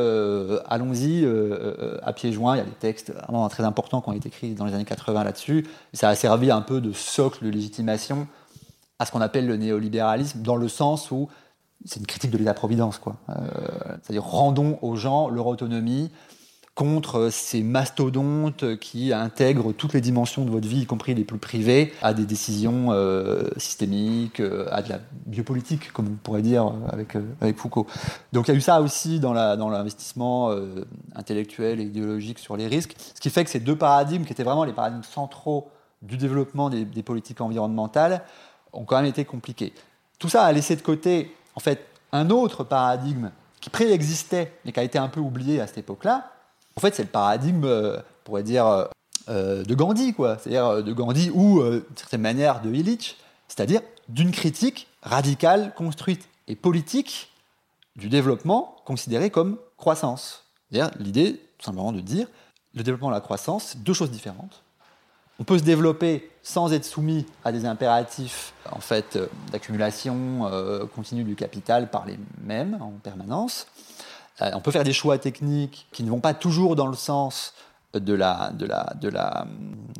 Allons-y 0.68 1.24
à 2.02 2.14
pieds 2.14 2.34
joints. 2.34 2.56
Il 2.56 2.60
y 2.60 2.62
a 2.62 2.66
des 2.66 2.72
textes 2.72 3.14
vraiment 3.14 3.48
très 3.48 3.64
importants 3.64 4.02
qui 4.02 4.10
ont 4.10 4.14
été 4.14 4.30
écrits 4.30 4.56
dans 4.56 4.66
les 4.66 4.74
années 4.74 4.86
80 4.86 5.24
là-dessus. 5.24 5.68
Ça 5.94 6.10
a 6.10 6.16
servi 6.16 6.50
un 6.50 6.62
peu 6.62 6.82
de 6.82 6.92
socle 6.94 7.46
de 7.46 7.52
légitimation 7.52 8.28
à 9.02 9.06
ce 9.08 9.12
qu'on 9.12 9.22
appelle 9.22 9.48
le 9.48 9.58
néolibéralisme, 9.58 10.44
dans 10.44 10.56
le 10.56 10.68
sens 10.68 11.10
où 11.10 11.28
c'est 11.86 12.00
une 12.00 12.06
critique 12.06 12.30
de 12.30 12.38
l'État-providence. 12.38 13.02
Euh, 13.08 13.34
c'est-à-dire 14.04 14.24
rendons 14.24 14.78
aux 14.84 14.96
gens 14.96 15.28
leur 15.28 15.48
autonomie 15.48 16.12
contre 16.76 17.30
ces 17.32 17.64
mastodontes 17.64 18.78
qui 18.78 19.12
intègrent 19.12 19.74
toutes 19.74 19.94
les 19.94 20.02
dimensions 20.02 20.46
de 20.46 20.52
votre 20.52 20.68
vie, 20.68 20.82
y 20.82 20.86
compris 20.86 21.16
les 21.16 21.24
plus 21.24 21.40
privées, 21.40 21.92
à 22.04 22.14
des 22.14 22.28
décisions 22.28 22.90
euh, 22.92 23.50
systémiques, 23.58 24.40
euh, 24.40 24.68
à 24.70 24.84
de 24.84 24.90
la 24.90 25.00
biopolitique, 25.26 25.92
comme 25.94 26.06
on 26.08 26.18
pourrait 26.24 26.44
dire 26.44 26.72
avec, 26.92 27.18
avec 27.42 27.58
Foucault. 27.58 27.88
Donc 28.34 28.50
il 28.50 28.52
y 28.52 28.54
a 28.54 28.58
eu 28.58 28.62
ça 28.62 28.82
aussi 28.82 29.20
dans 29.20 29.34
l'investissement 29.34 30.54
dans 30.54 30.62
intellectuel 31.16 31.80
et 31.80 31.86
idéologique 31.86 32.38
sur 32.38 32.56
les 32.56 32.68
risques, 32.68 32.96
ce 33.16 33.20
qui 33.20 33.32
fait 33.32 33.44
que 33.44 33.50
ces 33.50 33.60
deux 33.60 33.76
paradigmes, 33.76 34.26
qui 34.26 34.34
étaient 34.34 34.44
vraiment 34.44 34.64
les 34.64 34.74
paradigmes 34.74 35.02
centraux 35.02 35.70
du 36.04 36.18
développement 36.18 36.70
des 36.70 37.04
politiques 37.04 37.42
environnementales, 37.42 38.24
ont 38.74 38.84
quand 38.84 38.98
même 38.98 39.06
été 39.06 39.26
compliqués. 39.26 39.74
Tout 40.20 40.30
ça 40.30 40.44
a 40.44 40.52
laissé 40.52 40.76
de 40.76 40.82
côté, 40.82 41.36
en 41.56 41.60
fait, 41.60 41.88
un 42.12 42.30
autre 42.30 42.64
paradigme 42.64 43.32
qui 43.60 43.70
préexistait, 43.70 44.54
mais 44.66 44.72
qui 44.72 44.80
a 44.80 44.84
été 44.84 44.98
un 44.98 45.08
peu 45.08 45.20
oublié 45.20 45.62
à 45.62 45.68
cette 45.68 45.80
époque-là. 45.80 46.32
En 46.76 46.82
fait, 46.82 46.96
c'est 46.96 47.04
le 47.04 47.10
paradigme, 47.10 47.64
euh, 47.66 47.98
on 47.98 48.24
pourrait 48.24 48.44
dire, 48.44 48.66
euh, 48.66 48.86
euh, 49.30 49.64
de 49.64 49.76
Gandhi, 49.76 50.14
quoi. 50.14 50.38
C'est-à-dire 50.38 50.84
de 50.84 50.94
Gandhi 50.94 51.30
ou, 51.34 51.62
d'une 51.62 51.84
certaine 51.96 52.22
manière, 52.22 52.62
de 52.62 52.74
Illich, 52.74 53.18
c'est-à-dire 53.48 53.82
d'une 54.10 54.32
critique 54.32 54.88
radicale, 55.04 55.74
construite 55.76 56.28
et 56.48 56.56
politique 56.56 57.32
du 57.96 58.10
développement 58.10 58.78
considéré 58.86 59.30
comme 59.30 59.58
croissance. 59.78 60.46
C'est-à-dire 60.70 60.92
l'idée, 61.00 61.42
tout 61.58 61.66
simplement, 61.66 61.92
de 61.92 62.00
dire 62.00 62.28
le 62.74 62.84
développement 62.84 63.10
et 63.10 63.14
la 63.14 63.22
croissance, 63.22 63.78
deux 63.78 63.94
choses 63.94 64.12
différentes. 64.12 64.64
On 65.42 65.44
peut 65.44 65.58
se 65.58 65.64
développer 65.64 66.30
sans 66.44 66.72
être 66.72 66.86
soumis 66.86 67.26
à 67.44 67.52
des 67.52 67.66
impératifs 67.66 68.54
en 68.72 68.80
fait 68.80 69.16
euh, 69.16 69.26
d'accumulation 69.52 70.46
euh, 70.46 70.86
continue 70.86 71.24
du 71.24 71.34
capital 71.34 71.90
par 71.90 72.06
les 72.06 72.20
mêmes 72.44 72.78
en 72.80 72.92
permanence. 73.02 73.66
Euh, 74.44 74.52
on 74.54 74.60
peut 74.60 74.70
faire 74.70 74.84
des 74.84 74.94
choix 74.94 75.18
techniques 75.18 75.88
qui 75.92 76.04
ne 76.04 76.12
vont 76.12 76.20
pas 76.20 76.36
toujours 76.36 76.76
dans 76.76 76.86
le 76.86 76.96
sens 76.96 77.56
de 77.94 78.14
la 78.14 78.52
de 78.58 78.66
la 78.66 78.94
de 79.00 79.10
la 79.10 79.48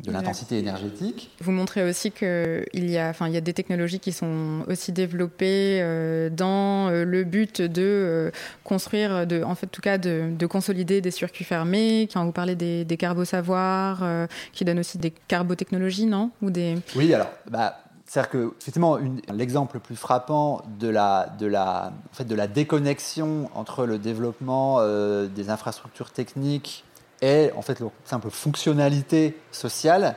de 0.04 0.10
l'intensité 0.10 0.58
énergétique. 0.58 1.30
Vous 1.40 1.52
montrez 1.52 1.88
aussi 1.88 2.10
qu'il 2.10 2.66
y 2.74 2.98
a 2.98 3.08
enfin 3.08 3.28
il 3.28 3.34
y 3.34 3.36
a 3.36 3.40
des 3.40 3.52
technologies 3.52 4.00
qui 4.00 4.12
sont 4.12 4.64
aussi 4.66 4.92
développées 4.92 5.80
euh, 5.80 6.28
dans 6.28 6.88
euh, 6.88 7.04
le 7.04 7.24
but 7.24 7.62
de 7.62 7.82
euh, 7.82 8.30
construire 8.64 9.26
de 9.26 9.42
en 9.42 9.54
fait 9.54 9.66
en 9.66 9.70
tout 9.70 9.80
cas 9.80 9.98
de, 9.98 10.32
de, 10.36 10.46
consolider 10.46 11.00
des 11.00 11.10
circuits 11.10 11.44
fermés. 11.44 12.08
Quand 12.12 12.24
vous 12.24 12.32
parlez 12.32 12.56
des, 12.56 12.84
des 12.84 12.96
carbo-savoirs 12.96 14.04
qui 14.52 14.64
donnent 14.64 14.80
aussi 14.80 14.98
des 14.98 15.10
carbotechnologies, 15.10 16.06
non? 16.06 16.30
Ou 16.42 16.50
des 16.50 16.76
Oui, 16.96 17.14
alors 17.14 17.30
bah 17.50 17.78
c'est-à-dire 18.04 18.30
que, 18.30 18.52
effectivement, 18.60 18.98
l'exemple 19.32 19.76
le 19.76 19.80
plus 19.80 19.96
frappant 19.96 20.60
de 20.78 20.88
la, 20.88 21.34
de, 21.38 21.46
la, 21.46 21.94
en 22.12 22.14
fait, 22.14 22.24
de 22.24 22.34
la 22.34 22.46
déconnexion 22.46 23.48
entre 23.54 23.86
le 23.86 23.98
développement 23.98 24.86
des 25.26 25.48
infrastructures 25.48 26.10
techniques 26.10 26.84
et 27.22 27.50
en 27.56 27.62
fait 27.62 27.80
leur 27.80 27.90
simple 28.04 28.28
fonctionnalité 28.30 29.38
sociale, 29.52 30.16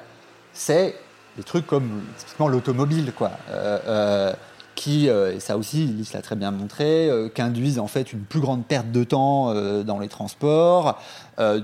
c'est 0.52 0.96
des 1.38 1.44
trucs 1.44 1.68
comme 1.68 2.02
l'automobile. 2.40 3.14
Quoi. 3.16 3.32
Euh, 3.50 3.80
euh, 3.88 4.34
qui, 4.74 5.08
et 5.08 5.40
ça 5.40 5.56
aussi, 5.56 5.86
Lys 5.86 6.12
l'a 6.12 6.22
très 6.22 6.36
bien 6.36 6.52
montré, 6.52 7.10
qu'induisent 7.34 7.80
en 7.80 7.88
fait 7.88 8.12
une 8.12 8.24
plus 8.24 8.42
grande 8.42 8.66
perte 8.66 8.92
de 8.92 9.06
temps 9.06 9.54
dans 9.86 10.00
les 10.00 10.10
transports, 10.10 11.00
de 11.38 11.64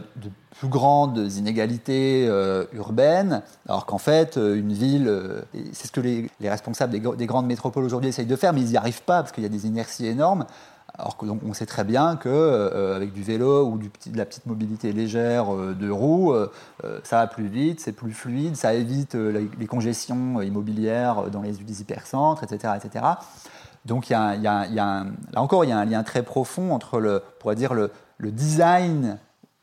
plus 0.57 0.69
grandes 0.69 1.17
inégalités 1.17 2.25
urbaines, 2.71 3.41
alors 3.67 3.85
qu'en 3.85 3.97
fait, 3.97 4.37
une 4.37 4.71
ville, 4.71 5.13
c'est 5.73 5.87
ce 5.87 5.91
que 5.91 5.99
les, 5.99 6.29
responsables 6.41 6.93
des, 6.93 7.01
des, 7.17 7.25
grandes 7.25 7.47
métropoles 7.47 7.83
aujourd'hui 7.83 8.07
essayent 8.07 8.25
de 8.25 8.35
faire, 8.37 8.53
mais 8.53 8.61
ils 8.61 8.69
n'y 8.69 8.77
arrivent 8.77 9.03
pas 9.03 9.23
parce 9.23 9.33
qu'il 9.33 9.43
y 9.43 9.45
a 9.45 9.49
des 9.49 9.67
inerties 9.67 10.05
énormes. 10.05 10.45
Alors 11.01 11.17
qu'on 11.17 11.53
sait 11.55 11.65
très 11.65 11.83
bien 11.83 12.15
qu'avec 12.15 12.29
euh, 12.31 13.05
du 13.07 13.23
vélo 13.23 13.65
ou 13.65 13.79
de 13.79 14.15
la 14.15 14.23
petite 14.23 14.45
mobilité 14.45 14.93
légère 14.93 15.51
euh, 15.51 15.73
de 15.73 15.89
roues, 15.89 16.31
euh, 16.31 16.47
ça 17.03 17.17
va 17.17 17.25
plus 17.25 17.47
vite, 17.47 17.79
c'est 17.79 17.91
plus 17.91 18.13
fluide, 18.13 18.55
ça 18.55 18.75
évite 18.75 19.15
les 19.15 19.65
congestions 19.65 20.43
immobilières 20.43 21.31
dans 21.31 21.41
les 21.41 21.59
hypercentres, 21.81 22.43
etc. 22.43 22.73
etc. 22.77 23.05
Donc 23.85 24.11
il 24.11 24.13
y, 24.13 24.15
a, 24.15 24.35
là 24.75 25.05
encore, 25.37 25.65
il 25.65 25.69
y 25.69 25.73
a 25.73 25.79
un 25.79 25.85
lien 25.85 26.03
très 26.03 26.21
profond 26.21 26.71
entre 26.71 26.99
le, 26.99 27.23
dire 27.55 27.73
le, 27.73 27.89
design, 28.19 29.17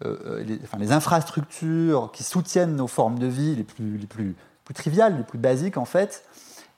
les, 0.04 0.58
enfin, 0.64 0.78
les 0.78 0.90
infrastructures 0.90 2.10
qui 2.12 2.24
soutiennent 2.24 2.74
nos 2.74 2.88
formes 2.88 3.20
de 3.20 3.28
vie 3.28 3.54
les 3.54 3.62
plus, 3.62 3.96
les 3.96 4.08
plus, 4.08 4.34
plus 4.64 4.74
triviales, 4.74 5.16
les 5.16 5.22
plus 5.22 5.38
basiques 5.38 5.76
en 5.76 5.84
fait, 5.84 6.24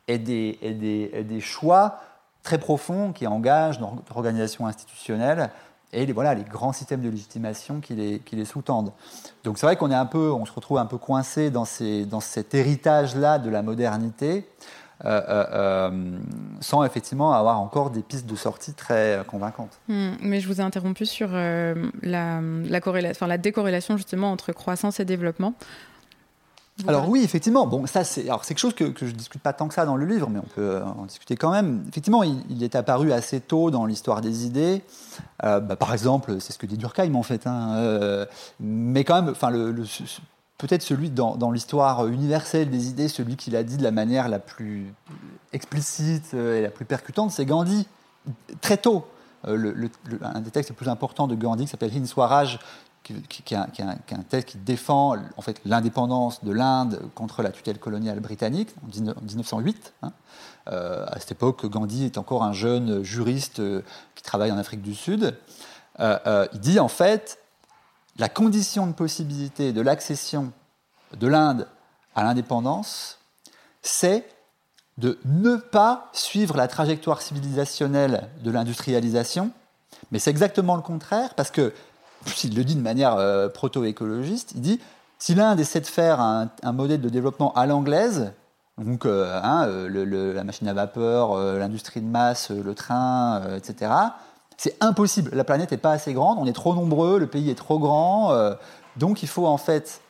et 0.07 0.19
des, 0.19 0.59
et 0.61 0.75
des, 0.75 1.11
et 1.15 1.25
des 1.25 1.41
choix 1.41 1.99
très 2.43 2.59
profond 2.59 3.13
qui 3.13 3.27
engage 3.27 3.81
notre 3.81 4.17
organisation 4.17 4.67
institutionnelle 4.67 5.51
et 5.93 6.07
les, 6.07 6.13
voilà, 6.13 6.35
les 6.35 6.45
grands 6.45 6.73
systèmes 6.73 7.01
de 7.01 7.09
légitimation 7.09 7.81
qui 7.81 7.95
les, 7.95 8.21
qui 8.21 8.37
les 8.37 8.45
sous-tendent. 8.45 8.93
Donc 9.45 9.59
c'est 9.59 9.67
vrai 9.67 9.77
qu'on 9.77 9.91
est 9.91 9.97
un 9.97 10.07
peu, 10.07 10.31
on 10.31 10.45
se 10.45 10.53
retrouve 10.53 10.79
un 10.79 10.87
peu 10.87 10.99
coincé 10.99 11.51
dans, 11.51 11.67
dans 12.09 12.21
cet 12.21 12.55
héritage-là 12.55 13.39
de 13.39 13.51
la 13.51 13.63
modernité, 13.63 14.47
euh, 15.05 15.21
euh, 15.29 15.47
euh, 15.53 16.19
sans 16.61 16.85
effectivement 16.85 17.33
avoir 17.33 17.59
encore 17.59 17.91
des 17.91 18.03
pistes 18.03 18.27
de 18.27 18.37
sortie 18.37 18.75
très 18.75 19.25
convaincantes. 19.27 19.81
Hmm, 19.89 20.11
mais 20.21 20.41
je 20.41 20.47
vous 20.47 20.61
ai 20.61 20.65
interrompu 20.65 21.07
sur 21.07 21.31
la, 21.33 21.75
la, 22.03 22.41
la 22.41 23.39
décorrélation 23.39 23.97
justement 23.97 24.31
entre 24.31 24.53
croissance 24.53 25.01
et 25.01 25.05
développement. 25.05 25.55
Alors 26.87 27.09
oui, 27.09 27.23
effectivement. 27.23 27.67
Bon, 27.67 27.87
ça 27.87 28.05
c'est 28.05 28.25
alors 28.25 28.45
c'est 28.45 28.55
quelque 28.55 28.61
chose 28.61 28.75
que, 28.75 28.85
que 28.85 29.07
je 29.07 29.13
discute 29.13 29.43
pas 29.43 29.53
tant 29.53 29.69
que 29.69 29.75
ça 29.75 29.85
dans 29.85 29.97
le 29.97 30.07
livre, 30.07 30.29
mais 30.31 30.39
on 30.39 30.55
peut 30.55 30.77
euh, 30.77 30.85
en 30.85 31.05
discuter 31.05 31.37
quand 31.37 31.51
même. 31.51 31.85
Effectivement, 31.89 32.23
il, 32.23 32.63
est 32.63 32.75
apparu 32.75 33.13
assez 33.13 33.41
tôt 33.41 33.71
dans 33.71 33.87
l'histoire 33.87 34.21
des 34.21 34.47
idées. 34.47 34.83
Euh, 35.45 35.61
bah, 35.61 35.77
par 35.77 35.93
exemple, 35.93 36.41
c'est 36.41 36.53
ce 36.53 36.59
que 36.59 36.67
dit 36.67 36.77
Durkheim 36.77 37.15
en 37.15 37.23
fait. 37.23 37.47
Hein, 37.47 37.75
euh, 37.77 38.27
mais 38.59 39.05
quand 39.05 39.15
même, 39.23 39.31
enfin 39.31 39.51
le, 39.51 39.75
peut-être 40.59 40.83
celui 40.83 41.11
dans, 41.11 41.37
dans 41.37 41.51
l'histoire 41.51 42.07
universelle 42.07 42.71
des 42.71 42.89
idées, 42.89 43.09
celui 43.09 43.37
qui 43.37 43.51
l'a 43.51 43.63
dit 43.63 43.77
de 43.77 43.83
la 43.83 43.93
manière 43.93 44.29
la 44.29 44.39
plus 44.39 44.93
explicite 45.53 46.35
et 46.35 46.63
la 46.63 46.71
plus 46.71 46.85
percutante, 46.85 47.31
c'est 47.31 47.47
Gandhi. 47.47 47.87
Très 48.61 48.77
tôt. 48.77 49.07
Le, 49.47 49.89
un 50.23 50.41
des 50.41 50.51
textes 50.51 50.69
les 50.69 50.77
plus 50.77 50.89
importants 50.89 51.27
de 51.27 51.35
Gandhi 51.35 51.65
qui 51.65 51.71
s'appelle 51.71 51.97
Hind 51.97 52.07
Swaraj, 52.07 52.59
qui, 53.03 53.55
est 53.55 53.83
un, 53.83 54.23
texte 54.29 54.51
qui 54.51 54.59
défend 54.59 55.17
en 55.37 55.43
fait, 55.43 55.61
l'indépendance 55.65 56.45
de 56.45 56.53
l'Inde 56.53 57.01
contre 57.15 57.43
la 57.43 57.51
tutelle 57.51 57.79
coloniale 57.79 58.21
britannique 58.21 58.71
en 58.83 58.87
1908. 59.23 59.95
Hein. 60.03 60.13
Euh, 60.69 61.07
à 61.09 61.19
cette 61.19 61.33
époque, 61.33 61.67
Gandhi 61.67 62.05
est 62.05 62.19
encore 62.19 62.45
un 62.45 62.53
jeune 62.53 63.03
juriste 63.03 63.61
euh, 63.61 63.83
qui 64.15 64.23
travaille 64.23 64.53
en 64.53 64.59
Afrique 64.59 64.83
du 64.83 64.95
Sud. 64.95 65.37
Euh, 65.99 66.47
il 66.53 66.61
dit 66.61 66.79
en 66.79 66.89
fait 66.89 67.39
la 68.17 68.29
condition 68.29 68.87
de 68.87 68.93
possibilité 68.93 69.73
de 69.73 69.81
l'accession 69.81 70.53
de 71.19 71.27
l'Inde 71.27 71.67
à 72.15 72.23
l'indépendance, 72.23 73.19
c'est 73.83 74.27
de 74.99 75.19
ne 75.25 75.57
pas 75.57 76.11
suivre 76.13 76.57
la 76.57 76.69
trajectoire 76.69 77.23
civilisationnelle 77.23 78.29
de 78.43 78.51
l'industrialisation, 78.51 79.51
mais 80.11 80.19
c'est 80.19 80.31
exactement 80.31 80.77
le 80.77 80.83
contraire, 80.83 81.35
parce 81.35 81.51
que 81.51 81.73
il 82.45 82.55
le 82.55 82.65
dit 82.65 82.75
de 82.75 82.81
manière 82.81 83.17
euh, 83.17 83.49
proto-écologiste, 83.49 84.53
il 84.55 84.61
dit 84.61 84.81
si 85.19 85.35
l'Inde 85.35 85.61
essaie 85.61 85.81
de 85.81 85.87
faire 85.87 86.21
un, 86.21 86.49
modèle 86.73 87.01
de 87.01 87.09
développement 87.09 87.53
à 87.55 87.67
l'anglaise, 87.67 88.33
donc 88.79 89.05
euh, 89.05 89.39
hein, 89.43 89.67
euh, 89.67 90.33
la 90.33 90.45
machine 90.45 90.67
à 90.69 90.73
vapeur, 90.73 91.37
l'industrie 91.59 92.01
de 92.01 92.07
masse, 92.07 92.51
le 92.51 92.75
train, 92.75 93.43
etc., 93.57 93.93
c'est 94.57 94.77
impossible. 94.83 95.31
La 95.35 95.45
planète 95.45 95.71
n'est 95.71 95.79
pas 95.79 95.93
assez 95.93 96.13
grande, 96.13 96.39
on 96.39 96.47
est 96.47 96.53
trop 96.53 96.75
nombreux, 96.75 97.19
le 97.19 97.27
pays 97.27 97.51
est 97.51 97.55
trop 97.55 97.79
grand, 97.79 98.33
donc 98.97 99.23
il 99.23 99.29
faut 99.29 99.47
en 99.47 99.57
fait 99.57 100.03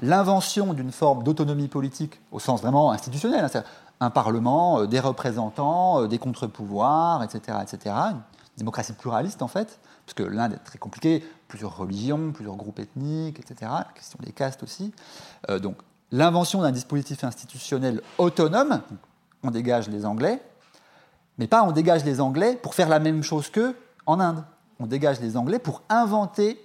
l'invention 0.00 0.74
d'une 0.74 0.92
forme 0.92 1.22
d'autonomie 1.22 1.68
politique 1.68 2.20
au 2.30 2.38
sens 2.38 2.60
vraiment 2.60 2.92
institutionnel, 2.92 3.44
hein, 3.44 3.62
un 3.98 4.10
parlement, 4.10 4.84
des 4.84 5.00
représentants, 5.00 6.06
des 6.06 6.18
contre-pouvoirs, 6.18 7.24
etc., 7.24 7.58
etc., 7.62 7.94
une 8.12 8.20
démocratie 8.58 8.92
pluraliste 8.92 9.42
en 9.42 9.48
fait, 9.48 9.78
parce 10.06 10.14
que 10.14 10.22
l'Inde 10.22 10.52
est 10.52 10.64
très 10.64 10.78
compliqué, 10.78 11.24
plusieurs 11.48 11.76
religions, 11.76 12.30
plusieurs 12.32 12.54
groupes 12.54 12.78
ethniques, 12.78 13.40
etc. 13.40 13.56
La 13.62 13.88
question 13.92 14.18
des 14.22 14.32
castes 14.32 14.62
aussi. 14.62 14.92
Euh, 15.50 15.58
donc 15.58 15.76
l'invention 16.12 16.62
d'un 16.62 16.70
dispositif 16.70 17.24
institutionnel 17.24 18.00
autonome, 18.18 18.82
on 19.42 19.50
dégage 19.50 19.88
les 19.88 20.06
Anglais, 20.06 20.40
mais 21.38 21.48
pas 21.48 21.64
on 21.64 21.72
dégage 21.72 22.04
les 22.04 22.20
Anglais 22.20 22.56
pour 22.62 22.74
faire 22.74 22.88
la 22.88 23.00
même 23.00 23.24
chose 23.24 23.50
qu'eux 23.50 23.76
en 24.06 24.20
Inde. 24.20 24.44
On 24.78 24.86
dégage 24.86 25.20
les 25.20 25.36
Anglais 25.36 25.58
pour 25.58 25.82
inventer 25.88 26.60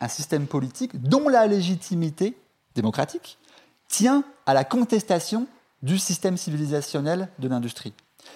un 0.00 0.08
système 0.08 0.46
politique 0.46 1.00
dont 1.00 1.28
la 1.28 1.46
légitimité 1.46 2.36
démocratique 2.74 3.38
tient 3.86 4.24
à 4.46 4.54
la 4.54 4.64
contestation 4.64 5.46
du 5.82 5.98
système 5.98 6.36
civilisationnel 6.36 7.28
de 7.38 7.48
l'industrie. 7.48 7.94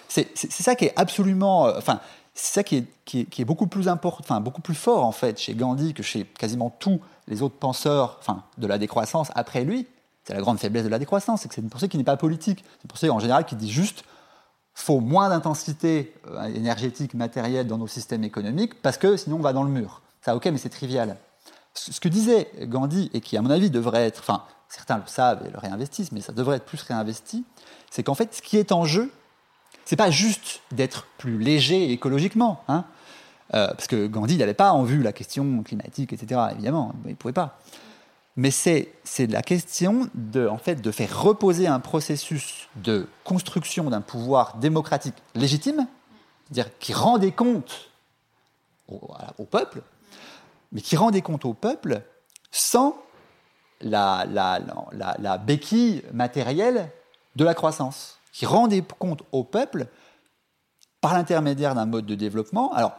C'est 0.08 0.36
ça 0.36 0.76
qui 0.76 0.86
est 0.86 0.92
absolument... 0.96 1.66
Euh, 1.66 1.78
enfin, 1.78 2.00
c'est 2.35 2.55
ça 2.55 2.62
qui 2.64 2.87
est, 3.14 3.45
beaucoup 3.45 3.66
plus 3.66 3.89
important, 3.89 4.20
enfin 4.20 4.41
beaucoup 4.41 4.62
plus 4.62 4.74
fort 4.74 5.05
en 5.05 5.12
fait 5.12 5.39
chez 5.39 5.55
Gandhi 5.55 5.93
que 5.93 6.03
chez 6.03 6.24
quasiment 6.24 6.70
tous 6.70 7.01
les 7.28 7.43
autres 7.43 7.57
penseurs, 7.57 8.16
enfin 8.20 8.45
de 8.59 8.66
la 8.66 8.78
décroissance 8.78 9.30
après 9.35 9.64
lui. 9.64 9.87
C'est 10.24 10.35
la 10.35 10.41
grande 10.41 10.59
faiblesse 10.59 10.85
de 10.85 10.89
la 10.89 11.01
décroissance, 11.01 11.43
c'est 11.43 11.49
que 11.49 11.55
c'est 11.55 11.61
une 11.61 11.68
pensée 11.68 11.89
qui 11.89 11.99
n'est 11.99 12.05
pas 12.05 12.16
politique. 12.16 12.64
C'est 12.64 12.85
une 12.85 12.89
pensée 12.89 13.11
en 13.11 13.18
général 13.18 13.45
qui 13.45 13.57
dit 13.57 13.70
juste 13.70 14.05
faut 14.74 15.01
moins 15.01 15.28
d'intensité 15.28 16.14
euh, 16.28 16.45
énergétique, 16.45 17.12
matérielle 17.12 17.66
dans 17.66 17.76
nos 17.76 17.87
systèmes 17.87 18.24
économiques 18.24 18.80
parce 18.80 18.97
que 18.97 19.16
sinon 19.16 19.37
on 19.37 19.41
va 19.41 19.53
dans 19.53 19.64
le 19.64 19.70
mur. 19.70 20.01
Ça 20.22 20.35
ok, 20.35 20.47
mais 20.47 20.59
c'est 20.59 20.70
trivial. 20.70 21.16
Ce 21.74 22.01
que 22.01 22.09
disait 22.09 22.51
Gandhi 22.62 23.11
et 23.12 23.20
qui 23.20 23.37
à 23.37 23.43
mon 23.43 23.51
avis 23.51 23.70
devrait 23.70 24.07
être, 24.07 24.20
enfin 24.20 24.45
certains 24.68 24.97
le 24.97 25.07
savent 25.07 25.45
et 25.47 25.51
le 25.51 25.59
réinvestissent, 25.59 26.12
mais 26.12 26.22
ça 26.22 26.33
devrait 26.33 26.57
être 26.57 26.64
plus 26.64 26.80
réinvesti, 26.83 27.45
c'est 27.91 28.03
qu'en 28.03 28.14
fait 28.14 28.35
ce 28.35 28.41
qui 28.41 28.57
est 28.57 28.72
en 28.72 28.87
jeu, 28.87 29.12
c'est 29.93 29.97
pas 29.97 30.11
juste 30.11 30.62
d'être 30.70 31.07
plus 31.18 31.36
léger 31.36 31.93
écologiquement, 31.93 32.64
hein, 32.66 32.86
euh, 33.53 33.66
parce 33.74 33.86
que 33.86 34.07
Gandhi 34.07 34.38
n'avait 34.38 34.55
pas 34.55 34.72
en 34.72 34.84
vue 34.84 35.03
la 35.03 35.12
question 35.12 35.62
climatique, 35.62 36.14
etc. 36.14 36.40
Évidemment, 36.53 36.95
il 37.05 37.11
ne 37.11 37.14
pouvait 37.14 37.34
pas. 37.34 37.59
Mais 38.36 38.51
c'est 38.51 38.97
la 39.28 39.43
question 39.43 40.09
de, 40.14 40.49
en 40.49 40.57
fait, 40.57 40.76
de 40.76 40.90
faire 40.90 41.22
reposer 41.22 41.66
un 41.66 41.78
processus 41.78 42.70
de 42.76 43.07
construction 43.22 43.90
d'un 43.90 44.01
pouvoir 44.01 44.57
démocratique 44.57 45.16
légitime, 45.34 45.86
c'est-à-dire 46.47 46.70
qui 46.78 46.95
rend 46.95 47.18
des 47.18 47.32
comptes 47.32 47.90
au, 48.88 49.45
peuple, 49.45 49.82
mais 50.72 50.80
qui 50.80 50.97
rend 50.97 51.11
des 51.11 51.20
comptes 51.20 51.45
au 51.45 51.53
peuple 51.53 52.01
sans 52.51 52.97
la, 53.82 54.24
la, 54.26 54.59
la, 54.93 55.16
la 55.18 55.36
béquille 55.36 56.03
matérielle 56.14 56.90
de 57.36 57.45
la 57.45 57.53
croissance 57.53 58.21
qui 58.33 58.47
rendait 58.47 58.83
compte 58.99 59.22
au 59.30 59.45
peuple 59.45 59.87
par 61.01 61.14
l'intermédiaire 61.14 61.74
d'un 61.74 61.87
mode 61.87 62.07
de 62.07 62.14
développement. 62.14 62.72
Alors, 62.72 62.93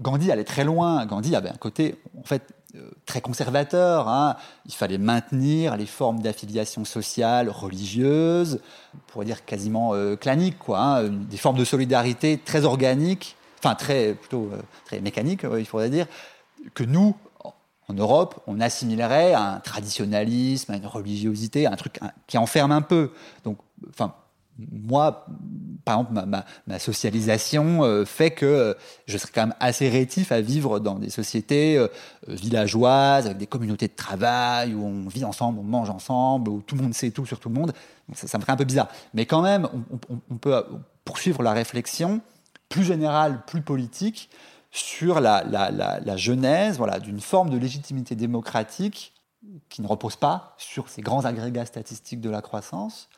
Gandhi 0.00 0.32
allait 0.32 0.44
très 0.44 0.64
loin. 0.64 1.04
Gandhi 1.06 1.36
avait 1.36 1.50
un 1.50 1.56
côté, 1.56 2.00
en 2.18 2.24
fait, 2.24 2.54
euh, 2.76 2.90
très 3.04 3.20
conservateur. 3.20 4.08
Hein. 4.08 4.36
Il 4.64 4.72
fallait 4.72 4.98
maintenir 4.98 5.76
les 5.76 5.86
formes 5.86 6.20
d'affiliation 6.20 6.84
sociale, 6.84 7.50
religieuse, 7.50 8.60
on 8.94 8.98
pourrait 9.08 9.26
dire 9.26 9.44
quasiment 9.44 9.94
euh, 9.94 10.16
clanique, 10.16 10.58
quoi. 10.58 10.78
Hein. 10.78 11.08
Des 11.08 11.36
formes 11.36 11.58
de 11.58 11.64
solidarité 11.64 12.38
très 12.38 12.64
organiques, 12.64 13.36
enfin 13.58 13.74
très 13.74 14.14
plutôt 14.14 14.50
euh, 14.52 14.62
très 14.86 15.00
mécaniques, 15.00 15.44
il 15.58 15.66
faudrait 15.66 15.90
dire, 15.90 16.06
que 16.74 16.84
nous, 16.84 17.16
en 17.88 17.94
Europe, 17.94 18.40
on 18.46 18.60
assimilerait 18.60 19.34
à 19.34 19.54
un 19.54 19.58
traditionnalisme, 19.58 20.72
à 20.72 20.76
une 20.76 20.86
religiosité, 20.86 21.66
à 21.66 21.72
un 21.72 21.76
truc 21.76 21.98
qui 22.28 22.38
enferme 22.38 22.70
un 22.70 22.82
peu. 22.82 23.10
Donc, 23.42 23.58
enfin, 23.88 24.14
moi, 24.58 25.26
par 25.84 26.00
exemple, 26.00 26.44
ma, 26.66 26.78
socialisation 26.78 27.84
euh, 27.84 28.04
fait 28.04 28.30
que 28.30 28.46
euh, 28.46 28.74
je 29.06 29.16
serais 29.16 29.30
quand 29.34 29.42
même 29.42 29.54
assez 29.60 29.88
rétif 29.88 30.32
à 30.32 30.40
vivre 30.40 30.78
dans 30.80 30.98
des 30.98 31.10
sociétés 31.10 31.78
euh, 31.78 31.88
villageoises, 32.28 33.26
avec 33.26 33.38
des 33.38 33.46
communautés 33.46 33.88
de 33.88 33.94
travail, 33.94 34.74
où 34.74 34.84
on 34.84 35.08
vit 35.08 35.24
ensemble, 35.24 35.58
on 35.58 35.64
mange 35.64 35.90
ensemble, 35.90 36.50
où 36.50 36.62
tout 36.62 36.76
le 36.76 36.82
monde 36.82 36.94
sait 36.94 37.10
tout 37.10 37.26
sur 37.26 37.40
tout 37.40 37.48
le 37.48 37.54
monde. 37.54 37.72
ça, 38.14 38.38
me 38.38 38.42
ferait 38.42 38.52
un 38.52 38.56
peu 38.56 38.64
bizarre. 38.64 38.88
Mais 39.14 39.26
quand 39.26 39.42
même, 39.42 39.68
on, 40.30 40.36
peut 40.36 40.64
poursuivre 41.04 41.42
la 41.42 41.52
réflexion 41.52 42.20
plus 42.68 42.84
générale, 42.84 43.42
plus 43.46 43.62
politique, 43.62 44.30
sur 44.72 45.20
la, 45.20 45.42
la 45.44 46.16
genèse 46.16 46.78
voilà, 46.78 47.00
d'une 47.00 47.20
forme 47.20 47.50
de 47.50 47.56
légitimité 47.56 48.14
démocratique 48.14 49.14
qui 49.68 49.82
ne 49.82 49.86
repose 49.86 50.16
pas 50.16 50.54
sur 50.58 50.88
ces 50.88 51.02
grands 51.02 51.24
agrégats 51.24 51.66
statistiques 51.66 52.20
de 52.20 52.30
la 52.30 52.42
croissance, 52.42 53.08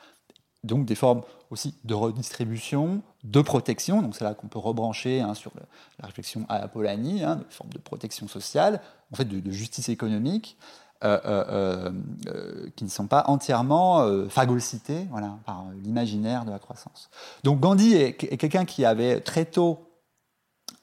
donc 0.65 0.87
des 0.87 0.95
formes 0.95 1.23
aussi 1.51 1.75
de 1.85 1.95
redistribution, 1.95 3.03
de 3.25 3.41
protection, 3.41 4.01
donc 4.01 4.15
c'est 4.15 4.25
là 4.25 4.35
qu'on 4.35 4.49
peut 4.49 4.59
rebrancher 4.59 5.21
hein, 5.21 5.35
sur 5.35 5.53
la 6.01 6.07
réflexion 6.07 6.47
à 6.49 6.67
Polanyi, 6.69 7.23
hein, 7.25 7.37
de 7.37 7.45
forme 7.51 7.71
de 7.71 7.79
protection 7.79 8.29
sociale, 8.29 8.81
en 9.13 9.17
fait 9.17 9.25
de, 9.25 9.51
justice 9.51 9.89
économique, 9.89 10.57
euh, 11.05 11.19
euh, 11.25 11.91
euh, 12.29 12.71
qui 12.77 12.85
ne 12.85 12.89
sont 12.89 13.09
pas 13.09 13.25
entièrement 13.27 14.07
phagocytés 14.29 15.07
voilà, 15.11 15.37
par 15.45 15.65
l'imaginaire 15.83 16.45
de 16.45 16.53
la 16.53 16.61
croissance. 16.61 17.11
Donc 17.43 17.59
Gandhi 17.59 17.95
est, 17.95 18.15
quelqu'un 18.15 18.65
qui 18.65 18.85
avait 18.85 19.21
très 19.21 19.45
tôt 19.45 19.81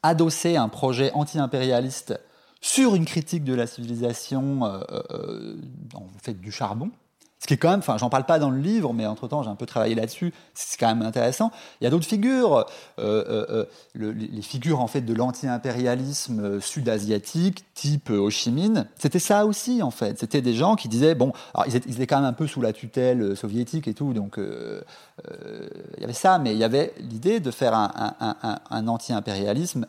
adossé 0.04 0.58
un 0.58 0.68
projet 0.68 1.12
anti-impérialiste 1.14 2.20
sur 2.60 2.96
une 2.96 3.06
critique 3.06 3.46
de 3.46 3.54
la 3.54 3.66
civilisation 3.66 4.62
en 4.64 6.08
fait 6.22 6.34
du 6.34 6.52
charbon, 6.52 6.92
ce 7.40 7.48
qui 7.48 7.54
est 7.54 7.58
quand 7.58 7.70
même, 7.70 7.80
enfin, 7.80 7.98
j'en 7.98 8.10
parle 8.10 8.26
pas 8.26 8.38
dans 8.38 8.50
le 8.50 8.60
livre, 8.60 8.94
mais 8.94 9.06
entre-temps, 9.06 9.44
j'ai 9.44 9.50
un 9.50 9.56
peu 9.56 9.66
travaillé 9.66 9.96
là-dessus. 9.96 10.34
C'est 10.54 10.78
quand 10.78 10.94
même 10.94 11.02
intéressant. 11.02 11.52
Il 11.80 11.86
y 11.86 11.88
a 11.88 11.90
d'autres 11.90 12.06
figures, 12.06 12.66
euh, 13.00 13.24
euh, 13.50 13.66
euh, 13.96 14.14
les 14.14 14.42
figures 14.42 14.82
en 14.82 14.88
fait 14.88 15.02
de 15.02 15.14
l'anti-impérialisme 15.14 16.60
sud-asiatique, 16.60 17.64
type 17.74 18.10
Ho 18.10 18.30
Chi 18.30 18.52
Minh. 18.52 18.86
C'était 18.98 19.20
ça 19.20 19.46
aussi, 19.46 19.82
en 19.82 19.92
fait. 19.92 20.20
C'était 20.20 20.42
des 20.42 20.54
gens 20.54 20.76
qui 20.76 20.90
disaient, 20.90 21.16
bon, 21.16 21.32
alors 21.54 21.66
ils 21.68 21.78
étaient, 21.78 22.08
quand 22.08 22.18
même 22.18 22.26
un 22.26 22.34
peu 22.34 22.46
sous 22.46 22.60
la 22.60 22.74
tutelle 22.74 23.38
soviétique 23.38 23.88
et 23.88 23.94
tout, 23.94 24.12
donc 24.14 24.38
il 24.38 26.02
y 26.02 26.04
avait 26.04 26.12
ça, 26.12 26.40
mais 26.40 26.52
il 26.52 26.58
y 26.58 26.64
avait 26.66 26.94
l'idée 26.98 27.40
de 27.40 27.52
faire 27.52 27.74
un, 27.74 28.88
anti-impérialisme 28.88 29.86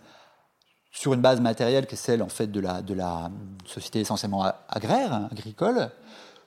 sur 0.92 1.14
une 1.14 1.20
base 1.20 1.40
matérielle 1.40 1.86
qui 1.86 1.94
est 1.94 1.98
celle 1.98 2.22
en 2.22 2.28
fait 2.28 2.46
de 2.46 2.60
la, 2.60 3.30
société 3.66 4.00
essentiellement 4.00 4.44
agraire, 4.68 5.12
hein, 5.12 5.28
agricole, 5.32 5.90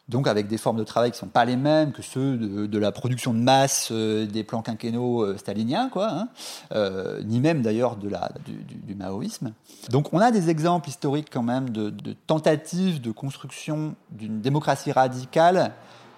donc 0.09 0.27
avec 0.27 0.47
des 0.47 0.57
formes 0.57 0.77
de 0.77 0.83
travail 0.83 1.11
qui 1.11 1.15
ne 1.15 1.19
sont 1.19 1.27
pas 1.27 1.45
les 1.45 1.55
mêmes 1.55 1.93
que 1.93 2.01
ceux 2.01 2.37
de, 2.37 2.77
la 2.77 2.91
production 2.91 3.33
de 3.33 3.39
masse 3.39 3.89
euh, 3.91 4.25
des 4.25 4.43
plans 4.43 4.61
quinquennaux 4.61 5.21
euh, 5.21 5.37
staliniens, 5.37 5.89
quoi, 5.89 6.09
hein, 6.11 6.27
euh, 6.73 7.21
ni 7.23 7.39
même 7.39 7.61
d'ailleurs 7.61 7.95
de 7.95 8.09
la, 8.09 8.31
du, 8.45 8.95
maoïsme. 8.95 9.53
Donc 9.89 10.13
on 10.13 10.19
a 10.19 10.31
des 10.31 10.49
exemples 10.49 10.89
historiques 10.89 11.29
quand 11.31 11.41
même 11.41 11.69
de, 11.69 11.91
tentatives 12.27 12.99
de 12.99 13.11
construction 13.11 13.95
d'une 14.11 14.41
démocratie 14.41 14.91
radicale 14.91 15.71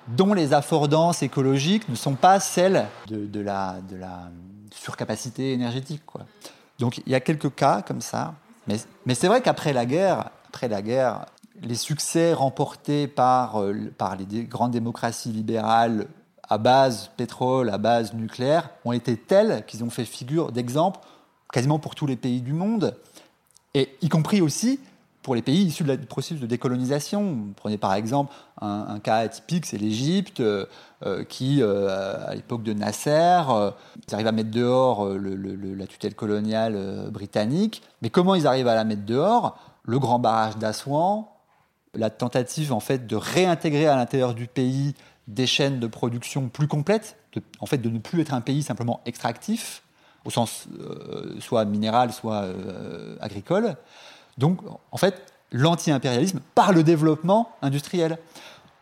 dont 0.08 0.34
les 0.34 0.54
affordances 0.54 1.24
écologiques 1.24 1.88
ne 1.88 1.96
sont 1.96 2.16
pas 2.16 2.40
celles 2.40 2.86
de, 3.08 3.40
la, 3.40 3.78
de 3.90 3.96
la 3.96 4.30
surcapacité 4.72 5.54
énergétique. 5.54 6.02
Quoi. 6.06 6.22
Donc 6.80 6.98
il 7.06 7.12
y 7.12 7.16
a 7.16 7.20
quelques 7.20 7.54
cas 7.54 7.82
comme 7.82 8.02
ça, 8.02 8.34
mais, 8.68 8.78
mais 9.06 9.14
c'est 9.16 9.28
vrai 9.28 9.42
qu'après 9.42 9.74
la 9.74 9.86
guerre, 9.86 10.32
après 10.50 10.68
la 10.68 10.82
guerre, 10.82 11.26
les 11.62 11.76
succès 11.76 12.34
remportés 12.34 13.08
par, 13.08 13.62
euh, 13.62 13.92
par 13.98 14.16
les 14.16 14.26
grandes 14.44 14.72
démocraties 14.72 15.32
libérales 15.32 16.08
à 16.48 16.58
base 16.58 17.10
pétrole, 17.18 17.70
à 17.70 17.78
base 17.78 18.14
nucléaire, 18.14 18.70
ont 18.84 18.92
été 18.92 19.18
tels 19.18 19.66
qu'ils 19.66 19.84
ont 19.84 19.90
fait 19.90 20.06
figure 20.06 20.52
d'exemple 20.52 21.00
quasiment 21.52 21.80
pour 21.80 21.96
tous 21.96 22.06
les 22.06 22.18
pays 22.18 22.42
du 22.42 22.54
monde, 22.54 22.96
et 23.74 23.96
y 24.02 24.10
compris 24.10 24.42
aussi 24.42 24.80
pour 25.24 25.34
les 25.34 25.42
pays 25.42 25.64
issus 25.64 25.84
du 25.84 26.06
processus 26.06 26.40
de 26.40 26.46
décolonisation. 26.46 27.48
Prenez 27.56 27.80
par 27.80 27.96
exemple 27.96 28.34
un, 28.62 29.00
cas 29.00 29.18
atypique, 29.18 29.66
c'est 29.66 29.78
l'Égypte, 29.78 30.40
euh, 30.40 30.66
euh, 31.04 31.24
qui, 31.24 31.64
à 31.64 32.36
l'époque 32.36 32.62
de 32.62 32.74
Nasser, 32.74 33.42
ils 34.08 34.14
arrivent 34.14 34.28
à 34.28 34.32
mettre 34.32 34.52
dehors 34.52 35.08
la 35.10 35.88
tutelle 35.88 36.14
coloniale 36.14 37.10
britannique. 37.10 37.82
Mais 38.02 38.12
comment 38.12 38.36
ils 38.36 38.46
arrivent 38.46 38.68
à 38.68 38.76
la 38.76 38.84
mettre 38.84 39.06
dehors? 39.06 39.58
Le 39.84 39.98
grand 39.98 40.20
barrage 40.20 40.58
d'Assouan, 40.58 41.35
la 41.96 42.10
tentative 42.10 42.74
en 42.74 42.80
fait 42.80 43.08
de 43.08 43.16
réintégrer 43.16 43.88
à 43.88 43.96
l'intérieur 43.96 44.34
du 44.34 44.48
pays 44.48 44.94
des 45.28 45.48
chaînes 45.48 45.80
de 45.80 45.88
production 45.88 46.50
plus 46.50 46.68
complètes, 46.68 47.18
en 47.60 47.66
fait 47.66 47.78
de 47.78 47.90
ne 47.90 48.00
plus 48.00 48.22
être 48.22 48.34
un 48.34 48.42
pays 48.42 48.64
simplement 48.64 49.02
extractif, 49.06 49.82
au 50.24 50.30
sens 50.30 50.68
euh, 50.80 51.40
soit 51.40 51.66
minéral, 51.66 52.14
soit 52.14 52.44
euh, 52.44 53.18
agricole. 53.22 53.76
Donc 54.38 54.60
en 54.92 54.98
fait 54.98 55.22
l'anti-impérialisme 55.52 56.42
par 56.54 56.74
le 56.74 56.84
développement 56.84 57.52
industriel. 57.62 58.18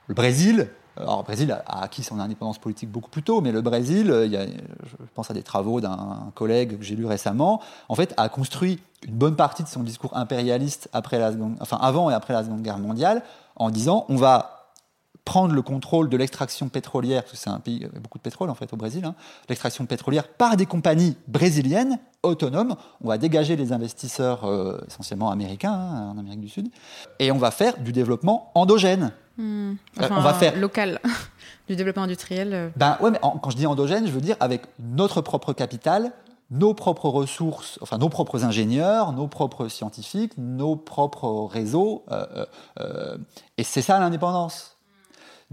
Le 0.08 0.16
Brésil, 0.16 0.70
alors, 0.96 1.18
le 1.20 1.24
Brésil 1.24 1.52
a 1.52 1.84
acquis 1.84 2.04
son 2.04 2.20
indépendance 2.20 2.60
politique 2.60 2.92
beaucoup 2.92 3.10
plus 3.10 3.24
tôt, 3.24 3.42
mais 3.42 3.52
le 3.52 3.62
Brésil, 3.62 4.12
euh, 4.12 4.28
je 4.28 5.06
pense 5.16 5.32
à 5.32 5.34
des 5.34 5.42
travaux 5.42 5.82
d'un 5.82 6.32
collègue 6.36 6.78
que 6.78 6.84
j'ai 6.84 6.96
lu 6.96 7.06
récemment, 7.06 7.62
en 7.90 7.96
fait, 7.96 8.14
a 8.18 8.30
construit 8.30 8.80
une 9.08 9.16
bonne 9.16 9.36
partie 9.36 9.64
de 9.64 9.68
son 9.68 9.82
discours 9.82 10.16
impérialiste 10.16 10.90
après 10.94 11.20
la 11.20 11.32
enfin, 11.60 11.78
avant 11.82 12.10
et 12.10 12.14
après 12.14 12.34
la 12.34 12.44
Seconde 12.44 12.62
Guerre 12.62 12.80
mondiale 12.80 13.24
en 13.56 13.70
disant 13.70 14.06
on 14.08 14.16
va 14.16 14.64
prendre 15.26 15.54
le 15.54 15.62
contrôle 15.62 16.10
de 16.10 16.18
l'extraction 16.18 16.70
pétrolière, 16.70 17.24
parce 17.24 17.32
que 17.32 17.38
c'est 17.38 17.50
un 17.50 17.60
pays 17.60 17.86
avec 17.86 18.02
beaucoup 18.02 18.18
de 18.18 18.24
pétrole 18.24 18.50
en 18.50 18.56
fait 18.56 18.72
au 18.74 18.76
Brésil, 18.76 19.06
hein, 19.06 19.16
l'extraction 19.48 19.86
pétrolière 19.86 20.28
par 20.28 20.58
des 20.58 20.66
compagnies 20.66 21.16
brésiliennes 21.28 22.00
autonomes. 22.24 22.76
On 23.02 23.08
va 23.08 23.18
dégager 23.18 23.56
les 23.56 23.72
investisseurs 23.72 24.44
euh, 24.44 24.80
essentiellement 24.88 25.32
américains 25.32 25.74
hein, 25.74 26.14
en 26.14 26.18
Amérique 26.18 26.42
du 26.42 26.50
Sud, 26.50 26.70
et 27.20 27.32
on 27.32 27.38
va 27.38 27.52
faire 27.52 27.80
du 27.80 27.94
développement 27.94 28.52
endogène. 28.54 29.14
Hmm. 29.38 29.74
Euh, 30.00 30.08
on 30.12 30.22
va 30.22 30.34
faire 30.34 30.58
local, 30.58 31.00
du 31.68 31.76
développement 31.76 32.04
industriel. 32.04 32.54
Euh. 32.54 32.70
Ben 32.76 32.98
ouais, 33.02 33.12
mais 33.12 33.20
quand 33.20 33.50
je 33.50 33.58
dis 33.58 33.66
endogène, 33.66 34.06
je 34.06 34.12
veux 34.12 34.22
dire 34.22 34.36
avec 34.40 34.64
notre 34.80 35.22
propre 35.22 35.54
capital, 35.54 36.12
nos 36.52 36.74
propres 36.74 37.10
ressources, 37.10 37.80
enfin 37.82 37.98
nos 37.98 38.10
propres 38.10 38.46
ingénieurs, 38.46 39.12
nos 39.14 39.28
propres 39.28 39.68
scientifiques, 39.70 40.34
nos 40.38 40.76
propres 40.76 41.48
réseaux. 41.52 42.06
et 43.58 43.64
c'est 43.64 43.82
ça 43.82 44.00
l'indépendance. 44.00 44.74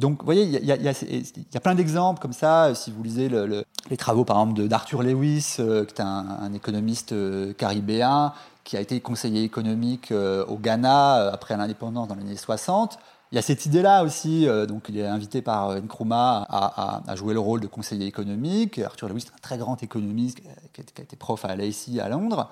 Donc, 0.00 0.20
vous 0.20 0.24
voyez, 0.24 0.44
il 0.44 0.64
y, 0.64 0.72
a, 0.72 1.60
plein 1.60 1.74
d'exemples 1.74 2.20
comme 2.22 2.32
ça. 2.32 2.74
Si 2.74 2.90
vous 2.90 3.02
lisez 3.02 3.28
les 3.28 3.96
travaux, 3.98 4.24
par 4.24 4.40
exemple, 4.40 4.66
d'Arthur 4.66 5.02
Lewis, 5.02 5.56
euh, 5.58 5.84
qui 5.84 6.00
est 6.00 6.00
un, 6.00 6.52
économiste 6.54 7.12
euh, 7.12 7.52
caribéen, 7.52 8.32
qui 8.64 8.78
a 8.78 8.80
été 8.80 9.00
conseiller 9.00 9.42
économique 9.42 10.10
euh, 10.10 10.46
au 10.46 10.56
Ghana 10.56 11.30
après 11.30 11.54
l'indépendance 11.54 12.08
dans 12.08 12.14
les 12.14 12.22
années 12.22 12.36
60, 12.36 12.98
il 13.32 13.36
y 13.36 13.38
a 13.38 13.42
cette 13.42 13.66
idée-là 13.66 14.02
aussi. 14.02 14.46
donc, 14.66 14.86
il 14.88 14.98
est 14.98 15.06
invité 15.06 15.40
par 15.40 15.76
Nkrumah 15.76 16.46
à, 16.48 17.02
à, 17.08 17.16
jouer 17.16 17.32
le 17.32 17.40
rôle 17.40 17.60
de 17.60 17.68
conseiller 17.68 18.06
économique. 18.06 18.78
Arthur 18.80 19.08
Lewis 19.08 19.24
est 19.26 19.34
un 19.34 19.40
très 19.40 19.56
grand 19.56 19.80
économiste 19.82 20.40
qui 20.72 20.80
a, 20.80 20.82
été 21.02 21.16
prof 21.16 21.44
à 21.44 21.54
l'AIC 21.54 21.98
à 22.00 22.08
Londres. 22.08 22.50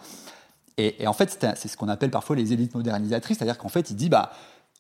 Et, 0.76 1.02
et 1.02 1.06
en 1.08 1.12
fait, 1.12 1.44
c'est 1.56 1.68
ce 1.68 1.76
qu'on 1.76 1.88
appelle 1.88 2.10
parfois 2.10 2.36
les 2.36 2.52
élites 2.52 2.74
modernisatrices, 2.74 3.38
c'est-à-dire 3.38 3.58
qu'en 3.58 3.68
fait, 3.68 3.90
il 3.90 3.96
dit, 3.96 4.08
bah, 4.08 4.30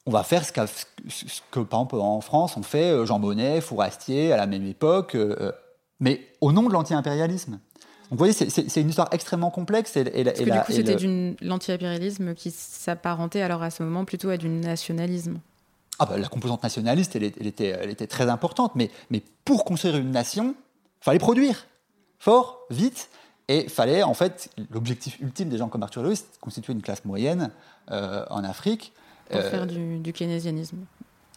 on 0.08 0.10
va 0.10 0.22
faire 0.22 0.42
ce, 0.42 0.52
que, 0.52 1.60
par 1.60 1.80
exemple, 1.80 1.96
en 1.96 2.22
France, 2.22 2.56
on 2.56 2.62
fait 2.62 2.90
euh, 2.90 3.04
Jean 3.04 3.18
Monnet, 3.18 3.60
Fourastier, 3.60 4.32
à 4.32 4.38
la 4.38 4.46
même 4.46 4.64
époque, 4.66 5.14
euh, 5.14 5.36
euh, 5.38 5.52
mais 6.00 6.26
au 6.40 6.50
nom 6.50 6.66
de 6.66 6.72
l'anti-impérialisme. 6.72 7.52
Donc, 7.52 8.12
vous 8.12 8.16
voyez, 8.16 8.32
c'est 8.32 8.80
une 8.80 8.88
histoire 8.88 9.08
extrêmement 9.12 9.50
complexe. 9.50 9.94
Et, 9.96 10.00
et, 10.00 10.24
Parce 10.24 10.38
que 10.38 10.44
du 10.44 10.60
coup, 10.60 10.72
c'était 10.72 10.94
de 10.94 11.36
l'anti-impérialisme 11.42 12.34
qui 12.34 12.50
s'apparentait 12.50 13.42
alors 13.42 13.62
à 13.62 13.68
ce 13.68 13.82
moment 13.82 14.06
plutôt 14.06 14.30
à 14.30 14.38
du 14.38 14.48
nationalisme. 14.48 15.40
Ah 15.98 16.06
bah, 16.06 16.16
la 16.16 16.28
composante 16.28 16.62
nationaliste, 16.62 17.16
elle, 17.16 17.24
était, 17.24 17.68
elle 17.68 17.90
était 17.90 18.06
très 18.06 18.28
importante, 18.28 18.74
mais, 18.74 18.90
mais 19.10 19.22
pour 19.44 19.64
construire 19.64 19.96
une 19.96 20.10
nation, 20.10 20.54
fallait 21.00 21.18
produire 21.18 21.66
fort, 22.18 22.60
vite, 22.70 23.10
et 23.48 23.68
fallait 23.68 24.02
en 24.02 24.14
fait 24.14 24.50
l'objectif 24.70 25.18
ultime 25.20 25.48
des 25.48 25.56
gens 25.56 25.68
comme 25.68 25.82
Arthur 25.82 26.02
Lewis, 26.02 26.24
constituer 26.40 26.72
une 26.72 26.82
classe 26.82 27.04
moyenne 27.04 27.50
en 27.88 28.44
Afrique 28.44 28.92
pour 29.30 29.42
faire 29.42 29.66
du, 29.66 29.98
du, 29.98 30.12
keynésianisme. 30.12 30.78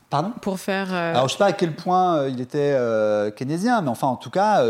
Pardon? 0.10 0.32
Pour 0.42 0.60
faire. 0.60 0.94
Euh, 0.94 1.12
Alors 1.12 1.28
je 1.28 1.34
sais 1.34 1.38
pas 1.38 1.48
à 1.48 1.54
quel 1.54 1.76
point 1.76 2.18
euh, 2.18 2.30
il 2.30 2.42
était 2.42 2.74
euh, 2.76 3.32
keynésien, 3.32 3.82
mais 3.82 3.90
enfin 3.90 4.08
en 4.08 4.18
tout 4.18 4.30
cas, 4.30 4.64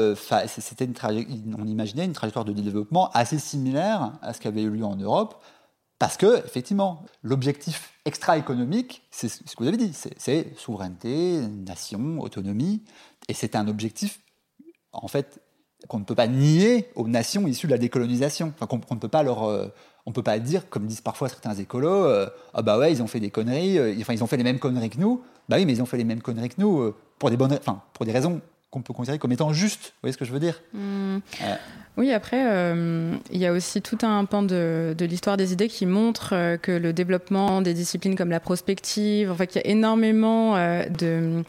c'était 0.48 0.86
une 0.86 1.56
on 1.58 1.66
imaginait 1.66 2.06
une 2.06 2.14
trajectoire 2.14 2.46
de 2.46 2.54
développement 2.54 3.10
assez 3.12 3.40
similaire 3.40 4.12
à 4.22 4.34
ce 4.34 4.40
qui 4.40 4.48
avait 4.48 4.62
eu 4.62 4.70
lieu 4.70 4.86
en 4.86 4.96
Europe, 4.96 5.42
parce 6.00 6.18
que 6.18 6.38
effectivement, 6.46 7.04
l'objectif 7.24 7.91
extra-économique, 8.06 9.04
c'est 9.12 9.30
ce 9.30 9.56
que 9.56 9.64
vous 9.64 9.68
avez 9.68 9.78
dit, 9.78 9.94
c'est 10.18 10.58
souveraineté, 10.58 11.42
nation, 11.42 12.20
autonomie, 12.20 12.84
et 13.28 13.34
c'est 13.34 13.56
un 13.56 13.68
objectif 13.68 14.20
en 14.92 15.08
fait 15.08 15.42
qu'on 15.88 16.00
ne 16.00 16.04
peut 16.04 16.16
pas 16.16 16.28
nier 16.28 16.90
aux 16.96 17.08
nations 17.08 17.48
issues 17.48 17.68
de 17.68 17.72
la 17.72 17.78
décolonisation, 17.78 18.54
enfin, 18.56 18.68
qu'on 18.68 18.96
ne 18.96 19.00
peut 19.00 19.08
pas 19.08 19.24
leur 19.24 19.72
on 20.06 20.12
peut 20.12 20.24
pas 20.24 20.40
dire, 20.40 20.70
comme 20.70 20.88
disent 20.88 21.02
parfois 21.02 21.30
certains 21.30 21.54
écolos, 21.54 22.06
euh, 22.06 22.28
ah 22.54 22.62
bah 22.62 22.78
ouais, 22.78 22.92
ils 22.92 23.02
ont 23.04 23.08
fait 23.08 23.20
des 23.20 23.30
conneries, 23.30 23.78
euh, 23.78 23.96
enfin 24.00 24.14
ils 24.14 24.24
ont 24.24 24.28
fait 24.28 24.38
les 24.38 24.44
mêmes 24.44 24.60
conneries 24.60 24.90
que 24.90 25.00
nous. 25.00 25.22
Bah 25.48 25.58
oui, 25.58 25.66
mais 25.66 25.74
ils 25.74 25.82
ont 25.82 25.86
fait 25.86 25.98
les 25.98 26.04
mêmes 26.04 26.22
conneries 26.22 26.50
que 26.50 26.60
nous 26.60 26.82
euh, 26.82 26.96
pour 27.20 27.30
des 27.30 27.38
bonnes, 27.38 27.54
enfin 27.54 27.82
pour 27.94 28.06
des 28.06 28.12
raisons 28.12 28.42
qu'on 28.72 28.82
peut 28.82 28.94
considérer 28.94 29.20
comme 29.20 29.32
étant 29.32 29.54
justes. 29.54 29.94
Vous 29.96 30.02
voyez 30.04 30.14
ce 30.14 30.18
que 30.18 30.26
je 30.26 30.32
veux 30.32 30.40
dire 30.40 30.62
mmh. 30.74 31.18
Oui, 31.98 32.12
après, 32.14 32.42
il 33.32 33.38
y 33.38 33.46
a 33.46 33.52
aussi 33.52 33.82
tout 33.82 33.98
un 34.02 34.24
pan 34.24 34.44
de, 34.44 34.96
de 34.98 35.06
l'histoire 35.06 35.36
des 35.36 35.52
idées 35.52 35.68
qui 35.68 35.86
montre 35.86 36.58
que 36.62 36.72
le 36.72 36.94
développement 36.94 37.62
des 37.62 37.74
disciplines 37.74 38.16
comme 38.16 38.32
la 38.32 38.40
prospective, 38.40 39.30
enfin 39.30 39.46
qu'il 39.46 39.62
y 39.62 39.66
a 39.66 39.68
énormément 39.68 40.56
de 40.56 41.44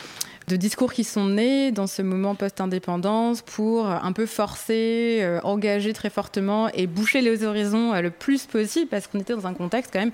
de 0.49 0.57
discours 0.57 0.93
qui 0.93 1.05
sont 1.05 1.27
nés 1.27 1.73
dans 1.73 1.87
ce 1.87 2.03
moment 2.03 2.35
post-indépendance 2.35 3.43
pour 3.43 3.87
un 3.87 4.13
peu 4.13 4.27
forcer, 4.27 5.21
euh, 5.23 5.41
engager 5.45 5.93
très 5.93 6.11
fortement 6.11 6.69
et 6.75 6.87
boucher 6.87 7.21
les 7.23 7.45
horizons 7.45 7.95
euh, 7.95 8.01
le 8.01 8.11
plus 8.11 8.47
possible 8.47 8.89
parce 8.89 9.07
qu'on 9.07 9.21
était 9.21 9.35
dans 9.35 9.47
un 9.47 9.55
contexte 9.55 9.93
quand 9.93 10.01
même 10.01 10.13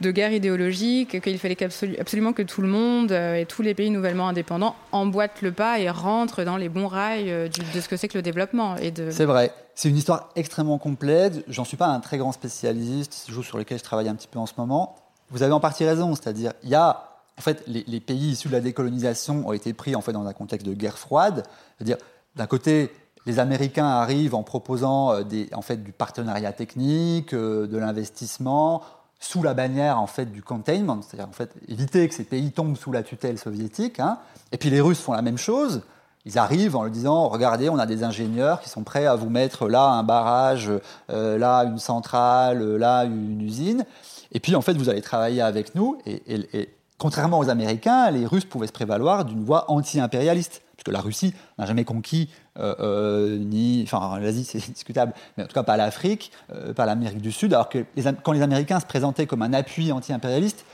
de 0.00 0.10
guerre 0.10 0.32
idéologique, 0.32 1.20
qu'il 1.20 1.38
fallait 1.38 1.56
absolument 1.98 2.32
que 2.32 2.42
tout 2.42 2.62
le 2.62 2.68
monde 2.68 3.12
et 3.12 3.46
tous 3.48 3.62
les 3.62 3.74
pays 3.74 3.90
nouvellement 3.90 4.28
indépendants 4.28 4.76
emboîtent 4.92 5.42
le 5.42 5.52
pas 5.52 5.78
et 5.78 5.90
rentrent 5.90 6.44
dans 6.44 6.56
les 6.56 6.68
bons 6.68 6.86
rails 6.86 7.50
de 7.74 7.80
ce 7.80 7.88
que 7.88 7.96
c'est 7.96 8.08
que 8.08 8.18
le 8.18 8.22
développement. 8.22 8.76
De... 8.76 9.10
C'est 9.10 9.24
vrai. 9.24 9.52
C'est 9.74 9.88
une 9.88 9.96
histoire 9.96 10.30
extrêmement 10.36 10.78
complète. 10.78 11.44
J'en 11.48 11.64
suis 11.64 11.76
pas 11.76 11.86
un 11.86 12.00
très 12.00 12.18
grand 12.18 12.32
spécialiste, 12.32 13.12
c'est 13.12 13.32
chose 13.32 13.46
sur 13.46 13.58
lequel 13.58 13.78
je 13.78 13.84
travaille 13.84 14.08
un 14.08 14.14
petit 14.14 14.28
peu 14.28 14.38
en 14.38 14.46
ce 14.46 14.54
moment. 14.58 14.96
Vous 15.30 15.42
avez 15.42 15.52
en 15.52 15.60
partie 15.60 15.84
raison, 15.84 16.14
c'est-à-dire 16.14 16.52
il 16.62 16.70
y 16.70 16.74
a 16.74 17.08
en 17.38 17.40
fait, 17.40 17.62
les, 17.68 18.00
pays 18.00 18.30
issus 18.30 18.48
de 18.48 18.52
la 18.52 18.60
décolonisation 18.60 19.46
ont 19.46 19.52
été 19.52 19.72
pris 19.72 19.94
en 19.94 20.00
fait 20.00 20.12
dans 20.12 20.26
un 20.26 20.32
contexte 20.32 20.66
de 20.66 20.74
guerre 20.74 20.98
froide. 20.98 21.44
C'est-à-dire, 21.76 21.96
d'un 22.34 22.48
côté, 22.48 22.90
les 23.26 23.38
Américains 23.38 23.86
arrivent 23.86 24.34
en 24.34 24.42
proposant 24.42 25.12
euh, 25.12 25.22
des, 25.22 25.48
en 25.52 25.62
fait, 25.62 25.82
du 25.84 25.92
partenariat 25.92 26.52
technique, 26.52 27.32
euh, 27.34 27.68
de 27.68 27.78
l'investissement, 27.78 28.82
sous 29.20 29.42
la 29.42 29.54
bannière 29.54 30.00
en 30.00 30.06
fait 30.06 30.26
du 30.26 30.42
containment, 30.42 31.00
c'est-à-dire 31.02 31.28
en 31.28 31.32
fait 31.32 31.52
éviter 31.66 32.08
que 32.08 32.14
ces 32.14 32.24
pays 32.24 32.52
tombent 32.52 32.76
sous 32.76 32.92
la 32.92 33.02
tutelle 33.02 33.38
soviétique. 33.38 34.00
Hein. 34.00 34.18
Et 34.52 34.58
puis 34.58 34.70
les 34.70 34.80
Russes 34.80 35.00
font 35.00 35.12
la 35.12 35.22
même 35.22 35.38
chose. 35.38 35.82
Ils 36.24 36.38
arrivent 36.38 36.76
en 36.76 36.82
leur 36.82 36.92
disant 36.92 37.28
regardez, 37.28 37.68
on 37.68 37.78
a 37.78 37.86
des 37.86 38.04
ingénieurs 38.04 38.60
qui 38.60 38.68
sont 38.68 38.82
prêts 38.82 39.06
à 39.06 39.14
vous 39.14 39.30
mettre 39.30 39.68
là 39.68 39.84
un 39.84 40.02
barrage, 40.02 40.70
euh, 41.10 41.38
là 41.38 41.64
une 41.64 41.78
centrale, 41.78 42.76
là 42.76 43.04
une 43.04 43.40
usine. 43.40 43.84
Et 44.32 44.40
puis 44.40 44.54
en 44.54 44.62
fait 44.62 44.74
vous 44.74 44.88
allez 44.88 45.02
travailler 45.02 45.42
avec 45.42 45.74
nous. 45.74 45.98
et 46.06 46.68
Contrairement 46.98 47.38
aux 47.38 47.48
Américains, 47.48 48.10
les 48.10 48.26
Russes 48.26 48.44
pouvaient 48.44 48.66
se 48.66 48.72
prévaloir 48.72 49.24
d'une 49.24 49.44
voie 49.44 49.70
anti-impérialiste, 49.70 50.62
puisque 50.76 50.88
la 50.88 51.00
Russie 51.00 51.32
n'a 51.56 51.64
jamais 51.64 51.84
conquis, 51.84 52.28
euh, 52.28 52.28
euh, 52.28 52.47
ni, 52.58 53.82
enfin 53.84 54.18
l'Asie 54.20 54.44
c'est 54.44 54.58
discutable, 54.72 55.12
mais 55.36 55.44
en 55.44 55.46
tout 55.46 55.54
cas 55.54 55.62
pas 55.62 55.76
l'Afrique, 55.76 56.32
euh, 56.52 56.72
pas 56.72 56.86
l'Amérique 56.86 57.20
du 57.20 57.32
Sud, 57.32 57.54
alors 57.54 57.68
que 57.68 57.84
quand 58.22 58.32
les 58.32 58.42
Américains 58.42 58.80
se 58.80 58.86
présentaient 58.86 59.26
comme 59.26 59.42
un 59.42 59.52
appui 59.52 59.92
anti-impérialiste, 59.92 60.64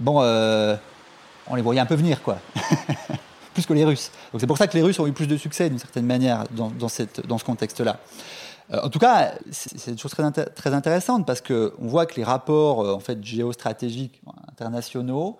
bon, 0.00 0.20
on 1.48 1.54
les 1.54 1.62
voyait 1.62 1.80
un 1.80 1.86
peu 1.86 1.94
venir, 1.94 2.22
quoi. 2.22 2.38
plus 3.54 3.64
que 3.64 3.72
les 3.72 3.84
Russes. 3.84 4.10
Donc 4.32 4.40
c'est 4.40 4.46
pour 4.46 4.58
ça 4.58 4.66
que 4.66 4.76
les 4.76 4.82
Russes 4.82 4.98
ont 4.98 5.06
eu 5.06 5.12
plus 5.12 5.26
de 5.26 5.36
succès, 5.36 5.70
d'une 5.70 5.78
certaine 5.78 6.04
manière, 6.04 6.44
dans, 6.50 6.88
cette, 6.88 7.26
dans 7.26 7.38
ce 7.38 7.44
contexte-là. 7.44 7.98
En 8.70 8.90
tout 8.90 8.98
cas, 8.98 9.32
c'est 9.50 9.92
une 9.92 9.98
chose 9.98 10.10
très, 10.10 10.30
très 10.32 10.74
intéressante 10.74 11.24
parce 11.24 11.40
qu'on 11.40 11.70
voit 11.78 12.04
que 12.04 12.16
les 12.16 12.24
rapports 12.24 12.80
en 12.80 13.00
fait, 13.00 13.24
géostratégiques 13.24 14.20
internationaux 14.50 15.38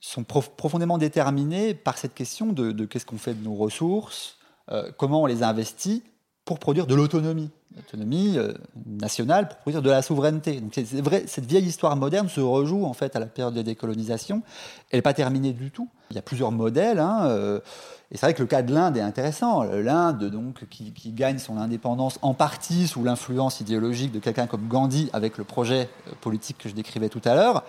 sont 0.00 0.24
profondément 0.24 0.98
déterminés 0.98 1.74
par 1.74 1.98
cette 1.98 2.14
question 2.14 2.52
de, 2.52 2.84
qu'est-ce 2.84 3.06
qu'on 3.06 3.18
fait 3.18 3.34
de 3.34 3.44
nos 3.44 3.54
ressources, 3.54 4.35
euh, 4.72 4.90
comment 4.96 5.22
on 5.22 5.26
les 5.26 5.42
investit 5.42 6.02
pour 6.44 6.60
produire 6.60 6.86
de 6.86 6.94
l'autonomie, 6.94 7.50
l'autonomie 7.74 8.38
euh, 8.38 8.52
nationale 8.86 9.48
pour 9.48 9.58
produire 9.58 9.82
de 9.82 9.90
la 9.90 10.00
souveraineté. 10.00 10.60
Donc 10.60 10.72
c'est 10.74 11.00
vrai, 11.00 11.24
cette 11.26 11.44
vieille 11.44 11.66
histoire 11.66 11.94
moderne 11.96 12.28
se 12.28 12.40
rejoue 12.40 12.84
en 12.84 12.92
fait 12.92 13.16
à 13.16 13.20
la 13.20 13.26
période 13.26 13.54
de 13.54 13.62
décolonisation. 13.62 14.42
Elle 14.90 14.98
n'est 14.98 15.02
pas 15.02 15.12
terminée 15.12 15.52
du 15.52 15.70
tout. 15.72 15.88
Il 16.10 16.16
y 16.16 16.18
a 16.20 16.22
plusieurs 16.22 16.52
modèles. 16.52 17.00
Hein, 17.00 17.26
euh, 17.26 17.58
et 18.12 18.16
c'est 18.16 18.26
vrai 18.26 18.34
que 18.34 18.42
le 18.42 18.46
cas 18.46 18.62
de 18.62 18.72
l'Inde 18.72 18.96
est 18.96 19.02
intéressant. 19.02 19.64
L'Inde, 19.64 20.30
donc, 20.30 20.68
qui, 20.68 20.92
gagne 21.10 21.38
son 21.38 21.58
indépendance 21.58 22.20
en 22.22 22.34
partie 22.34 22.86
sous 22.86 23.02
l'influence 23.02 23.60
idéologique 23.60 24.12
de 24.12 24.20
quelqu'un 24.20 24.46
comme 24.46 24.68
Gandhi, 24.68 25.10
avec 25.12 25.38
le 25.38 25.42
projet 25.42 25.88
politique 26.20 26.58
que 26.58 26.68
je 26.68 26.74
décrivais 26.74 27.08
tout 27.08 27.22
à 27.24 27.34
l'heure, 27.34 27.64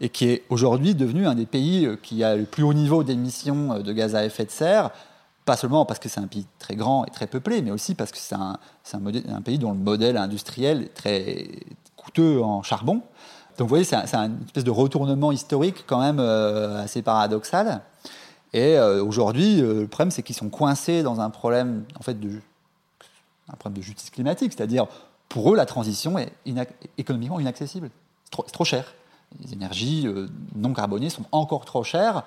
et 0.00 0.08
qui 0.08 0.28
est 0.28 0.42
aujourd'hui 0.48 0.96
devenu 0.96 1.28
un 1.28 1.36
des 1.36 1.46
pays 1.46 1.88
qui 2.02 2.24
a 2.24 2.34
le 2.34 2.44
plus 2.44 2.64
haut 2.64 2.74
niveau 2.74 3.04
d'émissions 3.04 3.78
de 3.78 3.92
gaz 3.92 4.16
à 4.16 4.24
effet 4.24 4.44
de 4.44 4.50
serre, 4.50 4.90
pas 5.48 5.56
seulement 5.56 5.84
parce 5.84 5.98
que 5.98 6.08
c'est 6.08 6.20
un 6.20 6.26
pays 6.26 6.46
très 6.58 6.76
grand 6.76 7.04
et 7.06 7.10
très 7.10 7.26
peuplé, 7.26 7.62
mais 7.62 7.70
aussi 7.70 7.94
parce 7.94 8.12
que 8.12 8.18
c'est 8.18 8.34
un, 8.34 9.40
pays 9.40 9.58
dont 9.58 9.72
le 9.72 9.78
modèle 9.78 10.16
industriel 10.16 10.82
est 10.82 10.94
très 10.94 11.48
coûteux 11.96 12.42
en 12.42 12.62
charbon. 12.62 13.02
Donc 13.56 13.66
vous 13.66 13.68
voyez, 13.68 13.84
c'est 13.84 13.96
un, 13.96 14.26
une 14.26 14.44
espèce 14.44 14.64
de 14.64 14.70
retournement 14.70 15.32
historique 15.32 15.84
quand 15.86 16.00
même 16.00 16.20
euh, 16.20 16.82
assez 16.82 17.02
paradoxal. 17.02 17.82
Et 18.54 18.78
aujourd'hui, 18.78 19.56
le 19.60 19.86
problème, 19.86 20.10
c'est 20.10 20.22
qu'ils 20.22 20.34
sont 20.34 20.48
coincés 20.48 21.02
dans 21.02 21.20
un 21.20 21.28
problème, 21.28 21.84
en 21.98 22.02
fait, 22.02 22.18
de, 22.18 22.40
un 23.52 23.56
problème 23.56 23.76
de 23.76 23.82
justice 23.82 24.08
climatique. 24.08 24.54
C'est-à-dire, 24.56 24.86
pour 25.28 25.52
eux, 25.52 25.56
la 25.56 25.66
transition 25.66 26.16
est 26.16 26.32
économiquement 26.96 27.40
inaccessible. 27.40 27.90
C'est 28.32 28.52
trop 28.52 28.64
cher 28.64 28.86
les 29.40 29.52
énergies 29.52 30.06
euh, 30.06 30.28
non 30.54 30.72
carbonées 30.72 31.10
sont 31.10 31.24
encore 31.32 31.64
trop 31.64 31.84
chères. 31.84 32.24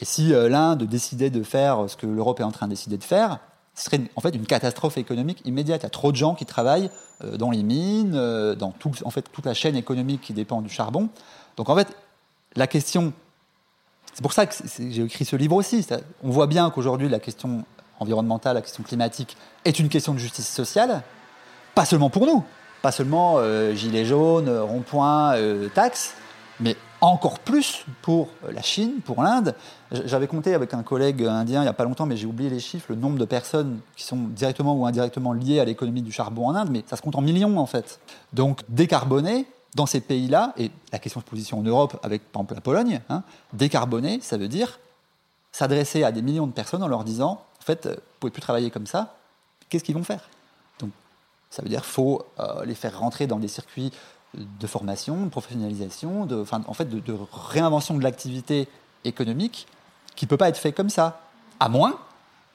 Et 0.00 0.04
si 0.04 0.34
euh, 0.34 0.48
l'Inde 0.48 0.84
décidait 0.84 1.30
de 1.30 1.42
faire 1.42 1.88
ce 1.88 1.96
que 1.96 2.06
l'Europe 2.06 2.40
est 2.40 2.44
en 2.44 2.52
train 2.52 2.66
de 2.66 2.72
décider 2.72 2.98
de 2.98 3.04
faire, 3.04 3.38
ce 3.74 3.84
serait 3.84 4.00
en 4.14 4.20
fait 4.20 4.34
une 4.34 4.46
catastrophe 4.46 4.98
économique 4.98 5.42
immédiate. 5.44 5.82
Il 5.82 5.84
y 5.84 5.86
a 5.86 5.90
trop 5.90 6.12
de 6.12 6.16
gens 6.16 6.34
qui 6.34 6.46
travaillent 6.46 6.90
euh, 7.24 7.36
dans 7.36 7.50
les 7.50 7.62
mines, 7.62 8.12
dans 8.54 8.72
tout, 8.72 8.92
en 9.04 9.10
fait, 9.10 9.22
toute 9.32 9.46
la 9.46 9.54
chaîne 9.54 9.76
économique 9.76 10.20
qui 10.20 10.32
dépend 10.32 10.60
du 10.60 10.68
charbon. 10.68 11.08
Donc 11.56 11.68
en 11.68 11.76
fait, 11.76 11.88
la 12.54 12.66
question, 12.66 13.12
c'est 14.12 14.22
pour 14.22 14.32
ça 14.32 14.46
que 14.46 14.54
j'ai 14.78 15.02
écrit 15.02 15.24
ce 15.24 15.36
livre 15.36 15.56
aussi. 15.56 15.86
On 16.22 16.30
voit 16.30 16.46
bien 16.46 16.70
qu'aujourd'hui 16.70 17.08
la 17.08 17.20
question 17.20 17.64
environnementale, 18.00 18.54
la 18.54 18.62
question 18.62 18.82
climatique 18.82 19.36
est 19.64 19.78
une 19.78 19.88
question 19.88 20.12
de 20.12 20.18
justice 20.18 20.48
sociale, 20.48 21.02
pas 21.74 21.86
seulement 21.86 22.10
pour 22.10 22.26
nous, 22.26 22.44
pas 22.82 22.92
seulement 22.92 23.38
gilets 23.74 24.04
jaunes, 24.04 24.50
ronds-points, 24.50 25.34
taxes, 25.74 26.14
mais 26.60 26.76
encore 27.06 27.38
plus 27.38 27.84
pour 28.02 28.28
la 28.50 28.62
Chine, 28.62 29.00
pour 29.04 29.22
l'Inde. 29.22 29.54
J'avais 29.90 30.26
compté 30.26 30.54
avec 30.54 30.74
un 30.74 30.82
collègue 30.82 31.22
indien 31.24 31.60
il 31.60 31.64
n'y 31.64 31.68
a 31.68 31.72
pas 31.72 31.84
longtemps, 31.84 32.06
mais 32.06 32.16
j'ai 32.16 32.26
oublié 32.26 32.50
les 32.50 32.60
chiffres, 32.60 32.86
le 32.90 32.96
nombre 32.96 33.18
de 33.18 33.24
personnes 33.24 33.80
qui 33.96 34.04
sont 34.04 34.16
directement 34.16 34.74
ou 34.74 34.86
indirectement 34.86 35.32
liées 35.32 35.60
à 35.60 35.64
l'économie 35.64 36.02
du 36.02 36.12
charbon 36.12 36.48
en 36.48 36.54
Inde, 36.54 36.68
mais 36.70 36.84
ça 36.86 36.96
se 36.96 37.02
compte 37.02 37.16
en 37.16 37.20
millions 37.20 37.58
en 37.58 37.66
fait. 37.66 38.00
Donc 38.32 38.62
décarboner 38.68 39.46
dans 39.74 39.86
ces 39.86 40.00
pays-là, 40.00 40.54
et 40.56 40.70
la 40.90 40.98
question 40.98 41.20
se 41.20 41.26
position 41.26 41.58
en 41.58 41.62
Europe 41.62 41.98
avec 42.02 42.22
par 42.32 42.40
exemple 42.40 42.54
la 42.54 42.60
Pologne, 42.62 43.00
hein, 43.10 43.22
décarboner, 43.52 44.20
ça 44.22 44.38
veut 44.38 44.48
dire 44.48 44.78
s'adresser 45.52 46.02
à 46.02 46.12
des 46.12 46.22
millions 46.22 46.46
de 46.46 46.52
personnes 46.52 46.82
en 46.82 46.88
leur 46.88 47.04
disant, 47.04 47.42
en 47.60 47.64
fait, 47.64 47.86
vous 47.86 47.90
ne 47.90 47.96
pouvez 48.20 48.30
plus 48.30 48.42
travailler 48.42 48.70
comme 48.70 48.86
ça, 48.86 49.16
qu'est-ce 49.68 49.84
qu'ils 49.84 49.94
vont 49.94 50.04
faire? 50.04 50.28
Donc 50.80 50.90
ça 51.50 51.62
veut 51.62 51.68
dire 51.68 51.82
qu'il 51.82 51.92
faut 51.92 52.26
euh, 52.40 52.64
les 52.64 52.74
faire 52.74 52.98
rentrer 52.98 53.26
dans 53.26 53.38
des 53.38 53.48
circuits 53.48 53.92
de 54.36 54.66
formation, 54.66 55.24
de 55.24 55.28
professionnalisation, 55.28 56.26
de, 56.26 56.44
en 56.52 56.74
fait, 56.74 56.88
de, 56.88 57.18
réinvention 57.32 57.96
de 57.96 58.02
l'activité 58.02 58.68
économique 59.04 59.66
qui 60.14 60.24
ne 60.24 60.28
peut 60.28 60.36
pas 60.36 60.48
être 60.48 60.58
fait 60.58 60.72
comme 60.72 60.90
ça, 60.90 61.20
à 61.60 61.68
moins 61.68 61.98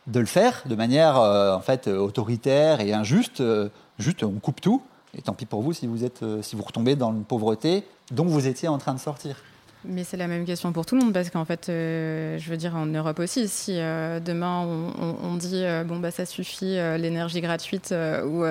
de 0.07 0.19
le 0.19 0.25
faire 0.25 0.63
de 0.65 0.75
manière 0.75 1.17
euh, 1.17 1.55
en 1.55 1.61
fait 1.61 1.87
autoritaire 1.87 2.81
et 2.81 2.93
injuste. 2.93 3.41
Euh, 3.41 3.69
juste, 3.99 4.23
on 4.23 4.39
coupe 4.39 4.59
tout, 4.61 4.81
et 5.15 5.21
tant 5.21 5.33
pis 5.33 5.45
pour 5.45 5.61
vous 5.61 5.73
si 5.73 5.87
vous 5.87 6.03
êtes, 6.03 6.23
euh, 6.23 6.41
si 6.41 6.55
vous 6.55 6.63
retombez 6.63 6.95
dans 6.95 7.11
une 7.11 7.23
pauvreté 7.23 7.85
dont 8.11 8.25
vous 8.25 8.47
étiez 8.47 8.67
en 8.67 8.77
train 8.77 8.93
de 8.93 8.99
sortir. 8.99 9.35
Mais 9.83 10.03
c'est 10.03 10.17
la 10.17 10.27
même 10.27 10.45
question 10.45 10.71
pour 10.71 10.85
tout 10.85 10.95
le 10.95 11.01
monde 11.01 11.13
parce 11.13 11.29
qu'en 11.31 11.45
fait, 11.45 11.67
euh, 11.69 12.37
je 12.37 12.49
veux 12.49 12.57
dire 12.57 12.75
en 12.75 12.85
Europe 12.85 13.19
aussi, 13.19 13.47
si 13.47 13.73
euh, 13.77 14.19
demain 14.19 14.63
on, 14.63 15.35
dit 15.35 15.63
euh, 15.63 15.83
bon 15.83 15.97
bah 15.97 16.11
ça 16.11 16.25
suffit 16.25 16.75
l'énergie 16.99 17.41
gratuite 17.41 17.93
ou 18.25 18.43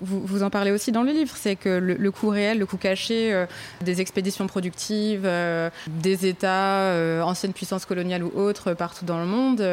vous, 0.00 0.20
vous, 0.20 0.42
en 0.42 0.50
parlez 0.50 0.70
aussi 0.70 0.92
dans 0.92 1.02
le 1.02 1.12
livre, 1.12 1.34
c'est 1.36 1.56
que 1.56 1.68
le, 1.68 2.10
coût 2.10 2.28
réel, 2.28 2.58
le 2.58 2.66
coût 2.66 2.76
caché 2.76 3.46
des 3.82 4.00
expéditions 4.00 4.46
productives, 4.46 5.28
des 5.88 6.26
États, 6.26 7.22
anciennes 7.24 7.52
puissances 7.52 7.84
coloniales 7.84 8.22
ou 8.22 8.30
autres 8.34 8.74
partout 8.74 9.04
dans 9.04 9.18
le 9.18 9.26
monde, 9.26 9.66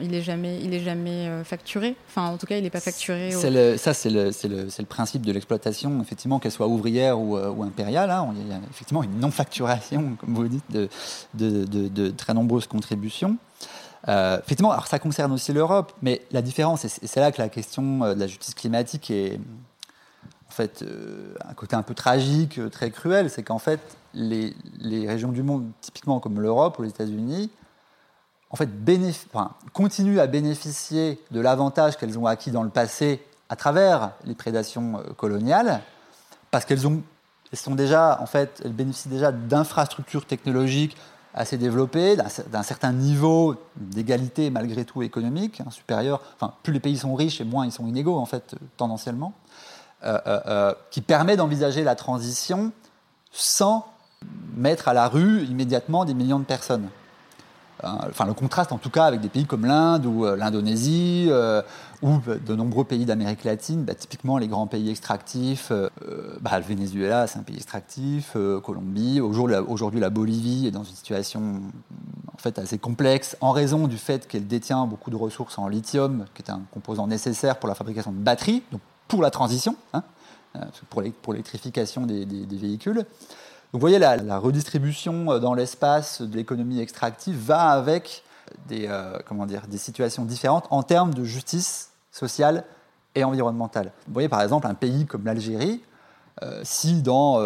il 0.00 0.14
est 0.14 0.22
jamais, 0.22 0.58
il 0.62 0.72
est 0.74 0.80
jamais 0.80 1.30
facturé. 1.44 1.94
Enfin, 2.08 2.28
en 2.28 2.36
tout 2.36 2.46
cas, 2.46 2.56
il 2.56 2.62
n'est 2.62 2.70
pas 2.70 2.80
facturé. 2.80 3.30
Le, 3.44 3.76
ça, 3.76 3.94
c'est 3.94 4.10
le, 4.10 4.30
le, 4.44 4.64
le, 4.64 4.84
principe 4.84 5.22
de 5.22 5.32
l'exploitation, 5.32 6.00
effectivement, 6.02 6.38
qu'elle 6.38 6.52
soit 6.52 6.68
ouvrière 6.68 7.18
ou, 7.18 7.62
impériale. 7.62 8.10
Hein. 8.10 8.28
Il 8.36 8.48
y 8.48 8.52
a 8.52 8.60
effectivement 8.70 9.02
une 9.02 9.18
non 9.18 9.30
facturation, 9.30 10.16
comme 10.20 10.37
vous 10.42 10.48
dites, 10.48 10.70
de, 11.34 12.10
très 12.10 12.34
nombreuses 12.34 12.66
contributions. 12.66 13.36
Euh, 14.06 14.38
effectivement, 14.38 14.70
alors 14.70 14.86
ça 14.86 14.98
concerne 14.98 15.32
aussi 15.32 15.52
l'Europe, 15.52 15.92
mais 16.02 16.22
la 16.30 16.40
différence, 16.40 16.84
et 16.84 16.88
c'est 16.88 17.20
là 17.20 17.32
que 17.32 17.42
la 17.42 17.48
question 17.48 18.04
euh, 18.04 18.14
de 18.14 18.20
la 18.20 18.26
justice 18.26 18.54
climatique 18.54 19.10
est 19.10 19.40
en 20.48 20.50
fait 20.50 20.82
euh, 20.82 21.34
un 21.46 21.52
côté 21.54 21.74
un 21.74 21.82
peu 21.82 21.94
tragique, 21.94 22.60
très 22.70 22.90
cruel, 22.90 23.28
c'est 23.28 23.42
qu'en 23.42 23.58
fait 23.58 23.80
les, 24.14 24.54
régions 25.06 25.32
du 25.32 25.42
monde, 25.42 25.68
typiquement 25.80 26.20
comme 26.20 26.40
l'Europe 26.40 26.78
ou 26.78 26.82
les 26.82 26.90
États-Unis, 26.90 27.50
en 28.50 28.56
fait 28.56 28.70
continuent 29.72 30.20
à 30.20 30.26
bénéficier 30.26 31.20
de 31.32 31.40
l'avantage 31.40 31.96
qu'elles 31.96 32.18
ont 32.18 32.26
acquis 32.26 32.50
dans 32.50 32.62
le 32.62 32.70
passé 32.70 33.20
à 33.50 33.56
travers 33.56 34.12
les 34.24 34.34
prédations 34.34 35.02
coloniales, 35.16 35.82
parce 36.50 36.64
qu'elles 36.64 36.86
ont 36.86 37.02
elles 37.52 38.72
bénéficient 38.72 39.08
déjà 39.08 39.32
d'infrastructures 39.32 40.26
technologiques 40.26 40.96
assez 41.34 41.56
développées, 41.56 42.16
d'un 42.16 42.62
certain 42.62 42.92
niveau 42.92 43.54
d'égalité 43.76 44.50
malgré 44.50 44.84
tout 44.84 45.02
économique 45.02 45.60
hein, 45.60 45.70
supérieur. 45.70 46.20
Enfin, 46.34 46.54
plus 46.62 46.72
les 46.72 46.80
pays 46.80 46.96
sont 46.96 47.14
riches 47.14 47.40
et 47.40 47.44
moins 47.44 47.64
ils 47.64 47.72
sont 47.72 47.86
inégaux 47.86 48.16
en 48.16 48.26
fait 48.26 48.56
tendanciellement, 48.76 49.32
euh, 50.04 50.18
euh, 50.26 50.40
euh, 50.46 50.74
qui 50.90 51.00
permet 51.00 51.36
d'envisager 51.36 51.84
la 51.84 51.94
transition 51.94 52.72
sans 53.30 53.86
mettre 54.56 54.88
à 54.88 54.94
la 54.94 55.06
rue 55.06 55.44
immédiatement 55.44 56.04
des 56.04 56.14
millions 56.14 56.40
de 56.40 56.44
personnes. 56.44 56.88
Enfin 57.82 58.26
le 58.26 58.34
contraste 58.34 58.72
en 58.72 58.78
tout 58.78 58.90
cas 58.90 59.04
avec 59.04 59.20
des 59.20 59.28
pays 59.28 59.46
comme 59.46 59.64
l'Inde 59.64 60.06
ou 60.06 60.24
l'Indonésie 60.24 61.30
ou 62.02 62.18
de 62.26 62.54
nombreux 62.54 62.84
pays 62.84 63.04
d'Amérique 63.04 63.44
latine, 63.44 63.84
bah, 63.84 63.94
typiquement 63.94 64.38
les 64.38 64.48
grands 64.48 64.66
pays 64.66 64.90
extractifs, 64.90 65.72
bah, 66.40 66.58
le 66.58 66.64
Venezuela 66.64 67.26
c'est 67.26 67.38
un 67.38 67.42
pays 67.42 67.56
extractif, 67.56 68.36
Colombie, 68.64 69.20
aujourd'hui 69.20 70.00
la 70.00 70.10
Bolivie 70.10 70.66
est 70.66 70.70
dans 70.70 70.84
une 70.84 70.94
situation 70.94 71.60
en 72.32 72.38
fait 72.38 72.58
assez 72.58 72.78
complexe 72.78 73.36
en 73.40 73.52
raison 73.52 73.88
du 73.88 73.96
fait 73.96 74.28
qu'elle 74.28 74.46
détient 74.46 74.86
beaucoup 74.86 75.10
de 75.10 75.16
ressources 75.16 75.58
en 75.58 75.68
lithium, 75.68 76.24
qui 76.34 76.42
est 76.42 76.50
un 76.50 76.62
composant 76.72 77.06
nécessaire 77.06 77.58
pour 77.58 77.68
la 77.68 77.74
fabrication 77.74 78.12
de 78.12 78.18
batteries, 78.18 78.62
donc 78.70 78.80
pour 79.08 79.22
la 79.22 79.30
transition, 79.30 79.74
hein, 79.92 80.02
pour 80.90 81.32
l'électrification 81.32 82.06
des 82.06 82.26
véhicules. 82.50 83.04
Vous 83.72 83.78
voyez, 83.78 83.98
la, 83.98 84.38
redistribution 84.38 85.30
euh, 85.30 85.38
dans 85.40 85.52
l'espace 85.52 86.22
de 86.22 86.34
l'économie 86.34 86.80
extractive 86.80 87.36
va 87.36 87.68
avec 87.68 88.22
des, 88.66 88.86
euh, 88.88 89.18
des 89.68 89.76
situations 89.76 90.24
différentes 90.24 90.64
en 90.70 90.82
termes 90.82 91.12
de 91.12 91.22
justice 91.22 91.90
sociale 92.10 92.64
et 93.14 93.24
environnementale. 93.24 93.92
Vous 94.06 94.14
voyez 94.14 94.30
par 94.30 94.40
exemple 94.40 94.66
un 94.66 94.74
pays 94.74 95.04
comme 95.04 95.26
l'Algérie, 95.26 95.82
euh, 96.42 96.62
si 96.64 97.02
dans 97.02 97.42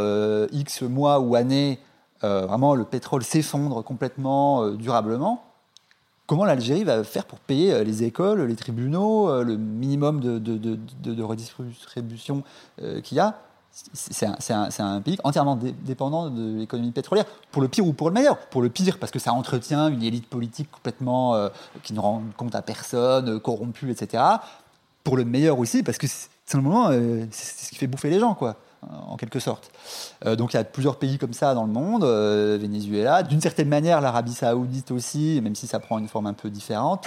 X 0.52 0.82
mois 0.82 1.18
ou 1.18 1.34
années, 1.34 1.80
vraiment 2.20 2.76
le 2.76 2.84
pétrole 2.84 3.24
s'effondre 3.24 3.82
complètement 3.82 4.68
durablement, 4.70 5.42
comment 6.26 6.44
l'Algérie 6.44 6.84
va 6.84 7.02
faire 7.02 7.24
pour 7.24 7.40
payer 7.40 7.82
les 7.82 8.04
écoles, 8.04 8.42
les 8.42 8.54
tribunaux, 8.54 9.42
le 9.42 9.56
minimum 9.56 10.20
de 10.20 11.22
redistribution 11.22 12.44
qu'il 13.02 13.16
y 13.16 13.20
a 13.20 13.34
c'est 13.72 14.26
un, 14.82 15.00
pays 15.00 15.18
entièrement 15.24 15.56
dépendant 15.56 16.28
de 16.28 16.58
l'économie 16.58 16.90
pétrolière, 16.90 17.24
pour 17.50 17.62
le 17.62 17.68
pire 17.68 17.86
ou 17.86 17.92
pour 17.92 18.08
le 18.08 18.14
meilleur. 18.14 18.38
Pour 18.38 18.60
le 18.60 18.68
pire, 18.68 18.98
parce 18.98 19.10
que 19.10 19.18
ça 19.18 19.32
entretient 19.32 19.88
une 19.88 20.02
élite 20.02 20.28
politique 20.28 20.70
complètement 20.70 21.34
euh, 21.34 21.48
qui 21.82 21.94
ne 21.94 22.00
rend 22.00 22.22
compte 22.36 22.54
à 22.54 22.62
personne, 22.62 23.28
euh, 23.28 23.38
corrompue, 23.38 23.90
etc. 23.90 24.22
Pour 25.04 25.16
le 25.16 25.24
meilleur 25.24 25.58
aussi, 25.58 25.82
parce 25.82 25.96
que 25.96 26.06
simplement, 26.44 26.90
euh, 26.90 27.24
c'est 27.30 27.66
ce 27.66 27.70
qui 27.70 27.76
fait 27.76 27.86
bouffer 27.86 28.10
les 28.10 28.20
gens, 28.20 28.34
quoi, 28.34 28.56
en 28.82 29.16
quelque 29.16 29.38
sorte. 29.38 29.70
donc 30.24 30.52
il 30.52 30.56
y 30.56 30.60
a 30.60 30.64
plusieurs 30.64 30.96
pays 30.96 31.16
comme 31.16 31.32
ça 31.32 31.54
dans 31.54 31.64
le 31.64 31.72
monde, 31.72 32.04
Venezuela, 32.04 33.22
d'une 33.22 33.40
certaine 33.40 33.68
manière 33.68 34.00
l'Arabie 34.00 34.34
saoudite 34.34 34.90
aussi, 34.90 35.40
même 35.40 35.54
si 35.54 35.66
ça 35.66 35.78
prend 35.78 35.98
une 35.98 36.08
forme 36.08 36.26
un 36.26 36.34
peu 36.34 36.50
différente, 36.50 37.06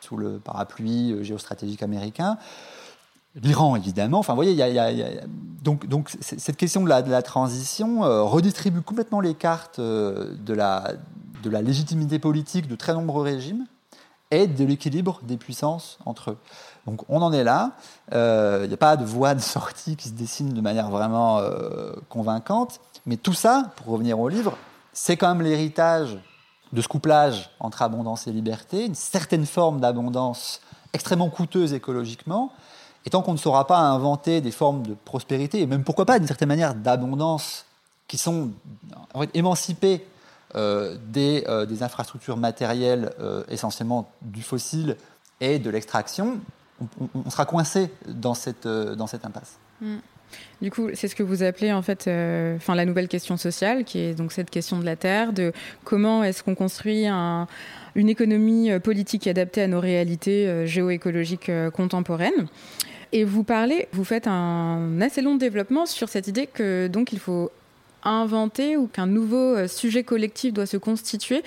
sous 0.00 0.16
le 0.16 0.38
parapluie 0.38 1.24
géostratégique 1.24 1.82
américain. 1.82 2.38
L'Iran, 3.36 3.76
évidemment. 3.76 4.18
Enfin, 4.18 4.34
voyez, 4.34 4.52
il 4.52 4.56
y 4.58 4.62
a, 4.62 5.22
donc, 5.62 6.10
cette 6.20 6.56
question 6.56 6.82
de 6.82 6.88
la, 6.88 7.22
transition 7.22 8.04
euh, 8.04 8.22
redistribue 8.22 8.82
complètement 8.82 9.20
les 9.20 9.34
cartes 9.34 9.78
euh, 9.78 10.34
de, 10.44 10.54
la, 10.54 10.92
de 11.42 11.50
la 11.50 11.62
légitimité 11.62 12.18
politique 12.18 12.68
de 12.68 12.74
très 12.74 12.92
nombreux 12.92 13.22
régimes 13.22 13.66
et 14.30 14.46
de 14.46 14.64
l'équilibre 14.64 15.20
des 15.22 15.36
puissances 15.36 15.98
entre 16.04 16.32
eux. 16.32 16.38
Donc 16.86 17.08
on 17.08 17.22
en 17.22 17.32
est 17.32 17.44
là. 17.44 17.72
Euh, 18.12 18.62
il 18.64 18.68
n'y 18.68 18.74
a 18.74 18.78
pas 18.78 18.96
de 18.96 19.04
voie 19.04 19.34
de 19.34 19.40
sortie 19.40 19.94
qui 19.94 20.08
se 20.08 20.14
dessine 20.14 20.52
de 20.52 20.60
manière 20.60 20.90
vraiment 20.90 21.40
convaincante. 22.08 22.80
Mais 23.06 23.16
tout 23.16 23.34
ça, 23.34 23.72
pour 23.76 23.92
revenir 23.92 24.18
au 24.18 24.28
livre, 24.28 24.56
c'est 24.92 25.16
quand 25.16 25.28
même 25.28 25.42
l'héritage 25.42 26.18
de 26.72 26.80
ce 26.80 26.88
couplage 26.88 27.50
entre 27.60 27.82
abondance 27.82 28.26
et 28.26 28.32
liberté, 28.32 28.86
une 28.86 28.94
certaine 28.94 29.46
forme 29.46 29.80
d'abondance 29.80 30.60
extrêmement 30.92 31.28
coûteuse 31.28 31.72
écologiquement, 31.72 32.52
et 33.04 33.10
tant 33.10 33.22
qu'on 33.22 33.32
ne 33.32 33.38
saura 33.38 33.66
pas 33.66 33.78
inventer 33.78 34.40
des 34.40 34.50
formes 34.50 34.82
de 34.82 34.94
prospérité, 35.04 35.60
et 35.60 35.66
même 35.66 35.84
pourquoi 35.84 36.06
pas 36.06 36.18
d'une 36.18 36.28
certaine 36.28 36.48
manière 36.48 36.74
d'abondance, 36.74 37.66
qui 38.12 38.18
sont 38.18 38.50
émancipées 39.32 40.04
euh, 40.54 40.98
des, 41.08 41.44
euh, 41.48 41.64
des, 41.64 41.82
infrastructures 41.82 42.36
matérielles 42.36 43.10
euh, 43.20 43.42
essentiellement 43.48 44.12
du 44.20 44.42
fossile 44.42 44.98
et 45.40 45.58
de 45.58 45.70
l'extraction, 45.70 46.38
on, 47.14 47.30
sera 47.30 47.46
coincé 47.46 47.90
dans 48.06 48.34
cette, 48.34 48.66
impasse. 48.66 49.56
Mm. 49.80 49.96
Du 50.60 50.70
coup, 50.70 50.90
c'est 50.92 51.08
ce 51.08 51.14
que 51.14 51.22
vous 51.22 51.42
appelez 51.42 51.72
en 51.72 51.80
fait, 51.80 52.04
la 52.04 52.84
nouvelle 52.84 53.08
question 53.08 53.38
sociale, 53.38 53.84
qui 53.84 53.98
est 54.00 54.14
donc 54.14 54.30
cette 54.32 54.50
question 54.50 54.78
de 54.78 54.84
la 54.84 54.96
terre, 54.96 55.32
de 55.32 55.54
comment 55.84 56.22
est-ce 56.22 56.42
qu'on 56.42 56.54
construit 56.54 57.06
un, 57.06 57.46
une 57.94 58.10
économie 58.10 58.78
politique 58.80 59.26
adaptée 59.26 59.62
à 59.62 59.68
nos 59.68 59.80
réalités 59.80 60.66
géoécologiques 60.66 61.50
contemporaines. 61.74 62.46
Et 63.12 63.24
vous 63.24 63.44
parlez, 63.44 63.88
vous 63.92 64.04
faites 64.04 64.26
un 64.26 65.00
assez 65.00 65.20
long 65.20 65.36
développement 65.36 65.84
sur 65.86 66.08
cette 66.08 66.28
idée 66.28 66.46
que 66.46 66.86
donc 66.86 67.12
il 67.12 67.18
faut 67.18 67.50
inventer 68.04 68.76
ou 68.76 68.88
qu'un 68.88 69.06
nouveau 69.06 69.56
euh, 69.56 69.68
sujet 69.68 70.02
collectif 70.02 70.52
doit 70.52 70.66
se 70.66 70.76
constituer. 70.76 71.42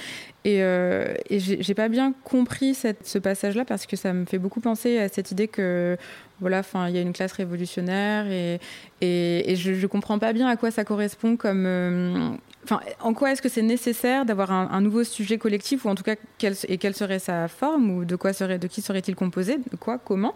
Et, 0.45 0.61
euh, 0.61 1.15
et 1.29 1.39
j'ai 1.39 1.73
pas 1.73 1.89
bien 1.89 2.13
compris 2.23 2.75
ce 2.75 3.17
passage-là 3.17 3.65
parce 3.65 3.87
que 3.87 3.95
ça 3.95 4.13
me 4.13 4.25
fait 4.25 4.37
beaucoup 4.37 4.59
penser 4.59 4.99
à 4.99 5.09
cette 5.09 5.31
idée 5.31 5.47
que 5.47 5.97
voilà, 6.39 6.59
enfin, 6.59 6.87
il 6.87 6.95
y 6.95 6.99
a 6.99 7.01
une 7.01 7.13
classe 7.13 7.31
révolutionnaire 7.31 8.27
et, 8.29 8.59
je, 9.01 9.71
ne 9.71 9.87
comprends 9.87 10.19
pas 10.19 10.33
bien 10.33 10.47
à 10.47 10.55
quoi 10.55 10.69
ça 10.69 10.83
correspond 10.83 11.35
comme, 11.35 11.65
euh, 11.65 12.29
en 12.99 13.13
quoi 13.13 13.31
est-ce 13.31 13.41
que 13.41 13.49
c'est 13.49 13.63
nécessaire 13.63 14.25
d'avoir 14.25 14.51
un, 14.51 14.81
nouveau 14.81 15.03
sujet 15.03 15.39
collectif 15.39 15.85
ou 15.85 15.89
en 15.89 15.95
tout 15.95 16.03
cas 16.03 16.15
quelle, 16.37 16.55
et 16.67 16.77
quelle 16.77 16.95
serait 16.95 17.19
sa 17.19 17.47
forme 17.47 17.89
ou 17.89 18.05
de 18.05 18.15
quoi 18.15 18.33
serait, 18.33 18.59
de 18.59 18.67
qui 18.67 18.81
serait-il 18.81 19.15
composé, 19.15 19.57
de 19.57 19.77
quoi, 19.77 19.97
comment? 19.97 20.35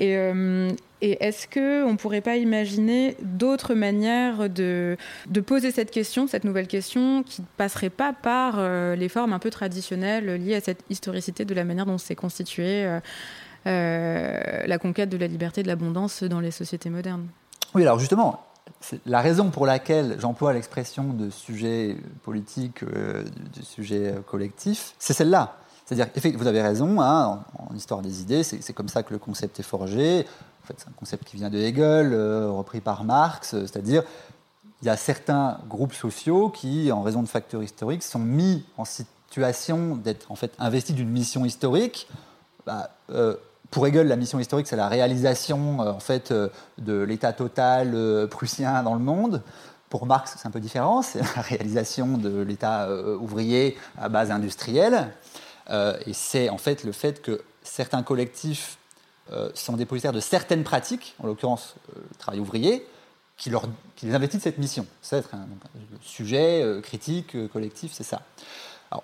Et, 0.00 0.16
euh, 0.16 0.70
et 1.00 1.24
est-ce 1.24 1.46
qu'on 1.46 1.92
ne 1.92 1.96
pourrait 1.96 2.20
pas 2.20 2.36
imaginer 2.36 3.16
d'autres 3.22 3.74
manières 3.74 4.48
de, 4.48 4.96
poser 5.46 5.70
cette 5.70 5.90
question, 5.90 6.26
cette 6.26 6.44
nouvelle 6.44 6.66
question, 6.66 7.22
qui 7.22 7.42
ne 7.42 7.46
passerait 7.56 7.90
pas 7.90 8.12
par 8.12 8.54
euh, 8.58 8.94
les 8.96 9.08
formes 9.08 9.32
un 9.32 9.38
peu 9.38 9.50
traditionnelles 9.50 10.34
liées 10.36 10.56
à 10.56 10.60
cette 10.60 10.84
historicité 10.90 11.44
de 11.44 11.54
la 11.54 11.64
manière 11.64 11.86
dont 11.86 11.98
s'est 11.98 12.14
constituée 12.14 12.98
euh, 13.66 14.66
la 14.66 14.78
conquête 14.78 15.08
de 15.08 15.16
la 15.16 15.26
liberté, 15.26 15.62
de 15.62 15.68
l'abondance 15.68 16.22
dans 16.22 16.40
les 16.40 16.50
sociétés 16.50 16.90
modernes? 16.90 17.26
Oui, 17.74 17.82
alors 17.82 17.98
justement, 17.98 18.46
la 19.06 19.20
raison 19.20 19.50
pour 19.50 19.66
laquelle 19.66 20.16
j'emploie 20.18 20.52
l'expression 20.52 21.04
de 21.04 21.30
sujet 21.30 21.96
politique, 22.22 22.84
de 22.84 23.62
sujet 23.62 24.14
collectif, 24.26 24.94
c'est 24.98 25.14
celle-là. 25.14 25.56
C'est-à-dire, 25.86 26.36
vous 26.36 26.48
avez 26.48 26.62
raison, 26.62 27.00
hein, 27.00 27.44
en, 27.56 27.74
histoire 27.74 28.02
des 28.02 28.20
idées, 28.20 28.42
c'est 28.42 28.72
comme 28.72 28.88
ça 28.88 29.04
que 29.04 29.12
le 29.12 29.20
concept 29.20 29.60
est 29.60 29.62
forgé. 29.62 30.26
En 30.64 30.66
fait, 30.66 30.74
c'est 30.78 30.88
un 30.88 30.94
concept 30.96 31.22
qui 31.24 31.36
vient 31.36 31.48
de 31.48 31.58
Hegel, 31.58 32.12
euh, 32.12 32.50
repris 32.50 32.80
par 32.80 33.04
Marx, 33.04 33.54
euh, 33.54 33.60
c'est-à-dire, 33.60 34.02
il 34.82 34.86
y 34.86 34.88
a 34.88 34.96
certains 34.96 35.58
groupes 35.68 35.94
sociaux 35.94 36.50
qui, 36.50 36.90
en 36.90 37.02
raison 37.02 37.22
de 37.22 37.28
facteurs 37.28 37.62
historiques, 37.62 38.02
sont 38.02 38.18
mis 38.18 38.64
en 38.76 38.84
situation 38.84 39.94
d'être 39.94 40.32
en 40.32 40.34
fait 40.34 40.52
investis 40.58 40.94
d'une 40.94 41.08
mission 41.08 41.44
historique. 41.44 42.08
Bah, 42.66 42.90
euh, 43.10 43.36
pour 43.70 43.86
Hegel, 43.86 44.08
la 44.08 44.16
mission 44.16 44.40
historique, 44.40 44.66
c'est 44.66 44.76
la 44.76 44.88
réalisation 44.88 45.78
en 45.80 46.00
fait 46.00 46.32
de 46.78 47.00
l'état 47.00 47.32
total 47.32 48.28
prussien 48.28 48.82
dans 48.82 48.94
le 48.94 49.00
monde. 49.00 49.42
Pour 49.88 50.06
Marx, 50.06 50.36
c'est 50.36 50.46
un 50.46 50.50
peu 50.50 50.60
différent, 50.60 51.02
c'est 51.02 51.20
la 51.36 51.42
réalisation 51.42 52.16
de 52.16 52.42
l'état 52.42 52.88
ouvrier 53.20 53.76
à 53.98 54.08
base 54.08 54.30
industrielle. 54.30 55.10
Euh, 55.70 55.98
et 56.06 56.12
c'est 56.12 56.48
en 56.48 56.58
fait 56.58 56.84
le 56.84 56.92
fait 56.92 57.22
que 57.22 57.42
certains 57.62 58.02
collectifs 58.02 58.78
euh, 59.32 59.50
sont 59.54 59.74
dépositaires 59.74 60.12
de 60.12 60.20
certaines 60.20 60.64
pratiques, 60.64 61.14
en 61.18 61.26
l'occurrence 61.26 61.74
euh, 61.90 62.00
le 62.10 62.16
travail 62.16 62.40
ouvrier, 62.40 62.86
qui, 63.36 63.50
leur, 63.50 63.64
qui 63.96 64.06
les 64.06 64.14
investissent 64.14 64.40
de 64.40 64.44
cette 64.44 64.58
mission. 64.58 64.86
C'est 65.02 65.16
un, 65.34 65.38
un, 65.38 65.46
sujet 66.00 66.80
critique, 66.82 67.36
collectif, 67.52 67.92
c'est 67.92 68.04
ça. 68.04 68.22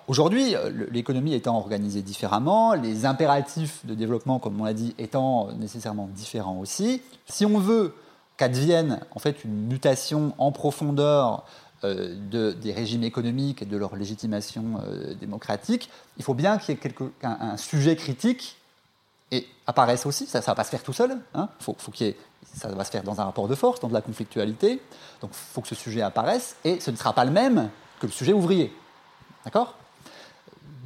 Aujourd'hui, 0.07 0.55
l'économie 0.89 1.35
étant 1.35 1.57
organisée 1.57 2.01
différemment, 2.01 2.73
les 2.73 3.05
impératifs 3.05 3.85
de 3.85 3.93
développement, 3.93 4.39
comme 4.39 4.59
on 4.59 4.63
l'a 4.63 4.73
dit, 4.73 4.95
étant 4.97 5.51
nécessairement 5.51 6.07
différents 6.07 6.57
aussi, 6.57 7.01
si 7.27 7.45
on 7.45 7.59
veut 7.59 7.93
qu'advienne 8.37 9.01
en 9.11 9.19
fait 9.19 9.43
une 9.43 9.67
mutation 9.67 10.33
en 10.37 10.51
profondeur 10.51 11.45
de, 11.83 12.51
des 12.51 12.71
régimes 12.71 13.03
économiques 13.03 13.61
et 13.61 13.65
de 13.65 13.77
leur 13.77 13.95
légitimation 13.95 14.81
euh, 14.85 15.13
démocratique, 15.15 15.89
il 16.17 16.23
faut 16.23 16.33
bien 16.33 16.57
qu'il 16.57 16.75
y 16.75 16.77
ait 16.77 16.95
un, 17.23 17.57
sujet 17.57 17.95
critique 17.95 18.57
et 19.31 19.47
apparaisse 19.67 20.05
aussi. 20.05 20.25
Ça 20.27 20.39
ne 20.39 20.43
va 20.45 20.55
pas 20.55 20.63
se 20.63 20.69
faire 20.69 20.83
tout 20.83 20.93
seul. 20.93 21.17
Hein. 21.33 21.49
Faut, 21.59 21.75
faut 21.77 21.91
qu'il 21.91 22.15
ça 22.55 22.67
va 22.69 22.83
se 22.83 22.91
faire 22.91 23.03
dans 23.03 23.19
un 23.19 23.25
rapport 23.25 23.47
de 23.47 23.55
force, 23.55 23.79
dans 23.79 23.87
de 23.87 23.93
la 23.93 24.01
conflictualité. 24.01 24.81
Donc 25.21 25.31
il 25.31 25.53
faut 25.53 25.61
que 25.61 25.67
ce 25.67 25.75
sujet 25.75 26.01
apparaisse 26.01 26.55
et 26.63 26.79
ce 26.79 26.91
ne 26.91 26.95
sera 26.95 27.13
pas 27.13 27.25
le 27.25 27.31
même 27.31 27.69
que 27.99 28.05
le 28.05 28.11
sujet 28.11 28.33
ouvrier. 28.33 28.73
D'accord? 29.43 29.75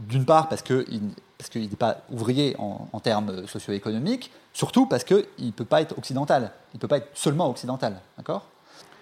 D'une 0.08 0.26
part 0.26 0.50
parce 0.50 0.62
qu'il 0.62 1.02
parce 1.38 1.50
qu'il 1.52 1.70
n'est 1.70 1.76
pas 1.76 1.98
ouvrier 2.12 2.56
en, 2.58 2.88
en 2.92 3.00
termes 3.00 3.46
socio-économiques, 3.46 4.32
surtout 4.54 4.88
parce 4.88 5.04
qu'il 5.04 5.26
ne 5.40 5.52
peut 5.52 5.66
pas 5.66 5.82
être 5.82 5.96
occidental. 5.96 6.52
Il 6.74 6.78
ne 6.78 6.80
peut 6.80 6.88
pas 6.88 6.98
être 6.98 7.10
seulement 7.14 7.48
occidental. 7.50 8.02
D'accord? 8.18 8.48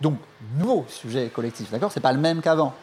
Donc, 0.01 0.17
nouveau 0.57 0.86
sujet 0.89 1.30
collectif, 1.30 1.71
d'accord 1.71 1.91
C'est 1.91 1.99
pas 1.99 2.13
le 2.13 2.19
même 2.19 2.41
qu'avant. 2.41 2.73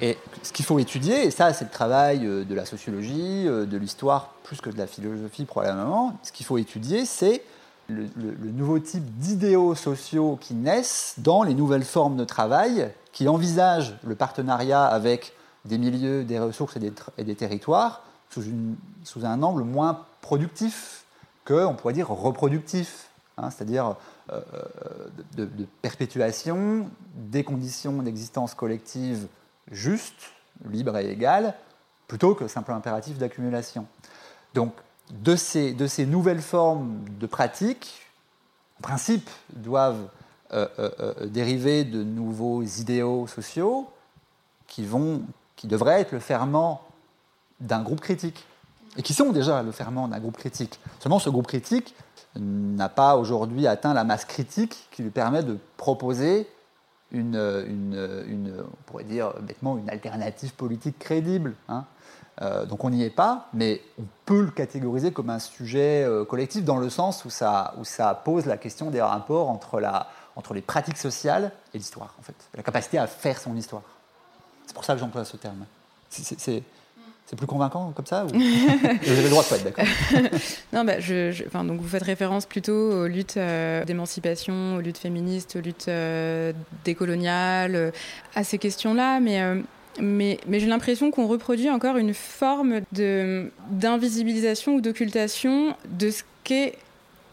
Et 0.00 0.18
ce 0.42 0.52
qu'il 0.52 0.64
faut 0.64 0.78
étudier, 0.78 1.26
et 1.26 1.30
ça 1.30 1.52
c'est 1.52 1.64
le 1.64 1.70
travail 1.70 2.26
euh, 2.26 2.44
de 2.44 2.54
la 2.54 2.66
sociologie, 2.66 3.46
euh, 3.46 3.64
de 3.64 3.76
l'histoire, 3.76 4.34
plus 4.42 4.60
que 4.60 4.68
de 4.68 4.76
la 4.76 4.86
philosophie 4.86 5.44
probablement, 5.44 6.18
ce 6.22 6.32
qu'il 6.32 6.44
faut 6.44 6.58
étudier, 6.58 7.06
c'est 7.06 7.42
le, 7.88 8.08
nouveau 8.52 8.78
type 8.78 9.04
d'idéaux 9.18 9.74
sociaux 9.74 10.38
qui 10.40 10.54
naissent 10.54 11.14
dans 11.18 11.42
les 11.42 11.54
nouvelles 11.54 11.84
formes 11.84 12.16
de 12.16 12.24
travail, 12.24 12.90
qui 13.12 13.28
envisagent 13.28 13.94
le 14.04 14.14
partenariat 14.14 14.84
avec 14.84 15.32
des 15.64 15.78
milieux, 15.78 16.24
des 16.24 16.38
ressources 16.38 16.76
et 16.76 17.24
des, 17.24 17.34
territoires 17.34 18.02
sous, 18.30 19.24
un 19.24 19.42
angle 19.42 19.62
moins 19.62 20.00
productif 20.22 21.04
que, 21.44 21.64
on 21.66 21.74
pourrait 21.74 21.92
dire, 21.92 22.08
reproductif, 22.08 23.10
hein, 23.36 23.50
c'est-à-dire 23.50 23.96
de, 24.28 25.44
de, 25.44 25.66
perpétuation 25.82 26.88
des 27.14 27.44
conditions 27.44 28.02
d'existence 28.02 28.54
collective 28.54 29.26
justes, 29.70 30.32
libres 30.70 30.96
et 30.96 31.10
égales, 31.10 31.54
plutôt 32.08 32.34
que 32.34 32.48
simple 32.48 32.72
impératif 32.72 33.18
d'accumulation. 33.18 33.86
Donc, 34.54 34.72
de 35.10 35.36
ces, 35.36 35.74
de 35.74 35.86
ces 35.86 36.06
nouvelles 36.06 36.40
formes 36.40 37.04
de 37.18 37.26
pratiques, 37.26 38.06
en 38.78 38.82
principe, 38.82 39.28
doivent 39.54 40.08
euh, 40.52 40.66
euh, 40.78 40.90
euh, 41.00 41.26
dériver 41.26 41.84
de 41.84 42.02
nouveaux 42.02 42.62
idéaux 42.62 43.26
sociaux 43.26 43.90
qui, 44.66 44.84
vont, 44.84 45.22
qui 45.56 45.66
devraient 45.66 46.00
être 46.00 46.12
le 46.12 46.20
ferment 46.20 46.82
d'un 47.60 47.82
groupe 47.82 48.00
critique, 48.00 48.44
et 48.96 49.02
qui 49.02 49.14
sont 49.14 49.32
déjà 49.32 49.62
le 49.62 49.72
ferment 49.72 50.08
d'un 50.08 50.20
groupe 50.20 50.36
critique. 50.36 50.78
Seulement, 51.00 51.18
ce 51.18 51.30
groupe 51.30 51.46
critique 51.46 51.94
n'a 52.36 52.88
pas 52.88 53.16
aujourd'hui 53.16 53.66
atteint 53.66 53.94
la 53.94 54.04
masse 54.04 54.24
critique 54.24 54.88
qui 54.90 55.02
lui 55.02 55.10
permet 55.10 55.42
de 55.42 55.58
proposer 55.76 56.48
une, 57.10 57.36
une, 57.66 58.54
on 58.60 58.82
pourrait 58.86 59.04
dire 59.04 59.32
bêtement, 59.40 59.78
une 59.78 59.88
alternative 59.88 60.52
politique 60.54 60.98
crédible. 60.98 61.54
Hein. 61.68 61.84
Euh, 62.42 62.66
donc 62.66 62.82
on 62.82 62.90
n'y 62.90 63.04
est 63.04 63.10
pas, 63.10 63.48
mais 63.52 63.80
on 64.00 64.04
peut 64.24 64.42
le 64.42 64.50
catégoriser 64.50 65.12
comme 65.12 65.30
un 65.30 65.38
sujet 65.38 66.02
euh, 66.02 66.24
collectif 66.24 66.64
dans 66.64 66.78
le 66.78 66.90
sens 66.90 67.24
où 67.24 67.30
ça, 67.30 67.74
où 67.78 67.84
ça 67.84 68.12
pose 68.14 68.46
la 68.46 68.56
question 68.56 68.90
des 68.90 69.00
rapports 69.00 69.48
entre, 69.48 69.78
la, 69.78 70.08
entre 70.34 70.52
les 70.52 70.62
pratiques 70.62 70.96
sociales 70.96 71.52
et 71.72 71.78
l'histoire, 71.78 72.14
en 72.18 72.22
fait. 72.22 72.34
La 72.56 72.64
capacité 72.64 72.98
à 72.98 73.06
faire 73.06 73.38
son 73.38 73.54
histoire. 73.56 73.82
C'est 74.66 74.74
pour 74.74 74.84
ça 74.84 74.94
que 74.94 75.00
j'emploie 75.00 75.24
ce 75.24 75.36
terme. 75.36 75.64
C'est 76.08 76.62
plus 77.34 77.46
convaincant 77.46 77.92
comme 77.94 78.06
ça 78.06 78.24
ou... 78.24 78.28
Vous 78.32 79.12
avez 79.12 79.22
le 79.22 79.28
droit 79.28 79.42
de 79.42 79.48
pas 79.48 79.56
être 79.56 79.64
d'accord. 79.64 79.84
non, 80.72 80.84
bah, 80.84 81.00
je, 81.00 81.44
enfin, 81.46 81.64
donc 81.64 81.80
vous 81.80 81.88
faites 81.88 82.02
référence 82.02 82.46
plutôt 82.46 82.72
aux 82.72 83.06
luttes 83.06 83.36
euh, 83.36 83.84
d'émancipation, 83.84 84.76
aux 84.76 84.80
luttes 84.80 84.98
féministes, 84.98 85.56
aux 85.56 85.60
luttes 85.60 85.90
décoloniales, 86.84 87.92
à 88.34 88.44
ces 88.44 88.58
questions-là, 88.58 89.20
mais 89.20 89.40
mais, 90.00 90.38
j'ai 90.48 90.66
l'impression 90.66 91.10
qu'on 91.10 91.26
reproduit 91.26 91.70
encore 91.70 91.96
une 91.96 92.14
forme 92.14 92.80
d'invisibilisation 92.92 94.74
ou 94.74 94.80
d'occultation 94.80 95.76
de 95.88 96.10
ce 96.10 96.22
qu'est 96.42 96.74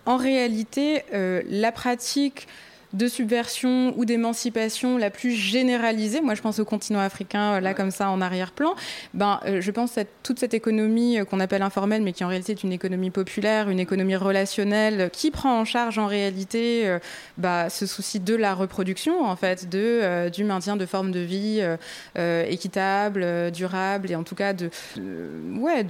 en 0.05 0.17
réalité 0.17 1.03
euh, 1.13 1.41
la 1.47 1.71
pratique 1.71 2.47
de 2.93 3.07
subversion 3.07 3.93
ou 3.97 4.05
d'émancipation 4.05 4.97
la 4.97 5.09
plus 5.09 5.31
généralisée, 5.31 6.21
moi 6.21 6.35
je 6.35 6.41
pense 6.41 6.59
au 6.59 6.65
continent 6.65 6.99
africain, 6.99 7.53
euh, 7.53 7.59
là 7.59 7.73
comme 7.73 7.91
ça 7.91 8.09
en 8.09 8.21
arrière-plan, 8.21 8.75
ben, 9.13 9.39
euh, 9.45 9.61
je 9.61 9.71
pense 9.71 9.97
à 9.97 10.03
toute 10.23 10.39
cette 10.39 10.53
économie 10.53 11.19
euh, 11.19 11.25
qu'on 11.25 11.39
appelle 11.39 11.61
informelle, 11.61 12.01
mais 12.01 12.13
qui 12.13 12.23
en 12.23 12.27
réalité 12.27 12.51
est 12.51 12.63
une 12.63 12.73
économie 12.73 13.09
populaire, 13.09 13.69
une 13.69 13.79
économie 13.79 14.15
relationnelle, 14.15 15.09
qui 15.11 15.31
prend 15.31 15.59
en 15.59 15.65
charge 15.65 15.97
en 15.97 16.07
réalité 16.07 16.97
bah, 17.37 17.69
ce 17.69 17.85
souci 17.85 18.19
de 18.19 18.35
la 18.35 18.53
reproduction, 18.53 19.25
en 19.25 19.35
fait, 19.35 19.69
de, 19.69 20.29
du 20.29 20.43
maintien 20.43 20.75
de 20.75 20.85
formes 20.85 21.11
de 21.11 21.19
vie 21.19 21.61
équitables, 22.17 23.51
durables, 23.51 24.11
et 24.11 24.15
en 24.15 24.23
tout 24.23 24.35
cas 24.35 24.53
de, 24.53 24.69
ouais, 25.57 25.85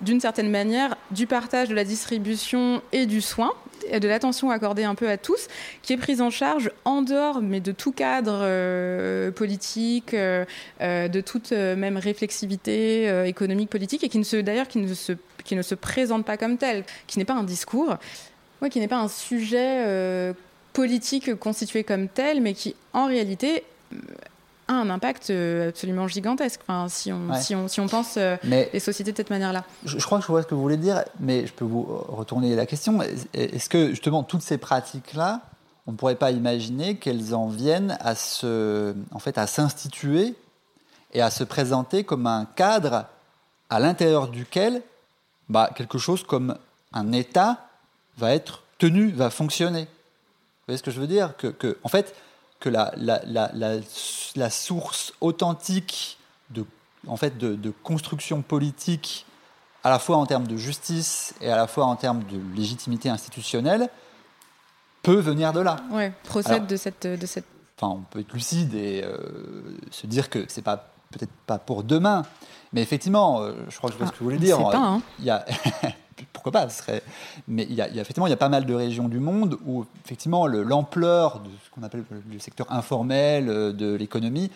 d'une 0.00 0.20
certaine 0.20 0.50
manière, 0.50 0.96
du 1.10 1.26
partage 1.26 1.68
de 1.68 1.74
la 1.74 1.84
distribution 1.84 2.82
et 2.92 3.06
du 3.06 3.20
soin, 3.20 3.52
de 3.98 4.08
l'attention 4.08 4.50
accordée 4.50 4.84
un 4.84 4.94
peu 4.94 5.08
à 5.08 5.16
tous, 5.16 5.48
qui 5.82 5.92
est 5.92 5.96
prise 5.96 6.20
en 6.20 6.30
charge 6.30 6.70
en 6.84 7.02
dehors, 7.02 7.40
mais 7.42 7.60
de 7.60 7.72
tout 7.72 7.92
cadre 7.92 8.40
euh, 8.42 9.30
politique, 9.30 10.14
euh, 10.14 10.44
euh, 10.80 11.08
de 11.08 11.20
toute 11.20 11.52
même 11.52 11.96
réflexivité 11.96 13.26
économique, 13.26 13.70
politique, 13.70 14.04
et 14.04 14.08
qui 14.08 14.18
ne 14.18 14.24
se, 14.24 14.36
d'ailleurs, 14.36 14.68
qui 14.68 14.78
ne 14.78 14.94
se, 14.94 15.12
qui 15.44 15.56
ne 15.56 15.62
se 15.62 15.74
présente 15.74 16.24
pas 16.24 16.36
comme 16.36 16.56
tel, 16.56 16.84
qui 17.06 17.18
n'est 17.18 17.24
pas 17.24 17.34
un 17.34 17.44
discours, 17.44 17.96
qui 18.70 18.80
n'est 18.80 18.88
pas 18.88 18.98
un 18.98 19.08
sujet 19.08 20.34
politique 20.72 21.34
constitué 21.36 21.84
comme 21.84 22.08
tel, 22.08 22.40
mais 22.40 22.54
qui, 22.54 22.74
en 22.92 23.06
réalité, 23.06 23.64
un 24.74 24.90
impact 24.90 25.30
euh, 25.30 25.68
absolument 25.70 26.08
gigantesque 26.08 26.60
enfin, 26.62 26.88
si, 26.88 27.12
on, 27.12 27.34
si, 27.34 27.54
on, 27.54 27.68
si 27.68 27.80
on 27.80 27.88
pense 27.88 28.16
euh, 28.16 28.36
les 28.44 28.80
sociétés 28.80 29.12
de 29.12 29.16
cette 29.16 29.30
manière-là. 29.30 29.64
Je, 29.84 29.98
crois 29.98 30.18
que 30.18 30.24
je 30.24 30.28
vois 30.28 30.42
ce 30.42 30.46
que 30.46 30.54
vous 30.54 30.62
voulez 30.62 30.76
dire, 30.76 31.04
mais 31.18 31.46
je 31.46 31.52
peux 31.52 31.64
vous 31.64 31.82
retourner 32.08 32.54
la 32.54 32.66
question. 32.66 33.00
Est-ce 33.34 33.68
que 33.68 33.90
justement 33.90 34.22
toutes 34.22 34.42
ces 34.42 34.58
pratiques-là, 34.58 35.42
on 35.86 35.92
ne 35.92 35.96
pourrait 35.96 36.14
pas 36.14 36.30
imaginer 36.30 36.96
qu'elles 36.96 37.34
en 37.34 37.48
viennent 37.48 37.96
à 38.00 38.14
se, 38.14 38.94
en 39.12 39.18
fait, 39.18 39.38
à 39.38 39.46
s'instituer 39.46 40.34
et 41.12 41.22
à 41.22 41.30
se 41.30 41.42
présenter 41.42 42.04
comme 42.04 42.26
un 42.26 42.44
cadre 42.44 43.06
à 43.70 43.80
l'intérieur 43.80 44.28
duquel 44.28 44.82
bah, 45.48 45.70
quelque 45.74 45.98
chose 45.98 46.22
comme 46.22 46.56
un 46.92 47.12
État 47.12 47.66
va 48.18 48.32
être 48.32 48.62
tenu, 48.78 49.10
va 49.10 49.30
fonctionner? 49.30 49.82
Vous 49.82 50.66
voyez 50.68 50.78
ce 50.78 50.82
que 50.82 50.90
je 50.90 51.00
veux 51.00 51.08
dire? 51.08 51.36
Que, 51.36 51.48
que, 51.48 51.78
en 51.82 51.88
fait, 51.88 52.14
que 52.60 52.68
la, 52.68 52.92
la, 52.96 53.20
la, 53.26 53.50
la, 53.54 53.78
source 54.50 55.12
authentique 55.20 56.18
de, 56.50 56.64
en 57.06 57.16
fait, 57.16 57.38
de, 57.38 57.54
de, 57.54 57.70
construction 57.82 58.42
politique, 58.42 59.26
à 59.84 59.90
la 59.90 59.98
fois 59.98 60.16
en 60.16 60.26
termes 60.26 60.46
de 60.46 60.56
justice 60.56 61.34
et 61.40 61.50
à 61.50 61.56
la 61.56 61.66
fois 61.66 61.86
en 61.86 61.96
termes 61.96 62.22
de 62.24 62.40
légitimité 62.56 63.08
institutionnelle, 63.08 63.88
peut 65.02 65.20
venir 65.20 65.52
de 65.52 65.60
là. 65.60 65.76
Oui, 65.90 66.10
procède 66.24 66.66
de, 66.66 66.76
cette, 66.76 67.06
de 67.06 67.26
cette... 67.26 67.46
Enfin, 67.80 67.94
on 67.94 68.02
peut 68.02 68.20
être 68.20 68.32
lucide 68.32 68.74
et 68.74 69.02
euh, 69.02 69.16
se 69.90 70.06
dire 70.06 70.28
que 70.28 70.44
c'est 70.48 70.62
pas 70.62 70.90
peut-être 71.10 71.32
pas 71.46 71.58
pour 71.58 71.82
demain, 71.82 72.22
mais 72.72 72.82
effectivement, 72.82 73.40
euh, 73.40 73.52
je 73.68 73.76
crois 73.76 73.90
que 73.90 73.94
je 73.94 73.98
vois 73.98 74.06
ce 74.08 74.12
que 74.12 74.18
vous 74.18 74.26
voulez 74.26 74.38
dire. 74.38 74.58
Pas, 74.58 74.76
hein. 74.76 75.02
Il 75.18 75.24
y 75.24 75.30
a 75.30 75.44
pourquoi 76.32 76.52
pas 76.52 76.68
serait... 76.68 77.02
Mais 77.48 77.66
il 77.68 77.74
y, 77.74 77.82
a, 77.82 77.88
effectivement, 77.88 78.26
il 78.26 78.30
y 78.30 78.34
a 78.34 78.38
pas 78.38 78.48
mal 78.48 78.66
de 78.66 78.74
régions 78.74 79.08
du 79.08 79.18
monde 79.18 79.58
où 79.66 79.84
effectivement 80.04 80.46
l'ampleur 80.46 81.40
de 81.40 81.50
ce 81.64 81.70
qu'on 81.70 81.82
appelle 81.82 82.04
le 82.30 82.38
secteur 82.38 82.70
informel 82.70 83.48
euh, 83.48 83.72
de 83.72 83.94
l'économie 83.94 84.50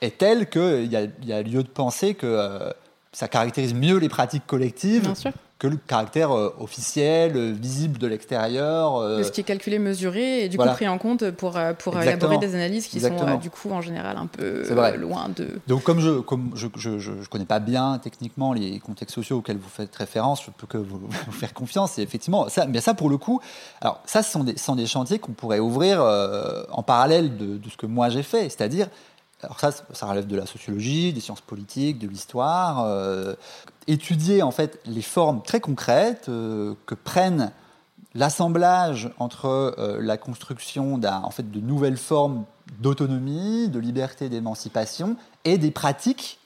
est 0.00 0.18
telle 0.18 0.48
qu'il 0.48 0.86
y, 0.86 1.26
y, 1.26 1.32
a 1.32 1.42
lieu 1.42 1.62
de 1.62 1.68
penser 1.68 2.14
que 2.14 2.26
euh, 2.26 2.70
ça 3.12 3.28
caractérise 3.28 3.74
mieux 3.74 3.98
les 3.98 4.08
pratiques 4.08 4.46
collectives 4.46 5.02
Bien 5.02 5.14
sûr 5.14 5.32
que 5.60 5.66
le 5.66 5.76
caractère 5.76 6.32
euh, 6.32 6.54
officiel, 6.58 7.36
euh, 7.36 7.52
visible 7.52 7.98
de 7.98 8.06
l'extérieur. 8.06 8.96
Euh, 8.96 9.22
ce 9.22 9.30
qui 9.30 9.42
est 9.42 9.44
calculé, 9.44 9.78
mesuré 9.78 10.44
et 10.44 10.48
du 10.48 10.56
coup 10.56 10.64
pris 10.64 10.88
en 10.88 10.96
compte 10.96 11.30
pour, 11.32 11.58
pour 11.78 12.00
élaborer 12.00 12.38
des 12.38 12.54
analyses 12.54 12.86
qui 12.86 12.98
sont 12.98 13.36
du 13.40 13.50
coup 13.50 13.70
en 13.70 13.82
général 13.82 14.16
un 14.16 14.26
peu 14.26 14.64
loin 14.96 15.28
de. 15.36 15.60
Donc 15.68 15.82
comme 15.84 16.00
je 16.00 16.20
comme 16.20 16.50
je, 16.54 16.66
je, 16.76 16.98
je, 16.98 17.28
connais 17.28 17.44
pas 17.44 17.60
bien 17.60 18.00
techniquement 18.02 18.54
les 18.54 18.78
contextes 18.80 19.14
sociaux 19.14 19.38
auxquels 19.38 19.58
vous 19.58 19.68
faites 19.68 19.94
référence, 19.94 20.42
je 20.46 20.50
peux 20.50 20.66
que 20.66 20.78
vous, 20.78 20.98
vous 21.26 21.32
faire 21.32 21.52
confiance. 21.52 21.98
Et 21.98 22.02
effectivement, 22.02 22.48
ça, 22.48 22.64
mais 22.64 22.80
ça 22.80 22.94
pour 22.94 23.10
le 23.10 23.18
coup, 23.18 23.42
alors 23.82 24.00
ça 24.06 24.22
ce 24.22 24.32
sont 24.32 24.44
des, 24.44 24.56
sont 24.56 24.76
des 24.76 24.86
chantiers 24.86 25.18
qu'on 25.18 25.32
pourrait 25.32 25.58
ouvrir 25.58 26.00
en 26.72 26.82
parallèle 26.82 27.36
de, 27.36 27.58
de, 27.58 27.68
ce 27.68 27.76
que 27.76 27.86
moi 27.86 28.08
j'ai 28.08 28.22
fait, 28.22 28.44
c'est-à-dire 28.44 28.88
alors 29.42 29.58
ça, 29.58 29.70
ça 29.70 30.06
relève 30.06 30.26
de 30.26 30.36
la 30.36 30.46
sociologie, 30.46 31.12
des 31.12 31.20
sciences 31.20 31.40
politiques, 31.40 31.98
de 31.98 32.08
l'histoire. 32.08 32.84
Euh, 32.84 33.34
étudier 33.86 34.42
en 34.42 34.50
fait 34.50 34.78
les 34.86 35.02
formes 35.02 35.42
très 35.42 35.60
concrètes 35.60 36.28
euh, 36.28 36.74
que 36.86 36.94
prennent 36.94 37.50
l'assemblage 38.14 39.10
entre 39.18 39.46
euh, 39.46 39.98
la 40.00 40.16
construction 40.16 41.00
en 41.02 41.30
fait, 41.30 41.50
de 41.50 41.60
nouvelles 41.60 41.96
formes 41.96 42.44
d'autonomie, 42.80 43.68
de 43.68 43.78
liberté, 43.78 44.28
d'émancipation 44.28 45.16
et 45.44 45.58
des 45.58 45.70
pratiques, 45.70 46.38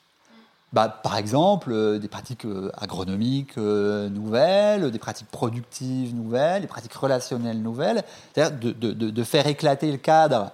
bah, 0.73 0.89
par 0.89 1.17
exemple 1.17 1.99
des 1.99 2.09
pratiques 2.09 2.47
agronomiques 2.77 3.57
nouvelles, 3.57 4.91
des 4.91 4.99
pratiques 4.99 5.31
productives 5.31 6.15
nouvelles, 6.15 6.63
des 6.63 6.69
pratiques 6.69 6.95
relationnelles 6.95 7.63
nouvelles, 7.63 8.03
c'est-à-dire 8.33 8.59
de, 8.59 8.73
de, 8.73 9.11
de, 9.11 9.25
faire 9.25 9.47
éclater 9.47 9.93
le 9.93 9.99
cadre 9.99 10.51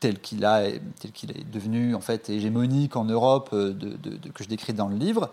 tel 0.00 0.20
qu'il 0.20 0.46
qu'il 1.12 1.30
est 1.30 1.50
devenu 1.50 1.94
en 1.94 2.00
fait 2.00 2.28
hégémonique 2.30 2.96
en 2.96 3.04
Europe 3.04 3.50
euh, 3.52 3.74
que 4.34 4.44
je 4.44 4.48
décris 4.48 4.72
dans 4.72 4.88
le 4.88 4.96
livre, 4.96 5.30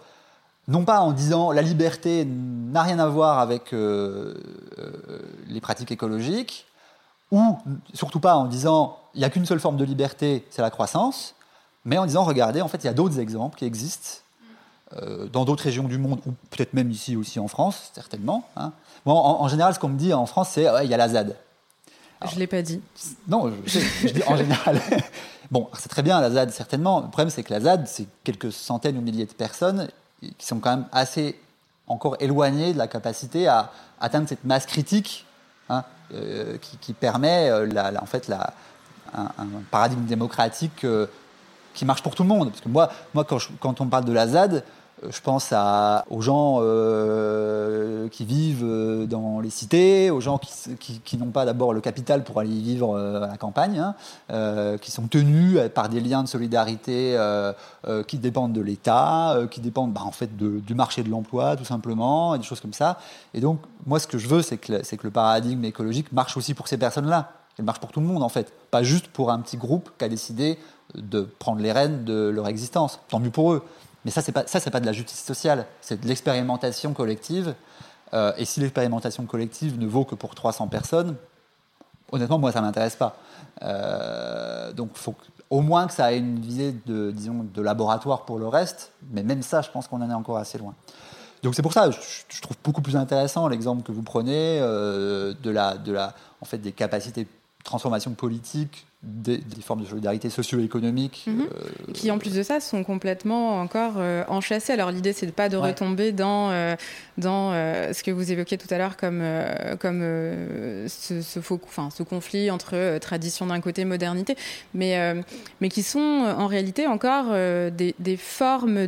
non 0.67 0.85
pas 0.85 0.99
en 1.01 1.11
disant 1.11 1.51
la 1.51 1.61
liberté 1.61 2.25
n'a 2.25 2.83
rien 2.83 2.99
à 2.99 3.07
voir 3.07 3.39
avec 3.39 3.73
euh, 3.73 4.33
euh, 4.79 5.19
les 5.47 5.61
pratiques 5.61 5.91
écologiques, 5.91 6.65
ou 7.31 7.57
surtout 7.93 8.19
pas 8.19 8.35
en 8.35 8.45
disant 8.45 8.97
il 9.13 9.19
n'y 9.19 9.25
a 9.25 9.29
qu'une 9.29 9.45
seule 9.45 9.59
forme 9.59 9.77
de 9.77 9.85
liberté, 9.85 10.45
c'est 10.49 10.61
la 10.61 10.71
croissance, 10.71 11.35
mais 11.85 11.97
en 11.97 12.05
disant 12.05 12.23
regardez, 12.23 12.61
en 12.61 12.67
fait 12.67 12.83
il 12.83 12.87
y 12.87 12.89
a 12.89 12.93
d'autres 12.93 13.19
exemples 13.19 13.57
qui 13.57 13.65
existent 13.65 14.21
dans 15.33 15.43
d'autres 15.43 15.63
régions 15.63 15.89
du 15.89 15.97
monde, 15.97 16.21
ou 16.25 16.31
peut-être 16.51 16.73
même 16.73 16.89
ici 16.89 17.17
aussi 17.17 17.37
en 17.39 17.49
France, 17.49 17.91
certainement. 17.93 18.47
Hein. 18.55 18.71
Bon, 19.05 19.13
en, 19.13 19.47
général, 19.49 19.73
ce 19.73 19.79
qu'on 19.79 19.89
me 19.89 19.97
dit 19.97 20.13
en 20.13 20.25
France, 20.25 20.49
c'est 20.53 20.67
il 20.83 20.89
y 20.89 20.93
a 20.93 20.97
la 20.97 21.09
ZAD 21.09 21.35
je 22.23 22.35
ne 22.35 22.39
l'ai 22.39 22.47
pas 22.47 22.61
dit. 22.61 22.81
Non, 23.27 23.51
je, 23.65 24.07
dis 24.07 24.23
en 24.27 24.37
général. 24.37 24.81
bon, 25.51 25.69
c'est 25.77 25.89
très 25.89 26.01
bien 26.01 26.19
la 26.21 26.31
ZAD, 26.31 26.51
certainement. 26.51 27.01
Le 27.01 27.07
problème, 27.07 27.29
c'est 27.29 27.43
que 27.43 27.53
la 27.53 27.61
ZAD, 27.61 27.87
c'est 27.87 28.07
quelques 28.23 28.51
centaines 28.51 28.97
ou 28.97 29.01
milliers 29.01 29.25
de 29.25 29.33
personnes 29.33 29.89
qui 30.37 30.45
sont 30.45 30.59
quand 30.59 30.71
même 30.71 30.85
assez 30.91 31.39
encore 31.87 32.15
éloignées 32.19 32.73
de 32.73 32.77
la 32.77 32.87
capacité 32.87 33.47
à 33.47 33.71
atteindre 33.99 34.27
cette 34.27 34.43
masse 34.43 34.65
critique 34.65 35.25
hein, 35.69 35.83
euh, 36.13 36.57
qui, 36.81 36.93
permet 36.93 37.49
euh, 37.49 37.67
la, 37.67 38.01
en 38.01 38.05
fait, 38.05 38.27
la, 38.27 38.53
un, 39.13 39.45
paradigme 39.69 40.05
démocratique 40.05 40.83
euh, 40.83 41.07
qui 41.73 41.85
marche 41.85 42.01
pour 42.01 42.15
tout 42.15 42.23
le 42.23 42.29
monde. 42.29 42.49
Parce 42.49 42.61
que 42.61 42.69
moi, 42.69 42.91
moi 43.13 43.23
quand, 43.23 43.39
quand 43.59 43.81
on 43.81 43.87
parle 43.87 44.05
de 44.05 44.13
la 44.13 44.27
ZAD, 44.27 44.63
je 45.09 45.21
pense 45.21 45.53
aux 46.09 46.21
gens 46.21 46.57
euh, 46.59 48.07
qui 48.09 48.25
vivent 48.25 48.63
euh, 48.63 49.05
dans 49.05 49.39
les 49.39 49.49
cités, 49.49 50.09
aux 50.11 50.21
gens 50.21 50.39
qui, 50.39 51.17
n'ont 51.17 51.31
pas 51.31 51.45
d'abord 51.45 51.73
le 51.73 51.81
capital 51.81 52.23
pour 52.23 52.39
aller 52.39 52.49
vivre 52.49 52.97
à 52.97 53.27
la 53.27 53.37
campagne, 53.37 53.79
hein, 54.29 54.77
qui 54.81 54.91
sont 54.91 55.07
tenus 55.07 55.59
par 55.73 55.89
des 55.89 55.99
liens 55.99 56.23
de 56.23 56.27
solidarité 56.27 57.17
qui 58.07 58.17
dépendent 58.17 58.53
de 58.53 58.61
l'État, 58.61 59.37
qui 59.49 59.61
dépendent 59.61 59.93
bah, 59.93 60.01
en 60.03 60.11
fait 60.11 60.35
du 60.35 60.75
marché 60.75 61.03
de 61.03 61.09
l'emploi 61.09 61.55
tout 61.55 61.65
simplement, 61.65 62.35
et 62.35 62.39
des 62.39 62.43
choses 62.43 62.59
comme 62.59 62.73
ça. 62.73 62.99
Et 63.33 63.39
donc 63.39 63.59
moi 63.85 63.99
ce 63.99 64.07
que 64.07 64.17
je 64.17 64.27
veux 64.27 64.41
c'est 64.41 64.57
que, 64.57 64.81
que 64.81 65.03
le 65.03 65.11
paradigme 65.11 65.63
écologique 65.63 66.11
marche 66.11 66.37
aussi 66.37 66.53
pour 66.53 66.67
ces 66.67 66.77
personnes-là. 66.77 67.31
Il 67.57 67.63
marche 67.63 67.79
pour 67.79 67.91
tout 67.91 68.01
le 68.01 68.05
monde 68.05 68.23
en 68.23 68.29
fait, 68.29 68.53
pas 68.71 68.83
juste 68.83 69.07
pour 69.07 69.31
un 69.31 69.39
petit 69.39 69.57
groupe 69.57 69.89
qui 69.97 70.05
a 70.05 70.09
décidé 70.09 70.57
de 70.93 71.21
prendre 71.21 71.61
les 71.61 71.71
rênes 71.71 72.03
de 72.03 72.29
leur 72.29 72.47
existence. 72.47 72.99
Tant 73.07 73.19
mieux 73.19 73.29
pour 73.29 73.53
eux. 73.53 73.63
Mais 74.05 74.11
ça, 74.11 74.21
c'est 74.21 74.31
pas 74.31 74.45
ça, 74.47 74.59
pas 74.71 74.79
de 74.79 74.85
la 74.85 74.93
justice 74.93 75.23
sociale, 75.23 75.65
c'est 75.81 75.99
de 75.99 76.07
l'expérimentation 76.07 76.93
collective. 76.93 77.55
Euh, 78.13 78.31
et 78.37 78.45
si 78.45 78.59
l'expérimentation 78.59 79.25
collective 79.25 79.79
ne 79.79 79.87
vaut 79.87 80.05
que 80.05 80.15
pour 80.15 80.35
300 80.35 80.67
personnes, 80.67 81.15
honnêtement, 82.11 82.37
moi, 82.37 82.51
ça 82.51 82.61
m'intéresse 82.61 82.95
pas. 82.95 83.17
Euh, 83.63 84.71
donc, 84.73 84.91
au 85.49 85.61
moins 85.61 85.87
que 85.87 85.93
ça 85.93 86.13
ait 86.13 86.19
une 86.19 86.39
visée 86.39 86.75
de, 86.85 87.11
disons, 87.11 87.45
de 87.51 87.61
laboratoire 87.61 88.25
pour 88.25 88.37
le 88.37 88.47
reste. 88.47 88.91
Mais 89.11 89.23
même 89.23 89.41
ça, 89.41 89.61
je 89.61 89.69
pense 89.71 89.87
qu'on 89.87 90.01
en 90.01 90.09
est 90.09 90.13
encore 90.13 90.37
assez 90.37 90.57
loin. 90.57 90.75
Donc 91.43 91.53
c'est 91.53 91.61
pour 91.61 91.73
ça, 91.73 91.91
je, 91.91 91.99
je, 92.29 92.41
trouve 92.41 92.57
beaucoup 92.63 92.81
plus 92.81 92.95
intéressant 92.95 93.47
l'exemple 93.47 93.83
que 93.83 93.91
vous 93.91 94.01
prenez 94.01 94.59
euh, 94.59 95.35
de 95.43 95.51
la, 95.51 95.77
de 95.77 95.91
la, 95.91 96.15
en 96.41 96.45
fait, 96.45 96.57
des 96.57 96.71
capacités 96.71 97.25
de 97.25 97.29
transformation 97.63 98.11
politique 98.13 98.87
des, 99.05 99.39
formes 99.61 99.81
de 99.81 99.85
solidarité 99.85 100.29
socio-économique. 100.29 101.25
Mhm. 101.27 101.41
Euh, 101.41 101.93
qui, 101.93 102.09
en 102.11 102.17
plus 102.17 102.33
de 102.33 102.43
ça, 102.43 102.59
sont 102.59 102.83
complètement 102.83 103.61
encore 103.61 103.93
euh, 103.97 104.23
enchâssées. 104.27 104.73
Alors, 104.73 104.91
l'idée, 104.91 105.13
c'est 105.13 105.27
de 105.27 105.31
pas 105.31 105.49
de 105.49 105.57
retomber 105.57 106.11
dans, 106.11 106.49
euh, 106.51 106.75
dans 107.17 107.51
ce 107.51 108.03
que 108.03 108.11
vous 108.11 108.31
évoquiez 108.31 108.57
tout 108.57 108.67
à 108.71 108.77
l'heure 108.77 108.97
comme, 108.97 109.23
comme 109.79 110.01
ce, 110.87 111.21
ce, 111.21 111.39
faux, 111.39 111.59
enfin, 111.63 111.89
ce 111.95 112.03
conflit 112.03 112.49
entre 112.51 112.97
tradition 112.99 113.45
d'un 113.47 113.61
côté, 113.61 113.85
modernité, 113.85 114.35
mais, 114.73 115.23
mais 115.61 115.69
qui 115.69 115.83
sont 115.83 115.99
en 115.99 116.47
réalité 116.47 116.87
encore 116.87 117.31
des, 117.31 117.95
des, 117.99 118.17
formes 118.17 118.87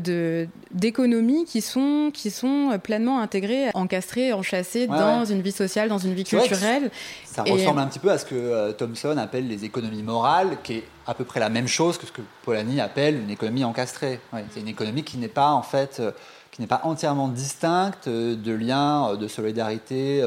d'économie 0.72 1.45
qui 1.45 1.61
sont, 1.61 2.11
qui 2.13 2.32
sont 2.32 2.80
pleinement 2.82 3.20
intégrées, 3.20 3.70
encastrées, 3.74 4.34
enchâssées 4.34 4.88
dans 4.88 5.26
une 5.26 5.41
vie 5.41 5.51
sociale, 5.51 5.89
dans 5.89 5.97
une 5.97 6.13
vie 6.13 6.24
culturelle. 6.24 6.91
Ça 7.26 7.43
ressemble 7.43 7.80
un 7.80 7.88
petit 7.88 7.99
peu 7.99 8.11
à 8.11 8.18
ce 8.18 8.26
que 8.26 8.72
Thomson 8.72 9.18
appelle 9.18 9.47
les 9.47 9.65
économies 9.65 10.03
morale 10.08 10.58
qui 10.64 10.74
est 10.74 10.84
à 11.05 11.14
peu 11.14 11.26
près 11.26 11.39
la 11.39 11.49
même 11.49 11.68
chose 11.68 11.97
que 11.97 12.08
ce 12.08 12.12
que 12.12 12.22
Polanyi 12.43 12.80
appelle 12.82 13.16
une 13.22 13.30
économie 13.30 13.64
encastrée. 13.64 14.20
c'est 14.51 14.62
une 14.62 14.68
économie 14.68 15.03
qui 15.03 15.18
n'est 15.18 15.28
pas 15.28 15.51
en 15.51 15.62
fait, 15.62 15.99
euh, 15.99 16.12
qui 16.51 16.62
n'est 16.62 16.68
pas 16.68 16.82
entièrement 16.84 17.28
distincte 17.28 18.08
euh, 18.08 18.36
de 18.36 18.53
liens 18.53 19.10
euh, 19.10 19.16
de 19.18 19.28
solidarité 19.28 20.24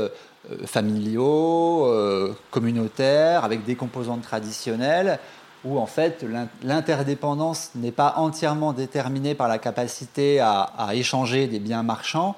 familiaux, 0.65 1.87
communautaires, 2.51 3.45
avec 3.45 3.63
des 3.65 3.77
composantes 3.77 4.23
traditionnelles, 4.23 5.19
où 5.65 5.79
en 5.79 5.85
fait 5.85 6.25
l'interdépendance 6.63 7.73
n'est 7.75 7.93
pas 7.93 8.15
entièrement 8.17 8.73
déterminée 8.73 9.35
par 9.35 9.49
la 9.49 9.59
capacité 9.59 10.41
à, 10.41 10.63
à 10.63 10.95
échanger 10.95 11.47
des 11.47 11.59
biens 11.59 11.83
marchands, 11.83 12.37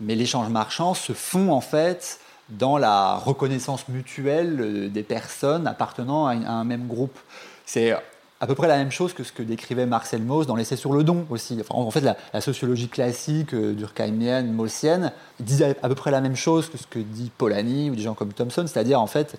mais 0.00 0.14
l'échange 0.14 0.48
marchand 0.48 0.94
se 0.94 1.12
fond 1.12 1.52
en 1.52 1.60
fait 1.60 2.18
dans 2.58 2.78
la 2.78 3.16
reconnaissance 3.16 3.88
mutuelle 3.88 4.60
euh, 4.60 4.88
des 4.88 5.02
personnes 5.02 5.66
appartenant 5.66 6.26
à, 6.26 6.32
un 6.32 6.64
même 6.64 6.86
groupe. 6.86 7.18
C'est 7.66 7.94
à 8.42 8.46
peu 8.48 8.56
près 8.56 8.66
la 8.66 8.76
même 8.76 8.90
chose 8.90 9.12
que 9.12 9.22
ce 9.22 9.30
que 9.30 9.42
décrivait 9.42 9.86
Marcel 9.86 10.20
Mauss 10.20 10.48
dans 10.48 10.56
l'essai 10.56 10.74
sur 10.74 10.92
le 10.92 11.04
don 11.04 11.26
aussi. 11.30 11.60
en 11.70 11.90
fait, 11.92 12.00
la, 12.00 12.40
sociologie 12.40 12.88
classique 12.88 13.54
euh, 13.54 13.72
durkheimienne, 13.72 14.52
maussienne, 14.52 15.12
dit 15.38 15.62
à, 15.62 15.74
peu 15.74 15.94
près 15.94 16.10
la 16.10 16.20
même 16.20 16.34
chose 16.34 16.68
que 16.68 16.76
ce 16.76 16.86
que 16.88 16.98
dit 16.98 17.30
Polanyi 17.38 17.90
ou 17.90 17.94
des 17.94 18.02
gens 18.02 18.14
comme 18.14 18.32
Thompson, 18.32 18.64
c'est-à-dire 18.66 19.00
en 19.00 19.06
fait, 19.06 19.38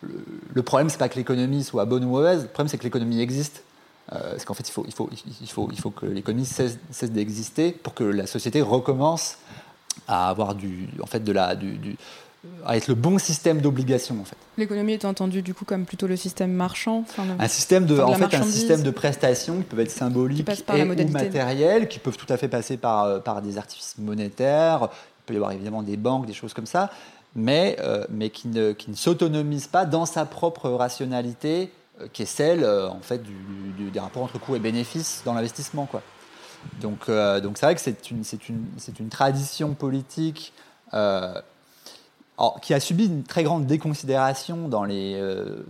le, 0.00 0.62
problème 0.62 0.90
c'est 0.90 0.98
pas 0.98 1.08
que 1.08 1.16
l'économie 1.16 1.64
soit 1.64 1.84
bonne 1.86 2.04
ou 2.04 2.08
mauvaise, 2.10 2.42
le 2.42 2.48
problème 2.48 2.68
c'est 2.68 2.78
que 2.78 2.84
l'économie 2.84 3.20
existe. 3.20 3.64
Euh, 4.12 4.30
parce 4.30 4.44
qu'en 4.44 4.54
fait, 4.54 4.68
il 4.68 4.72
faut, 4.72 4.84
il 4.86 4.94
faut, 4.94 5.10
il 5.40 5.48
faut, 5.48 5.68
il 5.72 5.80
faut 5.80 5.90
que 5.90 6.06
l'économie 6.06 6.46
cesse, 6.46 6.78
d'exister 7.10 7.72
pour 7.72 7.94
que 7.94 8.04
la 8.04 8.28
société 8.28 8.62
recommence 8.62 9.38
à 10.06 10.28
avoir 10.28 10.54
du, 10.54 10.88
en 11.02 11.06
fait, 11.06 11.24
de 11.24 11.32
la, 11.32 11.56
du 11.56 11.96
à 12.64 12.76
être 12.76 12.88
le 12.88 12.94
bon 12.94 13.18
système 13.18 13.60
d'obligation 13.60 14.20
en 14.20 14.24
fait. 14.24 14.36
L'économie 14.56 14.92
est 14.92 15.04
entendue 15.04 15.42
du 15.42 15.54
coup 15.54 15.64
comme 15.64 15.84
plutôt 15.84 16.06
le 16.06 16.16
système 16.16 16.52
marchand. 16.52 17.04
un 17.38 17.48
système 17.48 17.86
de, 17.86 17.98
en 18.00 18.14
fait, 18.14 18.34
un 18.34 18.42
système 18.42 18.82
de 18.82 18.90
prestations 18.90 19.58
qui 19.58 19.64
peuvent 19.64 19.80
être 19.80 19.90
symboliques 19.90 20.48
et 20.74 20.82
ou 20.82 21.08
matériels, 21.08 21.88
qui 21.88 21.98
peuvent 21.98 22.16
tout 22.16 22.30
à 22.32 22.36
fait 22.36 22.48
passer 22.48 22.76
par, 22.76 23.04
euh, 23.04 23.18
par 23.18 23.42
des 23.42 23.58
artifices 23.58 23.96
monétaires. 23.98 24.88
Il 24.90 25.26
peut 25.26 25.34
y 25.34 25.36
avoir 25.36 25.52
évidemment 25.52 25.82
des 25.82 25.96
banques, 25.96 26.26
des 26.26 26.32
choses 26.32 26.54
comme 26.54 26.66
ça, 26.66 26.90
mais, 27.34 27.76
euh, 27.80 28.04
mais 28.10 28.30
qui 28.30 28.48
ne, 28.48 28.72
qui 28.72 28.90
ne 28.90 28.96
s'autonomisent 28.96 29.66
pas 29.66 29.84
dans 29.84 30.06
sa 30.06 30.24
propre 30.24 30.70
rationalité, 30.70 31.72
euh, 32.00 32.06
qui 32.12 32.22
est 32.22 32.26
celle 32.26 32.64
en 32.64 33.00
fait 33.00 33.22
du, 33.22 33.90
des 33.90 34.00
rapports 34.00 34.22
entre 34.22 34.38
coûts 34.38 34.56
et 34.56 34.60
bénéfices 34.60 35.22
dans 35.24 35.34
l'investissement 35.34 35.86
quoi. 35.86 36.02
Donc 36.80 37.08
donc 37.08 37.58
c'est 37.58 37.66
vrai 37.66 37.74
que 37.76 37.80
c'est 37.80 38.10
une, 38.10 38.22
une, 38.48 38.66
une 38.98 39.08
tradition 39.08 39.74
politique 39.74 40.52
qui 42.60 42.74
a 42.74 42.80
subi 42.80 43.06
une 43.06 43.22
très 43.22 43.42
grande 43.44 43.66
déconsidération 43.66 44.68
dans 44.68 44.84
les 44.84 45.20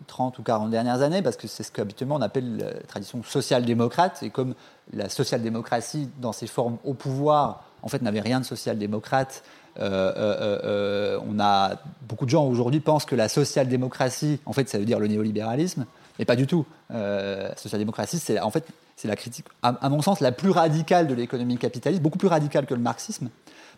30 0.08 0.34
euh, 0.34 0.40
ou 0.40 0.42
40 0.42 0.70
dernières 0.70 1.02
années, 1.02 1.22
parce 1.22 1.36
que 1.36 1.46
c'est 1.46 1.62
ce 1.62 1.70
qu'habituellement 1.70 2.16
on 2.16 2.22
appelle 2.22 2.56
la 2.58 2.72
tradition 2.86 3.22
social-démocrate, 3.22 4.22
et 4.22 4.30
comme 4.30 4.54
la 4.92 5.08
social-démocratie, 5.08 6.08
dans 6.20 6.32
ses 6.32 6.46
formes 6.46 6.78
au 6.84 6.94
pouvoir, 6.94 7.64
en 7.82 7.88
fait, 7.88 8.02
n'avait 8.02 8.20
rien 8.20 8.40
de 8.40 8.44
social-démocrate, 8.44 9.44
euh, 9.78 10.12
euh, 10.16 11.20
on 11.28 11.38
a 11.38 11.76
beaucoup 12.08 12.24
de 12.24 12.30
gens 12.30 12.46
aujourd'hui 12.46 12.80
pensent 12.80 13.04
que 13.04 13.14
la 13.14 13.28
social-démocratie, 13.28 14.40
en 14.46 14.52
fait, 14.52 14.68
ça 14.68 14.78
veut 14.78 14.86
dire 14.86 14.98
le 14.98 15.06
néolibéralisme, 15.06 15.86
mais 16.18 16.24
pas 16.24 16.36
du 16.36 16.46
tout. 16.46 16.66
la 16.90 17.56
social-démocratie, 17.56 18.18
c'est 18.18 18.40
en 18.40 18.50
fait 18.50 18.64
c'est 18.96 19.08
la 19.08 19.16
critique, 19.16 19.44
à, 19.62 19.88
mon 19.90 20.00
sens, 20.00 20.20
la 20.20 20.32
plus 20.32 20.48
radicale 20.48 21.06
de 21.06 21.14
l'économie 21.14 21.58
capitaliste, 21.58 22.02
beaucoup 22.02 22.16
plus 22.16 22.28
radicale 22.28 22.64
que 22.64 22.72
le 22.72 22.80
marxisme, 22.80 23.28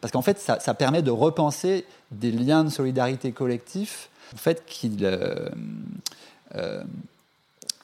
parce 0.01 0.13
qu'en 0.13 0.23
fait, 0.23 0.39
ça, 0.39 0.75
permet 0.75 1.03
de 1.03 1.11
repenser 1.11 1.85
des 2.11 2.31
liens 2.31 2.65
de 2.65 2.71
solidarité 2.71 3.33
collectif, 3.33 4.11
en 4.35 4.37
fait, 4.37 4.63
euh, 5.03 5.49
euh, 6.55 6.83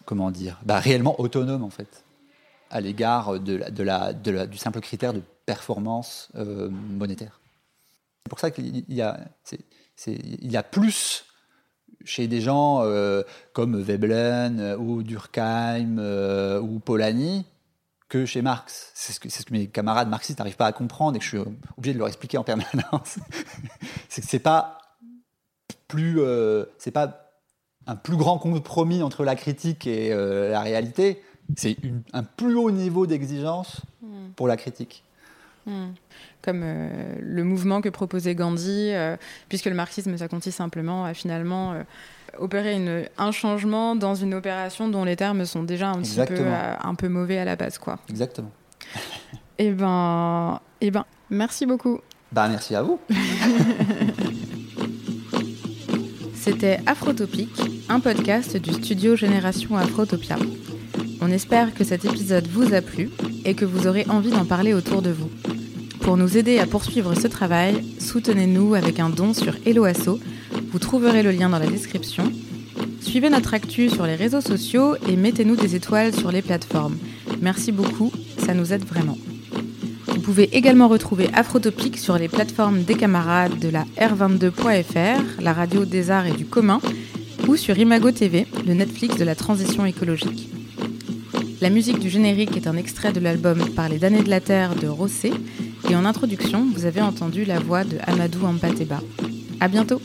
comment 0.05 0.31
dire, 0.31 0.61
bah, 0.65 0.79
réellement 0.79 1.21
autonomes 1.21 1.65
en 1.65 1.71
fait, 1.71 2.05
à 2.71 2.81
l'égard 2.81 3.41
de 3.41 3.83
la, 3.83 4.13
du 4.13 4.59
simple 4.59 4.81
critère 4.81 5.13
de 5.13 5.23
performance 5.47 6.29
euh, 6.37 6.69
monétaire. 6.71 7.41
C'est 8.25 8.31
pour 8.31 8.41
ça 8.41 8.51
qu'il 8.51 8.85
y 8.89 9.03
a, 9.03 9.21
il 10.07 10.51
y 10.51 10.57
a 10.57 10.63
plus 10.63 11.27
chez 12.05 12.27
des 12.27 12.41
gens 12.41 12.83
comme 13.53 13.81
Veblen 13.81 14.77
ou 14.79 15.03
Durkheim 15.03 15.99
ou 16.61 16.79
Polanyi 16.79 17.45
que 18.15 18.27
chez 18.27 18.43
Marx. 18.43 18.93
C'est 18.95 19.13
ce, 19.13 19.29
ce 19.29 19.45
que, 19.45 19.53
mes 19.53 19.67
camarades 19.67 20.09
marxistes 20.09 20.39
n'arrivent 20.39 20.57
pas 20.57 20.67
à 20.67 20.73
comprendre 20.73 21.17
et 21.17 21.19
que 21.19 21.25
je 21.25 21.31
suis 21.31 21.39
obligé 21.77 21.95
de 21.95 21.99
leur 21.99 22.07
expliquer 22.07 22.39
en 22.39 22.45
permanence. 22.45 23.19
c'est 24.09 24.23
que 24.23 24.29
c'est 24.29 24.39
pas 24.39 24.79
plus, 25.89 26.21
euh, 26.21 26.65
c'est 26.79 26.93
pas 26.93 27.33
un 27.89 27.97
plus 27.97 28.17
grand 28.17 28.39
compromis 28.39 29.03
entre 29.03 29.25
la 29.25 29.35
critique 29.35 29.89
et 29.89 30.13
euh, 30.13 30.51
la 30.51 30.61
réalité. 30.61 31.23
C'est 31.57 31.77
un 32.13 32.23
plus 32.23 32.55
haut 32.55 32.71
niveau 32.71 33.07
d'exigence 33.07 33.81
hmm. 34.01 34.29
pour 34.37 34.47
la 34.47 34.57
critique. 34.57 35.04
Hmm. 35.67 35.93
Comme 36.43 36.63
euh, 36.63 37.15
le 37.21 37.45
mouvement 37.45 37.81
que 37.81 37.89
proposait 37.89 38.35
Gandhi, 38.35 38.93
puisque 39.49 39.67
le 39.67 39.75
marxisme, 39.75 40.17
ça 40.17 40.29
consiste 40.29 40.59
simplement 40.59 41.05
à 41.05 41.15
finalement 41.15 41.75
opérer 42.39 42.75
une, 42.75 43.05
un 43.19 43.31
changement 43.33 43.97
dans 43.97 44.15
une 44.15 44.35
opération 44.35 44.89
dont 44.89 45.05
les 45.05 45.17
termes 45.17 45.45
sont 45.45 45.63
déjà 45.63 45.91
un 45.91 46.01
petit 46.01 46.17
peu, 46.17 46.37
euh, 46.39 46.75
un 46.83 46.95
peu 46.95 47.09
mauvais 47.09 47.39
à 47.39 47.45
la 47.45 47.57
base. 47.57 47.79
Quoi. 47.79 47.99
Exactement. 48.09 48.51
Eh 49.57 49.71
ben, 49.71 50.61
eh 50.81 50.91
ben, 50.91 51.05
merci 51.31 51.65
beaucoup. 51.65 52.01
Bah, 52.33 52.49
merci 52.49 52.75
à 52.75 52.83
vous. 52.83 52.99
C'était 56.35 56.81
Afrotopique, 56.87 57.61
un 57.89 58.01
podcast 58.01 58.57
du 58.57 58.73
studio 58.73 59.15
Génération 59.15 59.77
Afrotopia. 59.77 60.39
On 61.21 61.31
espère 61.31 61.73
que 61.73 61.85
cet 61.85 62.05
épisode 62.05 62.49
vous 62.49 62.75
a 62.75 62.81
plu 62.81 63.11
et 63.45 63.55
que 63.55 63.65
vous 63.65 63.87
aurez 63.87 64.07
envie 64.09 64.33
d'en 64.33 64.45
parler 64.45 64.75
autour 64.75 65.03
de 65.03 65.11
vous. 65.13 65.31
Pour 66.05 66.17
nous 66.17 66.37
aider 66.37 66.59
à 66.59 66.67
poursuivre 66.67 67.15
ce 67.15 67.27
travail, 67.27 67.83
soutenez-nous 67.99 68.75
avec 68.75 69.01
un 69.01 69.09
don 69.09 69.35
sur 69.35 69.57
Helloasso 69.67 70.21
vous 70.75 70.81
trouverez 70.81 71.23
le 71.23 71.31
lien 71.31 71.49
dans 71.49 71.61
la 71.61 71.69
description. 71.69 72.25
Suivez 73.01 73.31
notre 73.31 73.55
actu 73.55 73.89
sur 73.89 74.07
les 74.07 74.17
réseaux 74.17 74.41
sociaux 74.41 74.97
et 75.09 75.15
mettez-nous 75.15 75.55
des 75.55 75.77
étoiles 75.77 76.13
sur 76.13 76.33
les 76.33 76.43
plateformes. 76.43 76.97
Merci 77.41 77.71
beaucoup, 77.71 78.11
ça 78.39 78.55
nous 78.55 78.73
aide 78.73 78.85
vraiment. 78.85 79.17
Vous 80.09 80.21
pouvez 80.21 80.57
également 80.57 80.89
retrouver 80.89 81.29
Afrotopique 81.33 81.99
sur 81.99 82.19
les 82.19 82.27
plateformes 82.27 82.83
des 82.83 82.97
camarades 82.97 83.61
de 83.61 83.69
la 83.69 83.85
R22.fr, 83.99 85.41
la 85.41 85.53
radio 85.53 85.85
des 85.85 86.11
arts 86.11 86.27
et 86.27 86.33
du 86.33 86.45
commun, 86.45 86.81
ou 87.47 87.55
sur 87.55 87.79
Imago 87.79 88.11
TV, 88.11 88.49
le 88.67 88.75
Netflix 88.75 89.17
de 89.17 89.25
la 89.25 89.37
transition 89.37 89.87
écologique. 89.87 90.51
La 91.61 91.71
musique 91.71 92.01
du 92.01 92.11
générique 92.11 92.57
est 92.57 92.67
un 92.67 92.77
extrait 92.77 93.13
de 93.13 93.21
l'album 93.21 93.59
Par 93.77 93.89
les 93.89 93.99
damnés 93.99 94.23
de 94.23 94.29
la 94.29 94.41
terre 94.41 94.75
de 94.75 94.89
Rossé. 94.89 95.33
Et 95.89 95.97
en 95.97 96.05
introduction, 96.05 96.67
vous 96.75 96.87
avez 96.87 97.03
entendu 97.03 97.45
la 97.45 97.59
voix 97.59 97.85
de 97.85 97.99
Amadou 98.07 98.47
Ampateba. 98.47 99.01
À 99.61 99.69
bientôt! 99.69 100.01